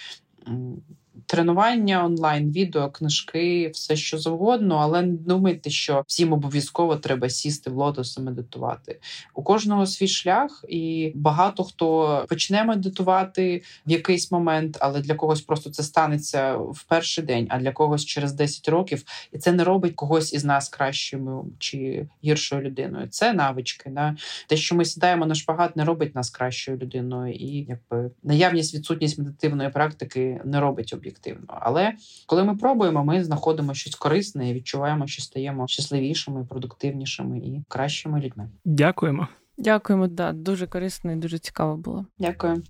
тренування 1.28 2.06
онлайн, 2.06 2.52
відео, 2.52 2.92
книжки, 2.92 3.70
все 3.74 3.96
що 3.96 4.18
завгодно, 4.18 4.76
але 4.76 5.02
не 5.02 5.14
думайте, 5.14 5.70
що 5.70 6.04
всім 6.08 6.34
обов'язково 6.34 6.96
треба 6.96 7.30
сісти 7.30 7.70
в 7.70 7.76
лотос 7.76 8.18
і 8.18 8.22
медитувати. 8.22 9.00
У 9.36 9.44
кожного 9.44 9.86
свій 9.86 10.08
шлях, 10.08 10.66
і 10.70 11.12
багато 11.16 11.64
хто 11.64 12.26
почне 12.30 12.64
медитувати 12.64 13.62
в 13.88 13.92
якийсь 13.92 14.32
момент, 14.32 14.78
але 14.80 15.02
для 15.02 15.16
когось 15.16 15.42
просто 15.42 15.70
це 15.70 15.84
станеться 15.84 16.58
в 16.58 16.84
перший 16.84 17.24
день, 17.24 17.48
а 17.50 17.60
для 17.60 17.72
когось 17.72 18.06
через 18.06 18.34
10 18.34 18.70
років, 18.70 19.04
і 19.34 19.38
це 19.38 19.52
не 19.52 19.64
робить 19.64 19.96
когось 19.96 20.34
із 20.34 20.46
нас 20.46 20.70
кращою 20.70 21.46
чи 21.60 22.08
гіршою 22.24 22.62
людиною. 22.62 23.08
Це 23.08 23.34
навички. 23.34 23.90
Да? 23.90 24.16
Те, 24.48 24.58
що 24.58 24.76
ми 24.76 24.86
сідаємо 24.86 25.26
на 25.26 25.36
шпагат, 25.36 25.76
не 25.76 25.86
робить 25.86 26.16
нас 26.16 26.30
кращою 26.30 26.78
людиною, 26.78 27.34
і 27.34 27.66
якби 27.70 28.12
наявність 28.24 28.76
відсутність 28.76 29.18
медитивної 29.18 29.70
практики 29.70 30.42
не 30.46 30.60
робить 30.60 30.94
об'єктивно 30.94 31.17
об'єктивно. 31.18 31.60
Але 31.62 31.94
коли 32.26 32.44
ми 32.44 32.56
пробуємо, 32.56 33.04
ми 33.04 33.24
знаходимо 33.24 33.74
щось 33.74 33.96
корисне 33.96 34.50
і 34.50 34.54
відчуваємо, 34.54 35.08
що 35.08 35.22
стаємо 35.22 35.68
щасливішими, 35.68 36.46
продуктивнішими 36.46 37.38
і 37.38 37.64
кращими 37.68 38.22
людьми. 38.22 38.50
Дякуємо. 38.66 39.28
Дякуємо, 39.58 40.08
да, 40.08 40.32
дуже 40.32 40.68
корисно 40.68 41.12
і 41.12 41.16
дуже 41.16 41.40
цікаво 41.40 41.78
було. 41.78 42.06
Дякую. 42.20 42.64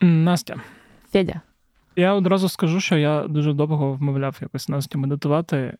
Настя. 0.00 0.56
Федя. 1.12 1.40
Я 1.96 2.14
одразу 2.14 2.48
скажу, 2.48 2.80
що 2.80 2.96
я 2.96 3.28
дуже 3.28 3.52
довго 3.52 3.92
вмовляв 3.92 4.38
якось 4.40 4.68
Настю 4.68 4.98
медитувати, 4.98 5.76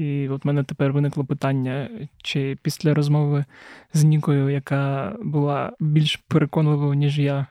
і 0.00 0.28
от 0.28 0.44
мене 0.44 0.64
тепер 0.64 0.92
виникло 0.92 1.24
питання, 1.24 1.90
чи 2.22 2.58
після 2.62 2.94
розмови 2.94 3.44
з 3.92 4.04
Нікою, 4.04 4.50
яка 4.50 5.16
була 5.22 5.72
більш 5.80 6.16
переконливою, 6.16 6.94
ніж 6.94 7.18
я, 7.18 7.46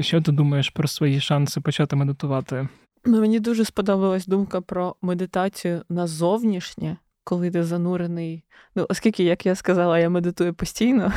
що 0.00 0.20
ти 0.20 0.32
думаєш 0.32 0.70
про 0.70 0.88
свої 0.88 1.20
шанси 1.20 1.60
почати 1.60 1.96
медитувати? 1.96 2.68
Ну, 3.04 3.20
Мені 3.20 3.40
дуже 3.40 3.64
сподобалась 3.64 4.26
думка 4.26 4.60
про 4.60 4.96
медитацію 5.02 5.82
на 5.88 6.06
зовнішнє, 6.06 6.96
коли 7.24 7.50
ти 7.50 7.64
занурений. 7.64 8.44
Ну, 8.76 8.86
оскільки, 8.88 9.24
як 9.24 9.46
я 9.46 9.54
сказала, 9.54 9.98
я 9.98 10.10
медитую 10.10 10.54
постійно 10.54 11.12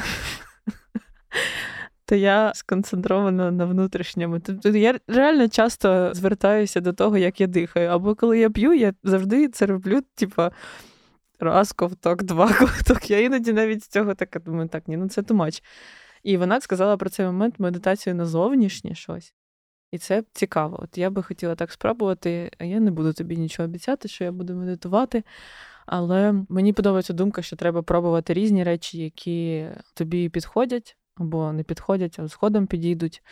то 2.11 2.15
я 2.15 2.51
сконцентрована 2.55 3.51
на 3.51 3.65
внутрішньому. 3.65 4.39
Тобто 4.39 4.69
я 4.69 4.99
реально 5.07 5.49
часто 5.49 6.13
звертаюся 6.13 6.81
до 6.81 6.93
того, 6.93 7.17
як 7.17 7.41
я 7.41 7.47
дихаю. 7.47 7.89
Або 7.89 8.15
коли 8.15 8.39
я 8.39 8.49
п'ю, 8.49 8.73
я 8.73 8.93
завжди 9.03 9.47
це 9.47 9.65
роблю, 9.65 10.01
типа. 10.15 10.51
Раз 11.39 11.71
ковток, 11.71 12.23
два 12.23 12.53
ковток. 12.59 13.09
Я 13.09 13.19
іноді 13.19 13.53
навіть 13.53 13.83
з 13.83 13.87
цього 13.87 14.15
така 14.15 14.39
думаю, 14.39 14.67
так, 14.67 14.87
ні, 14.87 14.97
ну 14.97 15.09
це 15.09 15.23
тумач. 15.23 15.63
І 16.23 16.37
вона 16.37 16.61
сказала 16.61 16.97
про 16.97 17.09
цей 17.09 17.25
момент 17.25 17.59
медитацію 17.59 18.15
на 18.15 18.25
зовнішнє 18.25 18.95
щось. 18.95 19.33
І 19.91 19.97
це 19.97 20.23
цікаво. 20.33 20.79
От 20.83 20.97
я 20.97 21.09
би 21.09 21.23
хотіла 21.23 21.55
так 21.55 21.71
спробувати. 21.71 22.51
Я 22.59 22.79
не 22.79 22.91
буду 22.91 23.13
тобі 23.13 23.37
нічого 23.37 23.69
обіцяти, 23.69 24.07
що 24.07 24.23
я 24.23 24.31
буду 24.31 24.55
медитувати. 24.55 25.23
Але 25.85 26.33
мені 26.49 26.73
подобається 26.73 27.13
думка, 27.13 27.41
що 27.41 27.55
треба 27.55 27.81
пробувати 27.81 28.33
різні 28.33 28.63
речі, 28.63 28.97
які 28.97 29.67
тобі 29.93 30.29
підходять 30.29 30.97
або 31.21 31.51
не 31.53 31.63
підходять, 31.63 32.19
а 32.19 32.27
згодом 32.27 32.67
підійдуть. 32.67 33.23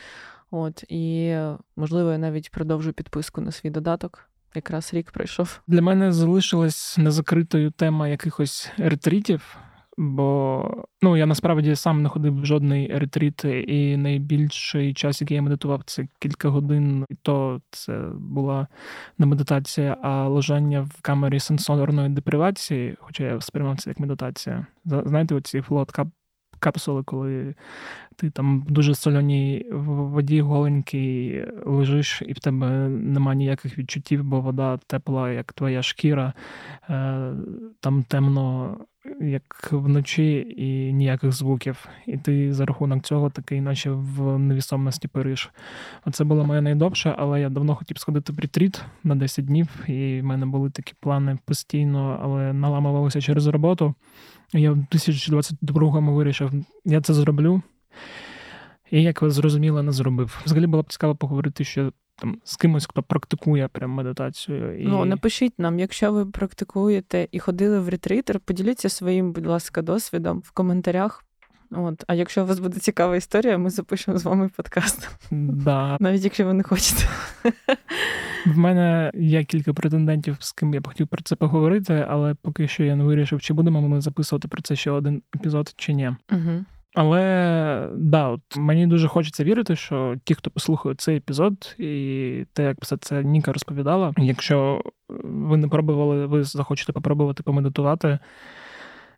От 0.52 0.84
і 0.90 1.36
можливо 1.76 2.11
я 2.11 2.18
навіть 2.18 2.52
продовжу 2.52 2.94
підписку 2.94 3.41
на 3.41 3.52
свій 3.52 3.70
додаток. 3.70 4.30
Якраз 4.56 4.94
рік 4.94 5.11
пройшов. 5.11 5.61
Для 5.68 5.82
мене 5.82 6.11
залишилась 6.11 6.98
незакритою 6.98 7.72
тема 7.72 8.07
якихось 8.07 8.72
ретритів, 8.78 9.57
бо 9.98 10.86
ну 11.02 11.18
я 11.18 11.26
насправді 11.26 11.76
сам 11.76 12.02
не 12.03 12.10
ходив 12.10 12.41
в 12.41 12.45
жодний 12.45 12.88
ретріт, 12.88 13.45
і 13.45 13.98
найбільший 13.98 14.94
час, 14.94 15.22
який 15.22 15.36
я 15.36 15.41
медитував, 15.41 15.82
це 15.86 16.07
кілька 16.20 16.49
годин, 16.49 17.06
і 17.10 17.16
то 17.16 17.61
це 17.72 18.02
була 18.14 18.68
не 19.18 19.26
медитація, 19.26 19.98
а 20.02 20.28
лежання 20.28 20.82
в 20.82 21.02
камері 21.02 21.40
сенсорної 21.40 22.10
депривації, 22.10 22.98
хоча 22.99 23.24
я 23.24 23.41
сприймав 23.41 23.78
це 23.80 23.90
як 23.90 23.99
медитація. 23.99 24.66
Знаєте, 24.86 25.36
оці 25.36 25.61
флот 25.61 25.91
капсули, 26.60 27.03
коли 27.03 27.56
ти 28.15 28.30
там 28.30 28.61
в 28.61 28.72
дуже 28.72 28.95
соленій 28.95 29.65
воді 29.72 30.41
голенький 30.41 31.45
лежиш, 31.65 32.22
і 32.26 32.34
в 32.34 32.40
тебе 32.40 32.69
нема 32.90 33.36
ніяких 33.36 33.77
відчуттів, 33.77 34.23
бо 34.23 34.41
вода 34.41 34.80
тепла, 34.88 35.31
як 35.31 35.53
твоя 35.53 35.84
шкіра, 35.84 36.34
е, 36.90 37.31
там 37.80 38.03
темно, 38.03 38.77
як 39.22 39.69
вночі, 39.72 40.56
і 40.57 40.94
ніяких 40.94 41.31
звуків. 41.31 41.88
І 42.06 42.18
ти 42.18 42.53
за 42.53 42.65
рахунок 42.65 43.03
цього 43.03 43.30
такий, 43.30 43.61
наче 43.61 43.91
в 43.91 44.40
невісомості 44.40 45.07
периш. 45.07 45.52
Оце 46.06 46.23
було 46.23 46.45
моє 46.45 46.61
найдовше, 46.61 47.15
але 47.18 47.41
я 47.41 47.49
давно 47.49 47.76
хотів 47.76 47.98
сходити 47.98 48.34
в 48.34 48.40
ретріт 48.40 48.81
на 49.03 49.15
10 49.15 49.45
днів, 49.45 49.68
і 49.88 50.22
в 50.22 50.26
мене 50.26 50.45
були 50.45 50.69
такі 50.69 50.94
плани 50.99 51.38
постійно, 51.45 52.19
але 52.23 52.53
наламувалися 52.53 53.22
через 53.22 53.48
роботу. 53.48 53.95
Я 54.54 54.72
в 54.72 54.78
2022-му 54.78 56.14
вирішив, 56.14 56.52
я 56.86 57.02
це 57.02 57.14
зроблю. 57.14 57.62
І 58.92 59.04
як 59.04 59.22
ви 59.22 59.30
зрозуміли, 59.30 59.84
не 59.84 59.92
зробив. 59.92 60.42
Взагалі 60.46 60.68
було 60.68 60.84
б 60.84 60.92
цікаво 60.92 61.16
поговорити, 61.16 61.64
що 61.64 61.92
там 62.16 62.38
з 62.44 62.56
кимось, 62.56 62.86
хто 62.86 63.04
практикує 63.04 63.68
прям 63.68 63.92
медитацію. 63.92 64.80
І... 64.82 64.88
Ну, 64.88 65.06
напишіть 65.06 65.60
нам, 65.60 65.80
якщо 65.80 66.12
ви 66.12 66.26
практикуєте 66.26 67.28
і 67.32 67.40
ходили 67.40 67.80
в 67.80 67.90
ретритер, 67.90 68.40
поділіться 68.40 68.90
своїм, 68.90 69.32
будь 69.32 69.46
ласка, 69.46 69.82
досвідом 69.82 70.40
в 70.40 70.52
коментарях. 70.52 71.26
От, 71.72 72.04
А 72.08 72.14
якщо 72.14 72.44
у 72.44 72.46
вас 72.46 72.60
буде 72.60 72.80
цікава 72.80 73.16
історія, 73.16 73.58
ми 73.58 73.70
запишемо 73.70 74.18
з 74.18 74.24
вами 74.24 74.50
подкаст. 74.58 75.10
Да. 75.32 75.98
Навіть 76.00 76.24
якщо 76.24 76.46
ви 76.46 76.54
не 76.54 76.64
хочете. 76.64 77.04
В 78.46 78.58
мене 78.58 79.12
є 79.14 79.44
кілька 79.44 79.74
претендентів, 79.74 80.38
з 80.40 80.52
ким 80.52 80.74
я 80.74 80.82
б 80.82 80.88
хотів 80.88 81.08
про 81.08 81.22
це 81.24 81.36
поговорити, 81.36 82.06
але 82.10 82.34
поки 82.34 82.68
що 82.68 82.84
я 82.84 82.96
не 82.96 83.04
вирішив, 83.04 83.41
чи 83.41 83.54
будемо 83.54 83.82
ми 83.82 84.02
записувати 84.02 84.48
про 84.48 84.62
це 84.62 84.76
ще 84.76 84.91
один 84.91 85.22
епізод, 85.36 85.74
чи 85.78 85.94
ні. 85.94 86.12
Угу. 86.32 86.66
Але 86.96 87.90
да, 87.96 88.28
от 88.28 88.41
мені 88.58 88.88
дуже 88.88 89.08
хочеться 89.08 89.44
вірити, 89.44 89.76
що 89.76 90.16
ті, 90.24 90.34
хто 90.34 90.52
послухає 90.52 90.96
цей 90.96 91.18
епізод, 91.18 91.76
і 91.80 92.46
те, 92.54 92.64
як 92.64 92.78
все 92.82 92.98
це 92.98 93.24
Ніка 93.24 93.54
розповідала, 93.54 94.14
якщо 94.18 94.82
ви 95.24 95.58
не 95.58 95.68
пробували, 95.68 96.26
ви 96.26 96.44
захочете 96.44 96.94
попробувати 96.94 97.44
помедитувати. 97.44 98.20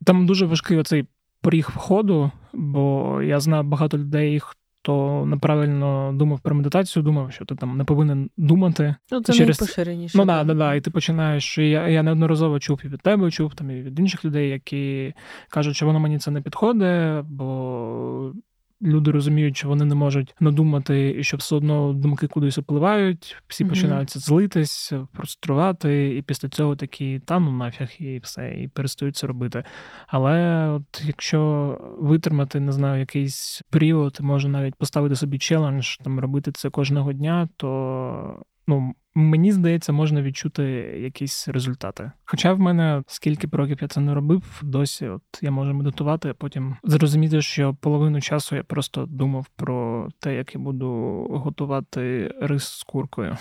Там 0.05 0.25
дуже 0.25 0.45
важкий 0.45 0.77
оцей 0.77 1.07
поріг 1.41 1.69
входу, 1.75 2.31
бо 2.53 3.21
я 3.21 3.39
знаю 3.39 3.63
багато 3.63 3.97
людей, 3.97 4.39
хто 4.39 5.25
неправильно 5.25 6.11
думав 6.13 6.39
про 6.39 6.55
медитацію, 6.55 7.03
думав, 7.03 7.31
що 7.31 7.45
ти 7.45 7.55
там 7.55 7.77
не 7.77 7.83
повинен 7.83 8.29
думати. 8.37 8.95
Ну, 9.11 9.21
це 9.21 9.33
через... 9.33 9.61
найпоширеніше. 9.61 10.17
Ну 10.17 10.25
да, 10.25 10.43
да, 10.43 10.53
да. 10.53 10.75
І 10.75 10.81
ти 10.81 10.91
починаєш. 10.91 11.57
Я 11.57 11.87
я 11.87 12.03
неодноразово 12.03 12.59
чув 12.59 12.81
і 12.83 12.87
від 12.87 13.01
тебе, 13.01 13.31
чув 13.31 13.55
там 13.55 13.71
і 13.71 13.81
від 13.81 13.99
інших 13.99 14.25
людей, 14.25 14.49
які 14.49 15.13
кажуть, 15.49 15.75
що 15.75 15.85
воно 15.85 15.99
мені 15.99 16.19
це 16.19 16.31
не 16.31 16.41
підходить, 16.41 17.25
бо 17.25 18.33
люди 18.81 19.11
розуміють, 19.11 19.57
що 19.57 19.67
вони 19.67 19.85
не 19.85 19.95
можуть 19.95 20.35
надумати, 20.39 21.15
і 21.19 21.23
що 21.23 21.37
все 21.37 21.55
одно 21.55 21.93
думки 21.93 22.27
кудись 22.27 22.57
впливають, 22.57 23.37
всі 23.47 23.63
mm-hmm. 23.63 23.69
починаються 23.69 24.19
злитись, 24.19 24.93
прострувати, 25.11 26.17
і 26.17 26.21
після 26.21 26.49
цього 26.49 26.75
такі 26.75 27.19
та 27.25 27.39
ну 27.39 27.51
нафіг, 27.51 27.89
і 27.99 28.19
все, 28.19 28.53
і 28.53 28.67
перестають 28.67 29.15
це 29.15 29.27
робити. 29.27 29.63
Але 30.07 30.67
от 30.69 31.03
якщо 31.05 31.77
витримати, 31.99 32.59
не 32.59 32.71
знаю, 32.71 32.99
якийсь 32.99 33.61
період, 33.69 34.17
може 34.21 34.47
навіть 34.49 34.75
поставити 34.75 35.15
собі 35.15 35.37
челендж, 35.37 35.97
там 35.97 36.19
робити 36.19 36.51
це 36.51 36.69
кожного 36.69 37.13
дня, 37.13 37.49
то 37.57 38.43
ну, 38.67 38.93
мені 39.15 39.51
здається, 39.51 39.93
можна 39.93 40.21
відчути 40.21 40.63
якісь 41.01 41.47
результати. 41.47 42.11
Хоча 42.25 42.53
в 42.53 42.59
мене 42.59 43.03
скільки 43.07 43.47
б 43.47 43.55
років 43.55 43.77
я 43.81 43.87
це 43.87 44.01
не 44.01 44.13
робив, 44.13 44.61
досі 44.63 45.07
от 45.07 45.21
я 45.41 45.51
можу 45.51 45.73
медитувати, 45.73 46.29
а 46.29 46.33
потім 46.33 46.75
зрозуміти, 46.83 47.41
що 47.41 47.73
половину 47.73 48.21
часу 48.21 48.55
я 48.55 48.63
просто 48.63 49.05
думав 49.05 49.47
про 49.55 50.09
те, 50.19 50.35
як 50.35 50.55
я 50.55 50.61
буду 50.61 50.89
готувати 51.31 52.33
рис 52.41 52.63
з 52.63 52.83
куркою, 52.83 53.37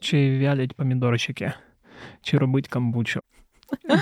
чи 0.00 0.38
вялять 0.38 0.74
помідорчики, 0.76 1.52
чи 2.22 2.38
робить 2.38 2.68
камбучу, 2.68 3.20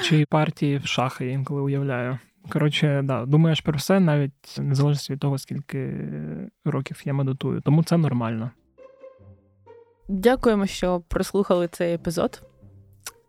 чи 0.03 0.25
партії 0.29 0.79
в 0.79 0.87
шахи 0.87 1.27
я 1.27 1.33
інколи 1.33 1.61
уявляю. 1.61 2.19
Коротше, 2.49 3.03
да, 3.05 3.27
думаєш 3.27 3.61
про 3.61 3.79
все, 3.79 4.01
навіть 4.01 4.59
незалежно 4.59 5.15
від 5.15 5.21
того, 5.21 5.39
скільки 5.39 6.09
років 6.65 7.03
я 7.05 7.13
медитую. 7.13 7.61
Тому 7.61 7.83
це 7.83 7.97
нормально. 7.97 8.51
Дякуємо, 10.11 10.67
що 10.67 11.03
прослухали 11.09 11.69
цей 11.69 11.95
епізод. 11.95 12.43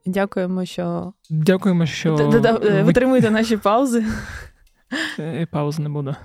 Дякуємо, 0.06 0.66
що 0.66 1.14
Дякуємо, 1.30 1.86
що 1.86 2.16
ви... 2.16 2.84
витримуєте 2.84 3.32
наші 3.32 3.58
паузи. 3.58 4.06
І 5.42 5.46
пауз 5.46 5.80
не 5.80 5.90
буде. 5.90 6.16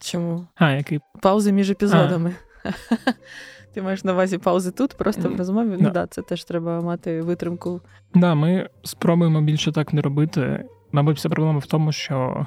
Чому? 0.00 0.46
А, 0.54 0.70
який? 0.70 1.00
Паузи 1.22 1.52
між 1.52 1.70
епізодами. 1.70 2.34
А. 2.64 2.70
Ти 3.74 3.82
маєш 3.82 4.04
на 4.04 4.12
увазі 4.12 4.38
паузи 4.38 4.70
тут, 4.70 4.94
просто 4.94 5.28
в 5.28 5.36
розмові. 5.36 5.76
Ну 5.80 5.90
да, 5.90 6.06
це 6.06 6.22
теж 6.22 6.44
треба 6.44 6.80
мати 6.80 7.22
витримку. 7.22 7.80
Так, 8.12 8.20
да, 8.20 8.34
ми 8.34 8.68
спробуємо 8.84 9.42
більше 9.42 9.72
так 9.72 9.92
не 9.92 10.00
робити. 10.00 10.64
Мабуть, 10.92 11.16
вся 11.16 11.28
проблема 11.28 11.58
в 11.58 11.66
тому, 11.66 11.92
що 11.92 12.46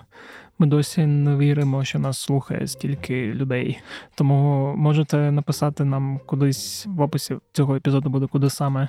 ми 0.61 0.67
досі 0.67 1.05
не 1.05 1.37
віримо, 1.37 1.83
що 1.83 1.99
нас 1.99 2.19
слухає 2.19 2.67
стільки 2.67 3.33
людей. 3.33 3.79
Тому 4.15 4.73
можете 4.77 5.31
написати 5.31 5.85
нам 5.85 6.19
кудись 6.25 6.85
в 6.89 7.01
описі 7.01 7.35
цього 7.51 7.75
епізоду 7.75 8.09
буде 8.09 8.27
куди 8.27 8.49
саме. 8.49 8.87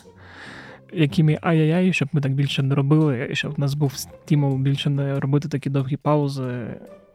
Якими 0.93 1.39
ай-яй-яй, 1.43 1.93
щоб 1.93 2.09
ми 2.13 2.21
так 2.21 2.33
більше 2.33 2.63
не 2.63 2.75
робили, 2.75 3.29
і 3.31 3.35
щоб 3.35 3.55
в 3.55 3.61
нас 3.61 3.75
був 3.75 3.95
стимул 3.97 4.57
більше 4.57 4.91
не 4.91 5.21
робити 5.21 5.49
такі 5.49 5.71
довгі 5.71 5.97
паузи. 5.97 6.67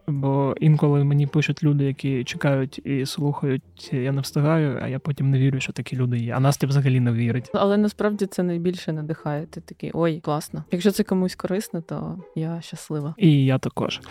Бо 0.07 0.55
інколи 0.59 1.03
мені 1.03 1.27
пишуть 1.27 1.63
люди, 1.63 1.85
які 1.85 2.23
чекають 2.23 2.81
і 2.85 3.05
слухають, 3.05 3.93
я 3.93 4.11
не 4.11 4.21
встигаю, 4.21 4.79
а 4.84 4.88
я 4.88 4.99
потім 4.99 5.29
не 5.29 5.39
вірю, 5.39 5.59
що 5.59 5.73
такі 5.73 5.95
люди 5.95 6.17
є. 6.17 6.34
А 6.34 6.39
Настя 6.39 6.67
взагалі 6.67 6.99
не 6.99 7.11
вірить. 7.11 7.51
Але 7.53 7.77
насправді 7.77 8.25
це 8.25 8.43
найбільше 8.43 8.93
надихає. 8.93 9.45
Ти 9.45 9.61
такий 9.61 9.91
ой, 9.93 10.19
класно. 10.19 10.63
Якщо 10.71 10.91
це 10.91 11.03
комусь 11.03 11.35
корисно, 11.35 11.81
то 11.81 12.17
я 12.35 12.61
щаслива. 12.61 13.15
І 13.17 13.45
я 13.45 13.57
також. 13.57 14.01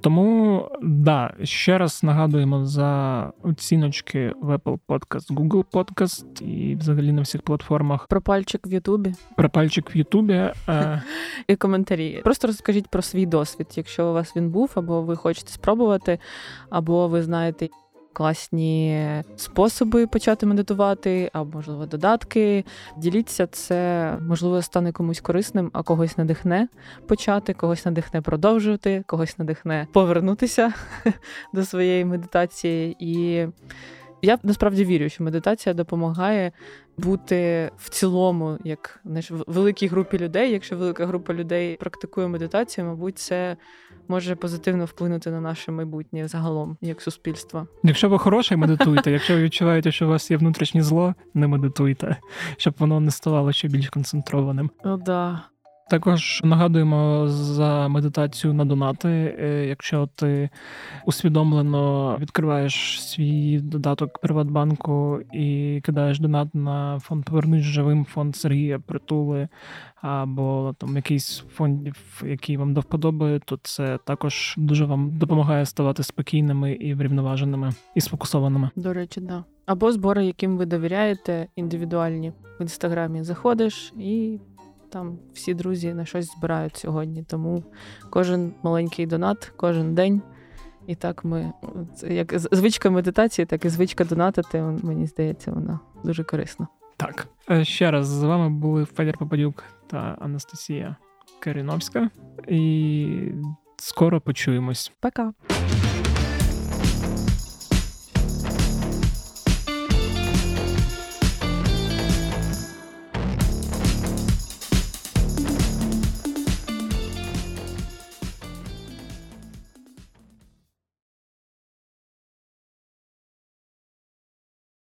Тому 0.00 0.68
да, 0.82 1.34
ще 1.42 1.78
раз 1.78 2.02
нагадуємо 2.02 2.66
за 2.66 3.32
оціночки 3.42 4.32
в 4.42 4.56
Apple 4.56 4.78
Podcast, 4.88 5.34
Google 5.34 5.64
Podcast 5.72 6.42
і 6.42 6.76
взагалі 6.76 7.12
на 7.12 7.22
всіх 7.22 7.42
платформах. 7.42 8.06
Про 8.06 8.22
пальчик 8.22 8.66
в 8.66 8.72
Ютубі. 8.72 9.12
Про 9.36 9.50
пальчик 9.50 9.94
в 9.94 9.96
Ютубі. 9.96 10.32
Е. 10.68 11.02
І 11.48 11.56
коментарі. 11.56 12.20
Просто 12.24 12.46
розкажіть 12.46 12.88
про 12.88 13.02
свій 13.02 13.26
досвід, 13.26 13.66
якщо 13.76 14.10
у 14.10 14.12
вас 14.12 14.36
він 14.36 14.50
був, 14.50 14.70
або 14.74 15.02
ви 15.02 15.16
хочете 15.16 15.39
хочете 15.40 15.52
спробувати, 15.52 16.18
або 16.70 17.08
ви 17.08 17.22
знаєте 17.22 17.68
класні 18.12 19.06
способи 19.36 20.06
почати 20.06 20.46
медитувати, 20.46 21.30
або 21.32 21.56
можливо 21.56 21.86
додатки. 21.86 22.64
Діліться 22.96 23.46
це, 23.46 24.16
можливо, 24.20 24.62
стане 24.62 24.92
комусь 24.92 25.20
корисним, 25.20 25.70
а 25.72 25.82
когось 25.82 26.18
надихне 26.18 26.68
почати, 27.06 27.54
когось 27.54 27.84
надихне 27.84 28.20
продовжувати, 28.20 29.04
когось 29.06 29.38
надихне 29.38 29.86
повернутися 29.92 30.72
до 31.54 31.64
своєї 31.64 32.04
медитації. 32.04 32.96
І 32.98 33.46
я 34.22 34.38
насправді 34.42 34.84
вірю, 34.84 35.08
що 35.08 35.24
медитація 35.24 35.74
допомагає 35.74 36.52
бути 36.98 37.70
в 37.76 37.90
цілому, 37.90 38.58
як 38.64 39.00
знаєш, 39.04 39.30
великій 39.30 39.86
групі 39.86 40.18
людей. 40.18 40.52
Якщо 40.52 40.76
велика 40.76 41.06
група 41.06 41.34
людей 41.34 41.76
практикує 41.76 42.28
медитацію, 42.28 42.86
мабуть, 42.86 43.18
це 43.18 43.56
може 44.10 44.34
позитивно 44.34 44.84
вплинути 44.84 45.30
на 45.30 45.40
наше 45.40 45.72
майбутнє 45.72 46.28
загалом, 46.28 46.76
як 46.80 47.02
суспільство. 47.02 47.66
Якщо 47.82 48.08
ви 48.08 48.18
хороший, 48.18 48.56
медитуйте. 48.56 49.10
Якщо 49.10 49.34
ви 49.34 49.42
відчуваєте, 49.42 49.92
що 49.92 50.06
у 50.06 50.08
вас 50.08 50.30
є 50.30 50.36
внутрішнє 50.36 50.82
зло, 50.82 51.14
не 51.34 51.46
медитуйте, 51.46 52.16
щоб 52.56 52.74
воно 52.78 53.00
не 53.00 53.10
ставало 53.10 53.52
ще 53.52 53.68
більш 53.68 53.88
концентрованим. 53.88 54.70
О, 54.84 54.96
да. 54.96 55.42
Також 55.90 56.40
нагадуємо 56.44 57.28
за 57.28 57.88
медитацію 57.88 58.54
на 58.54 58.64
донати. 58.64 59.08
Е, 59.08 59.66
якщо 59.66 60.08
ти 60.14 60.50
усвідомлено 61.06 62.16
відкриваєш 62.20 63.02
свій 63.02 63.60
додаток 63.60 64.18
Приватбанку 64.18 65.20
і 65.32 65.80
кидаєш 65.84 66.20
донат 66.20 66.54
на 66.54 66.98
фонд 66.98 67.24
Повернись 67.24 67.64
живим, 67.64 68.04
фонд 68.04 68.36
Сергія 68.36 68.78
Притули 68.78 69.48
або 70.02 70.74
там 70.78 70.96
якийсь 70.96 71.44
фондів, 71.54 72.22
який 72.26 72.56
вам 72.56 72.74
до 72.74 72.80
вподоби, 72.80 73.40
то 73.44 73.58
це 73.62 73.98
також 74.04 74.54
дуже 74.58 74.84
вам 74.84 75.18
допомагає 75.18 75.66
ставати 75.66 76.02
спокійними 76.02 76.72
і 76.72 76.94
врівноваженими 76.94 77.70
і 77.94 78.00
сфокусованими. 78.00 78.70
До 78.76 78.92
речі, 78.92 79.20
да. 79.20 79.44
Або 79.66 79.92
збори, 79.92 80.26
яким 80.26 80.56
ви 80.56 80.66
довіряєте, 80.66 81.46
індивідуальні 81.56 82.32
в 82.60 82.62
інстаграмі 82.62 83.22
заходиш 83.22 83.92
і 83.98 84.38
там 84.90 85.18
всі 85.34 85.54
друзі 85.54 85.94
на 85.94 86.04
щось 86.04 86.32
збирають 86.38 86.76
сьогодні. 86.76 87.22
Тому 87.22 87.64
кожен 88.10 88.52
маленький 88.62 89.06
донат, 89.06 89.52
кожен 89.56 89.94
день. 89.94 90.22
І 90.86 90.94
так 90.94 91.24
ми, 91.24 91.52
як 92.08 92.38
звичка 92.38 92.90
медитації, 92.90 93.46
так 93.46 93.64
і 93.64 93.68
звичка 93.68 94.04
донатити, 94.04 94.60
мені 94.60 95.06
здається, 95.06 95.52
вона 95.52 95.80
дуже 96.04 96.24
корисна. 96.24 96.66
Так. 96.96 97.26
Е, 97.50 97.64
ще 97.64 97.90
раз 97.90 98.06
з 98.06 98.22
вами 98.22 98.50
були 98.50 98.84
Федір 98.84 99.18
Попадюк 99.18 99.64
та 99.86 100.16
Анастасія 100.20 100.96
Каріновська. 101.40 102.10
І 102.48 103.32
скоро 103.76 104.20
почуємось. 104.20 104.92
Пока. 105.00 105.32